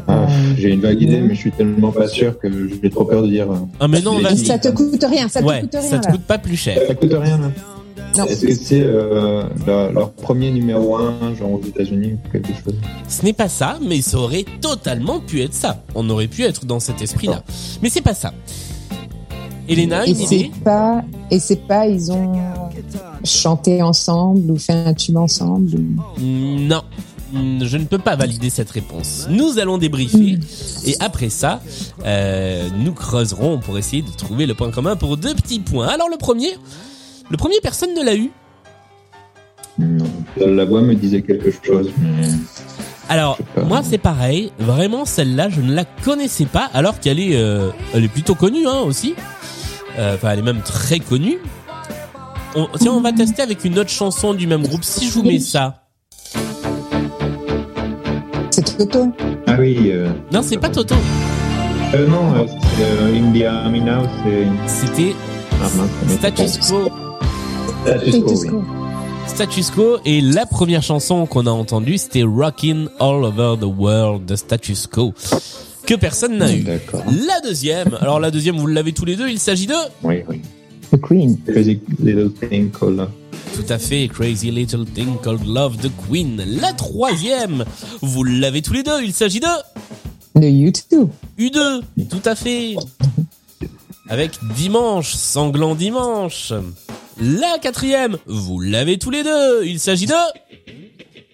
J'ai 0.58 0.70
une 0.70 0.80
vague 0.80 1.00
idée, 1.02 1.20
mais 1.20 1.34
je 1.34 1.40
suis 1.40 1.52
tellement 1.52 1.92
pas 1.92 2.08
sûr 2.08 2.38
que 2.38 2.48
j'ai 2.82 2.90
trop 2.90 3.04
peur 3.04 3.22
de 3.22 3.28
dire. 3.28 3.50
euh, 3.50 3.56
Ah 3.80 3.88
mais 3.88 4.00
non. 4.00 4.18
Ça 4.44 4.58
te 4.58 4.68
coûte 4.68 5.04
rien, 5.08 5.28
ça 5.28 5.40
te 5.40 5.46
Ouais, 5.46 5.60
coûte 5.60 5.70
rien. 5.74 5.82
ça 5.90 5.98
te 5.98 6.10
coûte 6.10 6.22
pas 6.22 6.38
plus 6.38 6.56
cher. 6.56 6.78
Ça 6.86 6.94
coûte 6.94 7.12
rien, 7.12 7.38
là. 7.38 7.50
Est-ce 8.28 8.46
que 8.46 8.54
c'est 8.54 8.80
euh, 8.82 9.42
leur, 9.66 9.92
leur 9.92 10.10
premier 10.12 10.50
numéro 10.50 10.96
1, 10.96 11.34
genre 11.38 11.52
aux 11.52 11.62
États-Unis 11.66 12.14
ou 12.14 12.30
quelque 12.32 12.48
chose? 12.64 12.74
Ce 13.08 13.22
n'est 13.22 13.34
pas 13.34 13.48
ça, 13.50 13.78
mais 13.86 14.00
ça 14.00 14.16
aurait 14.18 14.46
totalement 14.62 15.20
pu 15.20 15.42
être 15.42 15.52
ça. 15.52 15.82
On 15.94 16.08
aurait 16.08 16.26
pu 16.28 16.42
être 16.44 16.64
dans 16.64 16.80
cet 16.80 17.02
esprit-là. 17.02 17.42
Mais 17.82 17.90
c'est 17.90 18.00
pas 18.00 18.14
ça. 18.14 18.32
Elena, 19.68 20.06
Et 20.06 20.10
une 20.12 20.20
idée? 20.20 20.50
c'est 20.54 20.62
pas, 20.62 21.02
et 21.30 21.38
c'est 21.40 21.66
pas, 21.66 21.86
ils 21.88 22.10
ont 22.12 22.32
chanté 23.24 23.82
ensemble 23.82 24.50
ou 24.50 24.56
fait 24.56 24.72
un 24.72 24.94
tube 24.94 25.16
ensemble. 25.16 25.74
ou- 25.76 26.20
Non. 26.60 26.82
Mm, 27.32 27.64
Je 27.64 27.76
ne 27.76 27.84
peux 27.84 27.98
pas 27.98 28.16
valider 28.16 28.50
cette 28.50 28.70
réponse. 28.70 29.26
Nous 29.30 29.58
allons 29.58 29.78
débriefer 29.78 30.38
et 30.84 30.94
après 31.00 31.28
ça, 31.28 31.60
euh, 32.04 32.68
nous 32.78 32.92
creuserons 32.92 33.58
pour 33.58 33.78
essayer 33.78 34.02
de 34.02 34.10
trouver 34.10 34.46
le 34.46 34.54
point 34.54 34.70
commun 34.70 34.96
pour 34.96 35.16
deux 35.16 35.34
petits 35.34 35.60
points. 35.60 35.88
Alors 35.88 36.08
le 36.08 36.16
premier, 36.16 36.56
le 37.30 37.36
premier 37.36 37.60
personne 37.62 37.94
ne 37.94 38.04
l'a 38.04 38.14
eu. 38.16 38.30
Non. 39.78 40.06
La 40.38 40.64
voix 40.64 40.80
me 40.80 40.94
disait 40.94 41.22
quelque 41.22 41.50
chose, 41.50 41.90
mais 41.98 42.28
Alors 43.08 43.38
moi 43.66 43.82
c'est 43.82 43.98
pareil, 43.98 44.50
vraiment 44.58 45.04
celle-là 45.04 45.48
je 45.50 45.60
ne 45.60 45.74
la 45.74 45.84
connaissais 45.84 46.46
pas 46.46 46.70
alors 46.72 46.98
qu'elle 46.98 47.20
est, 47.20 47.36
euh, 47.36 47.70
elle 47.92 48.04
est 48.04 48.08
plutôt 48.08 48.34
connue 48.34 48.66
hein, 48.66 48.80
aussi. 48.86 49.14
Euh, 49.98 50.14
Enfin 50.14 50.30
elle 50.30 50.38
est 50.38 50.42
même 50.42 50.62
très 50.62 50.98
connue. 51.00 51.38
On, 52.54 52.68
tiens 52.78 52.92
on 52.92 53.00
va 53.02 53.12
tester 53.12 53.42
avec 53.42 53.64
une 53.66 53.78
autre 53.78 53.90
chanson 53.90 54.32
du 54.32 54.46
même 54.46 54.62
groupe. 54.62 54.82
Si 54.84 55.08
je 55.08 55.12
vous 55.12 55.22
mets 55.24 55.40
ça, 55.40 55.85
Toto. 58.78 59.12
Ah 59.46 59.56
oui. 59.58 59.76
Euh, 59.90 60.08
non 60.32 60.42
c'est 60.42 60.58
pas 60.58 60.68
Toto, 60.68 60.94
euh, 61.94 62.06
non, 62.08 62.34
euh, 62.34 62.44
c'est 62.76 62.82
euh, 62.82 63.14
In 63.16 63.32
the 63.32 63.42
Army 63.44 63.80
Now, 63.80 64.02
c'est. 64.24 64.86
c'était 64.86 65.14
Ah 65.62 65.66
mais- 66.06 66.14
Status 66.14 66.58
Quo. 66.58 66.88
Status 67.86 68.20
Quo, 68.44 68.58
oui. 68.58 68.64
Status 69.28 69.70
Quo. 69.70 69.96
Et 70.04 70.20
la 70.20 70.46
première 70.46 70.82
chanson 70.82 71.26
qu'on 71.26 71.46
a 71.46 71.50
entendue 71.50 71.98
c'était 71.98 72.22
Rockin' 72.24 72.88
All 73.00 73.24
Over 73.24 73.54
the 73.60 73.64
World 73.78 74.24
de 74.26 74.36
Status 74.36 74.86
Quo 74.86 75.14
que 75.86 75.94
personne 75.94 76.36
n'a 76.38 76.52
eu. 76.52 76.62
D'accord. 76.62 77.02
La 77.06 77.40
deuxième, 77.48 77.96
alors 78.00 78.18
la 78.18 78.30
deuxième 78.32 78.56
vous 78.56 78.66
l'avez 78.66 78.92
tous 78.92 79.04
les 79.04 79.14
deux, 79.16 79.28
il 79.28 79.38
s'agit 79.38 79.66
de 79.68 79.74
Oui, 80.02 80.22
oui. 80.28 80.40
The 80.92 81.00
Queen. 81.00 81.36
Crazy 81.46 81.80
Little 82.02 82.30
Thing 82.32 82.70
Called. 82.70 83.08
Tout 83.56 83.72
à 83.72 83.78
fait 83.78 84.08
Crazy 84.08 84.50
Little 84.50 84.84
Thing 84.84 85.16
Called 85.22 85.46
Love 85.46 85.78
de 85.78 85.88
Queen. 85.88 86.44
La 86.60 86.74
troisième, 86.74 87.64
vous 88.02 88.22
l'avez 88.22 88.60
tous 88.60 88.74
les 88.74 88.82
deux, 88.82 89.02
il 89.02 89.14
s'agit 89.14 89.40
de 89.40 89.46
The 90.34 90.44
YouTube. 90.44 91.08
U2, 91.38 91.80
tout 92.10 92.20
à 92.26 92.34
fait. 92.34 92.76
Avec 94.10 94.32
Dimanche, 94.54 95.14
Sanglant 95.14 95.74
Dimanche. 95.74 96.52
La 97.18 97.58
quatrième, 97.58 98.18
vous 98.26 98.60
l'avez 98.60 98.98
tous 98.98 99.10
les 99.10 99.22
deux, 99.22 99.64
il 99.64 99.80
s'agit 99.80 100.06
de 100.06 100.12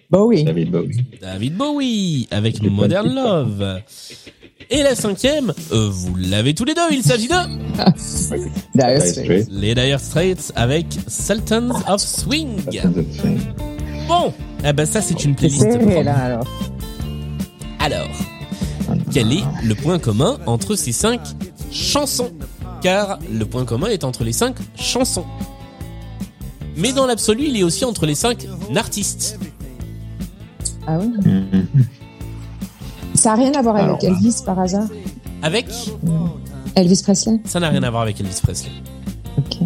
Bowie. 0.09 0.45
David 0.45 0.71
Bowie. 0.71 1.05
David 1.19 1.57
Bowie 1.57 2.27
avec 2.31 2.61
Modern. 2.61 3.13
Love. 3.13 3.81
Et 4.75 4.81
la 4.81 4.95
cinquième, 4.95 5.53
euh, 5.71 5.87
vous 5.91 6.15
l'avez 6.15 6.55
tous 6.55 6.65
les 6.65 6.73
deux, 6.73 6.81
il 6.91 7.03
s'agit 7.03 7.27
de 7.27 7.33
Dire 8.75 9.01
Straits. 9.03 9.47
Les 9.51 9.75
Dire 9.75 9.99
Straits 9.99 10.51
avec 10.55 10.87
Sultans 11.07 11.69
of 11.87 12.01
Swing. 12.01 12.57
Bon, 14.07 14.33
eh 14.65 14.73
ben 14.73 14.87
ça 14.87 14.99
c'est 15.01 15.23
une 15.25 15.35
playlist. 15.35 15.61
serré 15.61 15.77
propre. 15.77 16.01
là 16.01 16.15
alors. 16.15 16.47
Alors, 17.79 18.07
quel 19.13 19.31
est 19.31 19.43
le 19.63 19.75
point 19.75 19.99
commun 19.99 20.39
entre 20.47 20.75
ces 20.75 20.91
cinq 20.91 21.21
chansons? 21.71 22.31
Car 22.81 23.19
le 23.31 23.45
point 23.45 23.65
commun 23.65 23.89
est 23.89 24.03
entre 24.03 24.23
les 24.23 24.33
cinq 24.33 24.55
chansons. 24.75 25.25
Mais 26.77 26.93
dans 26.93 27.05
l'absolu, 27.05 27.43
il 27.45 27.57
est 27.57 27.63
aussi 27.63 27.85
entre 27.85 28.07
les 28.07 28.15
cinq 28.15 28.47
artistes. 28.75 29.37
Ah 30.87 30.97
oui. 30.99 31.61
Ça 33.13 33.33
a 33.33 33.35
rien 33.35 33.51
à 33.53 33.61
voir 33.61 33.75
Alors 33.75 33.97
avec 33.97 34.03
là. 34.03 34.09
Elvis 34.17 34.41
par 34.45 34.59
hasard. 34.59 34.87
Avec, 35.41 35.67
Elvis 36.75 37.01
Presley. 37.03 37.39
ça 37.45 37.59
n'a 37.59 37.69
rien 37.69 37.83
à 37.83 37.89
voir 37.89 38.01
avec 38.03 38.19
Elvis 38.19 38.39
Presley. 38.41 38.71
Ok. 39.37 39.57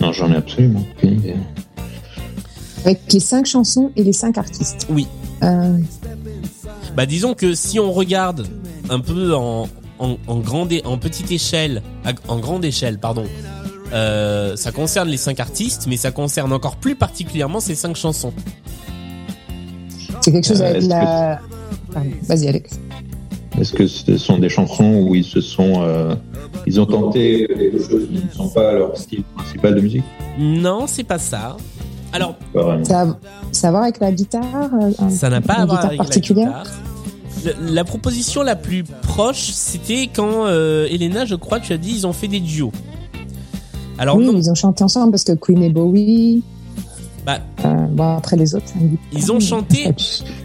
Non, 0.00 0.12
j'en 0.12 0.32
ai 0.32 0.36
absolument 0.36 0.84
aucune 0.96 1.12
idée. 1.18 1.36
Avec 2.84 3.12
les 3.12 3.20
cinq 3.20 3.46
chansons 3.46 3.90
et 3.96 4.02
les 4.02 4.12
cinq 4.14 4.38
artistes. 4.38 4.86
Oui. 4.90 5.06
Euh, 5.42 5.78
Bah 6.96 7.04
disons 7.06 7.34
que 7.34 7.54
si 7.54 7.78
on 7.78 7.92
regarde 7.92 8.46
un 8.88 9.00
peu 9.00 9.34
en, 9.34 9.68
en, 9.98 10.16
en 10.26 10.38
grande 10.38 10.72
en 10.84 10.96
petite 10.98 11.30
échelle, 11.30 11.82
en 12.28 12.38
grande 12.38 12.64
échelle, 12.64 12.98
pardon, 12.98 13.24
euh, 13.92 14.56
ça 14.56 14.72
concerne 14.72 15.08
les 15.08 15.16
cinq 15.18 15.40
artistes, 15.40 15.86
mais 15.86 15.96
ça 15.96 16.10
concerne 16.10 16.52
encore 16.52 16.76
plus 16.76 16.96
particulièrement 16.96 17.60
ces 17.60 17.74
cinq 17.74 17.96
chansons. 17.96 18.32
C'est 20.20 20.32
quelque 20.32 20.46
chose 20.46 20.60
Euh, 20.62 20.66
avec 20.66 20.82
est-ce 20.82 20.88
la. 20.88 21.40
Pardon. 21.92 22.10
Vas-y 22.22 22.48
Alex. 22.48 22.78
Est-ce 23.60 23.72
que 23.72 23.86
ce 23.86 24.16
sont 24.16 24.38
des 24.38 24.48
chansons 24.48 25.04
où 25.06 25.14
ils 25.14 25.24
se 25.24 25.40
sont, 25.40 25.82
euh, 25.82 26.14
ils 26.66 26.80
ont 26.80 26.86
tenté 26.86 27.46
des 27.48 27.72
choses 27.78 28.06
qui 28.08 28.24
ne 28.24 28.30
sont 28.32 28.48
pas 28.48 28.72
leur 28.72 28.96
style 28.96 29.22
principal 29.36 29.74
de 29.74 29.80
musique? 29.80 30.04
Non, 30.38 30.86
c'est 30.86 31.04
pas 31.04 31.18
ça. 31.18 31.56
Alors, 32.12 32.36
Pas. 32.54 32.78
Ça 32.84 33.02
a, 33.02 33.06
ça 33.52 33.66
a 33.66 33.68
à 33.68 33.70
voir 33.72 33.82
avec 33.84 34.00
la 34.00 34.12
guitare 34.12 34.70
euh, 34.82 35.08
ça 35.10 35.28
n'a 35.30 35.40
pas 35.40 35.54
à 35.54 35.66
voir 35.66 35.84
avec 35.84 35.98
la 35.98 36.16
guitare. 36.20 36.66
La 37.60 37.84
proposition 37.84 38.42
la 38.42 38.56
plus 38.56 38.84
proche, 38.84 39.50
c'était 39.52 40.08
quand 40.14 40.46
euh, 40.46 40.86
Elena, 40.90 41.24
je 41.24 41.34
crois, 41.34 41.58
tu 41.60 41.72
as 41.72 41.78
dit, 41.78 41.92
ils 41.94 42.06
ont 42.06 42.12
fait 42.12 42.28
des 42.28 42.40
duos. 42.40 42.72
Alors 43.98 44.16
Oui, 44.16 44.24
non, 44.26 44.32
ils 44.36 44.50
ont 44.50 44.54
chanté 44.54 44.82
ensemble 44.84 45.10
parce 45.12 45.24
que 45.24 45.32
Queen 45.32 45.62
et 45.62 45.70
Bowie. 45.70 46.42
Bah, 47.26 47.38
euh, 47.64 47.74
bon, 47.90 48.16
après 48.16 48.36
les 48.36 48.54
autres, 48.54 48.68
ça 48.68 48.74
me 48.78 48.88
dit 48.88 48.96
pas. 48.96 49.02
Ils 49.18 49.32
ont 49.32 49.40
chanté 49.40 49.88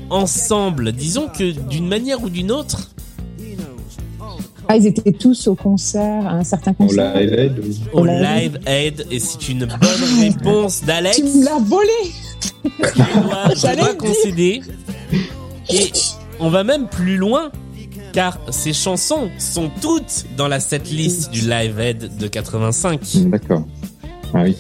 ensemble. 0.10 0.92
Disons 0.92 1.28
que 1.28 1.52
d'une 1.52 1.88
manière 1.88 2.22
ou 2.24 2.30
d'une 2.30 2.52
autre, 2.52 2.92
Ah, 4.68 4.78
ils 4.78 4.88
étaient 4.88 5.12
tous 5.12 5.48
au 5.48 5.54
concert, 5.56 6.26
à 6.28 6.32
un 6.32 6.44
certain 6.44 6.72
On 6.80 6.88
concert. 6.88 7.14
l'a 7.14 7.22
aidé 7.22 7.52
au 7.94 8.00
Au 8.00 8.06
Live 8.06 8.20
Live 8.22 8.60
Aid, 8.66 9.06
et 9.12 9.20
c'est 9.20 9.48
une 9.50 9.66
bonne 9.66 10.20
réponse 10.22 10.84
d'Alex. 10.84 11.18
Tu 11.18 11.24
me 11.24 11.46
l'as 11.46 11.60
volé 11.60 11.90
Je 12.64 13.22
dois, 13.22 13.54
je 13.54 13.78
dois 13.78 13.94
concéder. 13.94 14.62
Et 15.70 15.92
on 16.40 16.50
va 16.50 16.64
même 16.64 16.88
plus 16.88 17.18
loin, 17.18 17.52
car 18.12 18.40
ces 18.50 18.74
chansons 18.74 19.30
sont 19.38 19.70
toutes 19.82 20.26
dans 20.36 20.48
la 20.48 20.60
setlist 20.60 21.30
du 21.32 21.42
Live 21.42 21.80
Aid 21.80 22.18
de 22.18 22.28
85. 22.28 23.02
D'accord. 23.30 23.64
Ah 24.34 24.42
oui. 24.44 24.56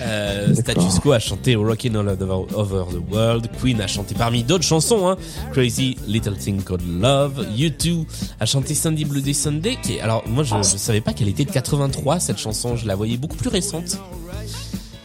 Euh. 0.00 0.54
Status 0.54 0.98
Quo 1.00 1.12
a 1.12 1.18
chanté 1.18 1.54
Rockin' 1.56 1.94
All 1.96 2.08
Over, 2.08 2.46
Over 2.54 2.84
the 2.92 3.12
World. 3.12 3.48
Queen 3.60 3.80
a 3.80 3.86
chanté 3.86 4.14
parmi 4.14 4.42
d'autres 4.42 4.64
chansons, 4.64 5.08
hein. 5.08 5.16
Crazy 5.52 5.96
Little 6.06 6.36
Thing 6.36 6.62
Called 6.62 6.82
Love. 7.00 7.46
U2 7.56 8.04
a 8.40 8.46
chanté 8.46 8.74
Sunday 8.74 9.04
Bloody 9.04 9.34
Sunday. 9.34 9.76
Qui 9.82 9.94
est, 9.96 10.00
alors 10.00 10.22
moi 10.28 10.44
je, 10.44 10.54
je 10.56 10.76
savais 10.76 11.00
pas 11.00 11.12
qu'elle 11.12 11.28
était 11.28 11.44
de 11.44 11.50
83 11.50 12.20
cette 12.20 12.38
chanson. 12.38 12.76
Je 12.76 12.86
la 12.86 12.94
voyais 12.94 13.16
beaucoup 13.16 13.36
plus 13.36 13.48
récente. 13.50 13.98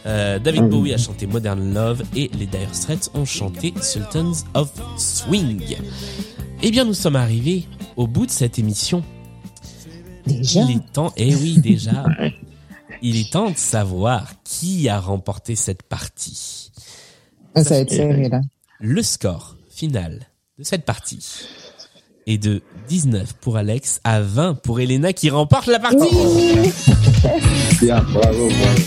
Euh, 0.04 0.38
David 0.40 0.64
Ah. 0.64 0.68
Bowie 0.68 0.92
a 0.94 0.98
chanté 0.98 1.26
Modern 1.26 1.72
Love 1.72 2.02
et 2.16 2.28
les 2.38 2.46
Dire 2.46 2.68
Straits 2.72 3.10
ont 3.14 3.24
chanté 3.24 3.72
Sultans 3.80 4.32
of 4.54 4.70
Swing. 4.98 5.76
Eh 6.62 6.70
bien, 6.70 6.84
nous 6.84 6.94
sommes 6.94 7.16
arrivés 7.16 7.66
au 7.96 8.06
bout 8.06 8.26
de 8.26 8.30
cette 8.30 8.58
émission. 8.58 9.02
Déjà? 10.26 10.62
Il 10.62 10.76
est 10.76 10.92
temps, 10.92 11.12
eh 11.16 11.34
oui, 11.34 11.58
déjà. 11.60 12.04
Il 13.02 13.16
est 13.16 13.32
temps 13.32 13.50
de 13.50 13.56
savoir 13.56 14.32
qui 14.44 14.88
a 14.88 15.00
remporté 15.00 15.56
cette 15.56 15.82
partie. 15.82 16.70
Ah, 17.54 17.64
ça 17.64 17.70
va 17.70 17.80
être 17.80 17.90
serré 17.90 18.28
là. 18.28 18.40
Le 18.80 19.02
score 19.02 19.56
final 19.70 20.28
de 20.58 20.64
cette 20.64 20.84
partie 20.84 21.24
est 22.26 22.38
de 22.38 22.62
19 22.88 23.32
pour 23.34 23.56
Alex 23.56 24.00
à 24.04 24.20
20 24.20 24.54
pour 24.62 24.78
Elena 24.80 25.12
qui 25.12 25.30
remporte 25.30 25.66
la 25.66 25.80
partie. 25.80 26.08
Bien, 27.82 28.00
bravo, 28.12 28.48
bravo. 28.48 28.82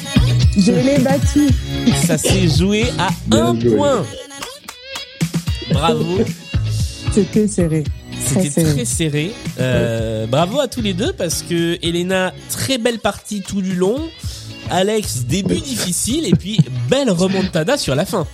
Je 0.57 0.72
l'ai 0.72 0.99
battu. 0.99 1.49
Ça 2.05 2.18
s'est 2.18 2.47
joué 2.47 2.86
à 2.97 3.09
Bien 3.28 3.47
un 3.47 3.59
joué. 3.59 3.76
point. 3.76 4.05
Bravo. 5.72 6.20
C'était 7.11 7.47
serré. 7.47 7.84
C'était 8.26 8.50
Très 8.50 8.50
serré. 8.50 8.74
très 8.74 8.86
serré. 8.86 9.32
Euh, 9.60 10.26
bravo 10.28 10.60
à 10.60 10.68
tous 10.68 10.82
les 10.82 10.94
deux 10.94 11.14
parce 11.14 11.42
que 11.44 11.78
Elena, 11.86 12.34
très 12.50 12.78
belle 12.78 13.00
partie 13.00 13.42
tout 13.42 13.62
du 13.62 13.76
long. 13.76 13.98
Alex, 14.70 15.26
début 15.26 15.60
difficile 15.60 16.26
et 16.26 16.32
puis 16.32 16.58
belle 16.90 17.12
remontada 17.12 17.78
sur 17.78 17.94
la 17.96 18.06
fin. 18.06 18.26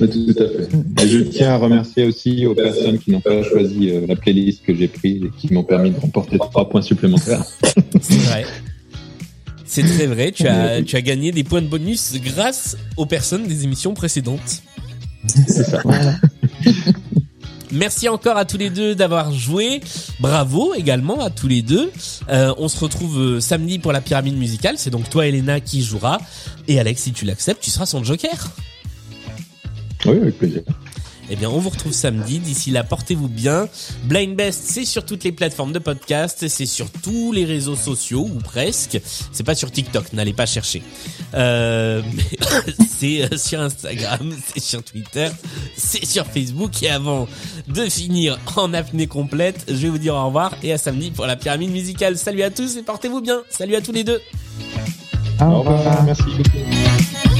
Oui, 0.00 0.08
Tout 0.08 0.42
à 0.42 0.46
fait. 0.48 1.04
Et 1.04 1.08
je 1.08 1.18
tiens 1.24 1.50
à 1.50 1.56
remercier 1.58 2.04
aussi 2.06 2.46
aux 2.46 2.54
personnes 2.54 2.98
qui 2.98 3.10
n'ont 3.10 3.20
pas 3.20 3.42
choisi 3.42 3.90
euh, 3.90 4.06
la 4.06 4.16
playlist 4.16 4.62
que 4.64 4.74
j'ai 4.74 4.88
prise 4.88 5.22
et 5.24 5.30
qui 5.38 5.52
m'ont 5.52 5.64
permis 5.64 5.90
de 5.90 5.98
remporter 6.00 6.38
trois 6.38 6.68
points 6.68 6.82
supplémentaires. 6.82 7.44
C'est 8.00 8.14
vrai. 8.14 8.46
C'est 9.66 9.82
très 9.82 10.06
vrai, 10.06 10.32
tu 10.32 10.46
as, 10.46 10.82
tu 10.82 10.96
as 10.96 11.02
gagné 11.02 11.30
des 11.30 11.44
points 11.44 11.60
de 11.60 11.66
bonus 11.66 12.14
grâce 12.24 12.78
aux 12.96 13.04
personnes 13.04 13.46
des 13.46 13.64
émissions 13.64 13.92
précédentes. 13.92 14.62
C'est 15.46 15.64
ça. 15.64 15.82
Merci 17.72 18.08
encore 18.08 18.36
à 18.36 18.44
tous 18.44 18.56
les 18.56 18.70
deux 18.70 18.94
d'avoir 18.94 19.32
joué. 19.32 19.80
Bravo 20.20 20.74
également 20.74 21.20
à 21.20 21.30
tous 21.30 21.48
les 21.48 21.62
deux. 21.62 21.90
Euh, 22.28 22.54
on 22.58 22.68
se 22.68 22.78
retrouve 22.78 23.18
euh, 23.18 23.40
samedi 23.40 23.78
pour 23.78 23.92
la 23.92 24.00
pyramide 24.00 24.36
musicale. 24.36 24.76
C'est 24.78 24.90
donc 24.90 25.10
toi, 25.10 25.26
Elena, 25.26 25.60
qui 25.60 25.82
jouera. 25.82 26.18
Et 26.66 26.80
Alex, 26.80 27.02
si 27.02 27.12
tu 27.12 27.24
l'acceptes, 27.24 27.62
tu 27.62 27.70
seras 27.70 27.86
son 27.86 28.02
joker. 28.02 28.50
Oui, 30.06 30.16
avec 30.16 30.38
plaisir. 30.38 30.62
Eh 31.30 31.36
bien, 31.36 31.50
on 31.50 31.58
vous 31.58 31.68
retrouve 31.68 31.92
samedi. 31.92 32.38
D'ici 32.38 32.70
là, 32.70 32.84
portez-vous 32.84 33.28
bien. 33.28 33.68
Blind 34.04 34.34
Best, 34.34 34.62
c'est 34.64 34.84
sur 34.84 35.04
toutes 35.04 35.24
les 35.24 35.32
plateformes 35.32 35.72
de 35.72 35.78
podcast, 35.78 36.46
c'est 36.48 36.66
sur 36.66 36.90
tous 36.90 37.32
les 37.32 37.44
réseaux 37.44 37.76
sociaux 37.76 38.28
ou 38.32 38.38
presque. 38.38 39.00
C'est 39.32 39.44
pas 39.44 39.54
sur 39.54 39.70
TikTok, 39.70 40.12
n'allez 40.12 40.32
pas 40.32 40.46
chercher. 40.46 40.82
Euh, 41.34 42.02
c'est 42.88 43.22
euh, 43.22 43.36
sur 43.36 43.60
Instagram, 43.60 44.34
c'est 44.54 44.62
sur 44.62 44.82
Twitter, 44.82 45.28
c'est 45.76 46.06
sur 46.06 46.26
Facebook. 46.26 46.82
Et 46.82 46.90
avant 46.90 47.28
de 47.68 47.84
finir 47.88 48.38
en 48.56 48.72
apnée 48.72 49.06
complète, 49.06 49.66
je 49.68 49.74
vais 49.74 49.88
vous 49.88 49.98
dire 49.98 50.14
au 50.14 50.26
revoir 50.26 50.54
et 50.62 50.72
à 50.72 50.78
samedi 50.78 51.10
pour 51.10 51.26
la 51.26 51.36
pyramide 51.36 51.70
musicale. 51.70 52.16
Salut 52.16 52.42
à 52.42 52.50
tous 52.50 52.76
et 52.76 52.82
portez-vous 52.82 53.20
bien. 53.20 53.42
Salut 53.50 53.76
à 53.76 53.80
tous 53.80 53.92
les 53.92 54.04
deux. 54.04 54.20
Au 55.40 55.60
revoir. 55.60 56.04
Merci 56.04 56.22
beaucoup. 56.36 57.37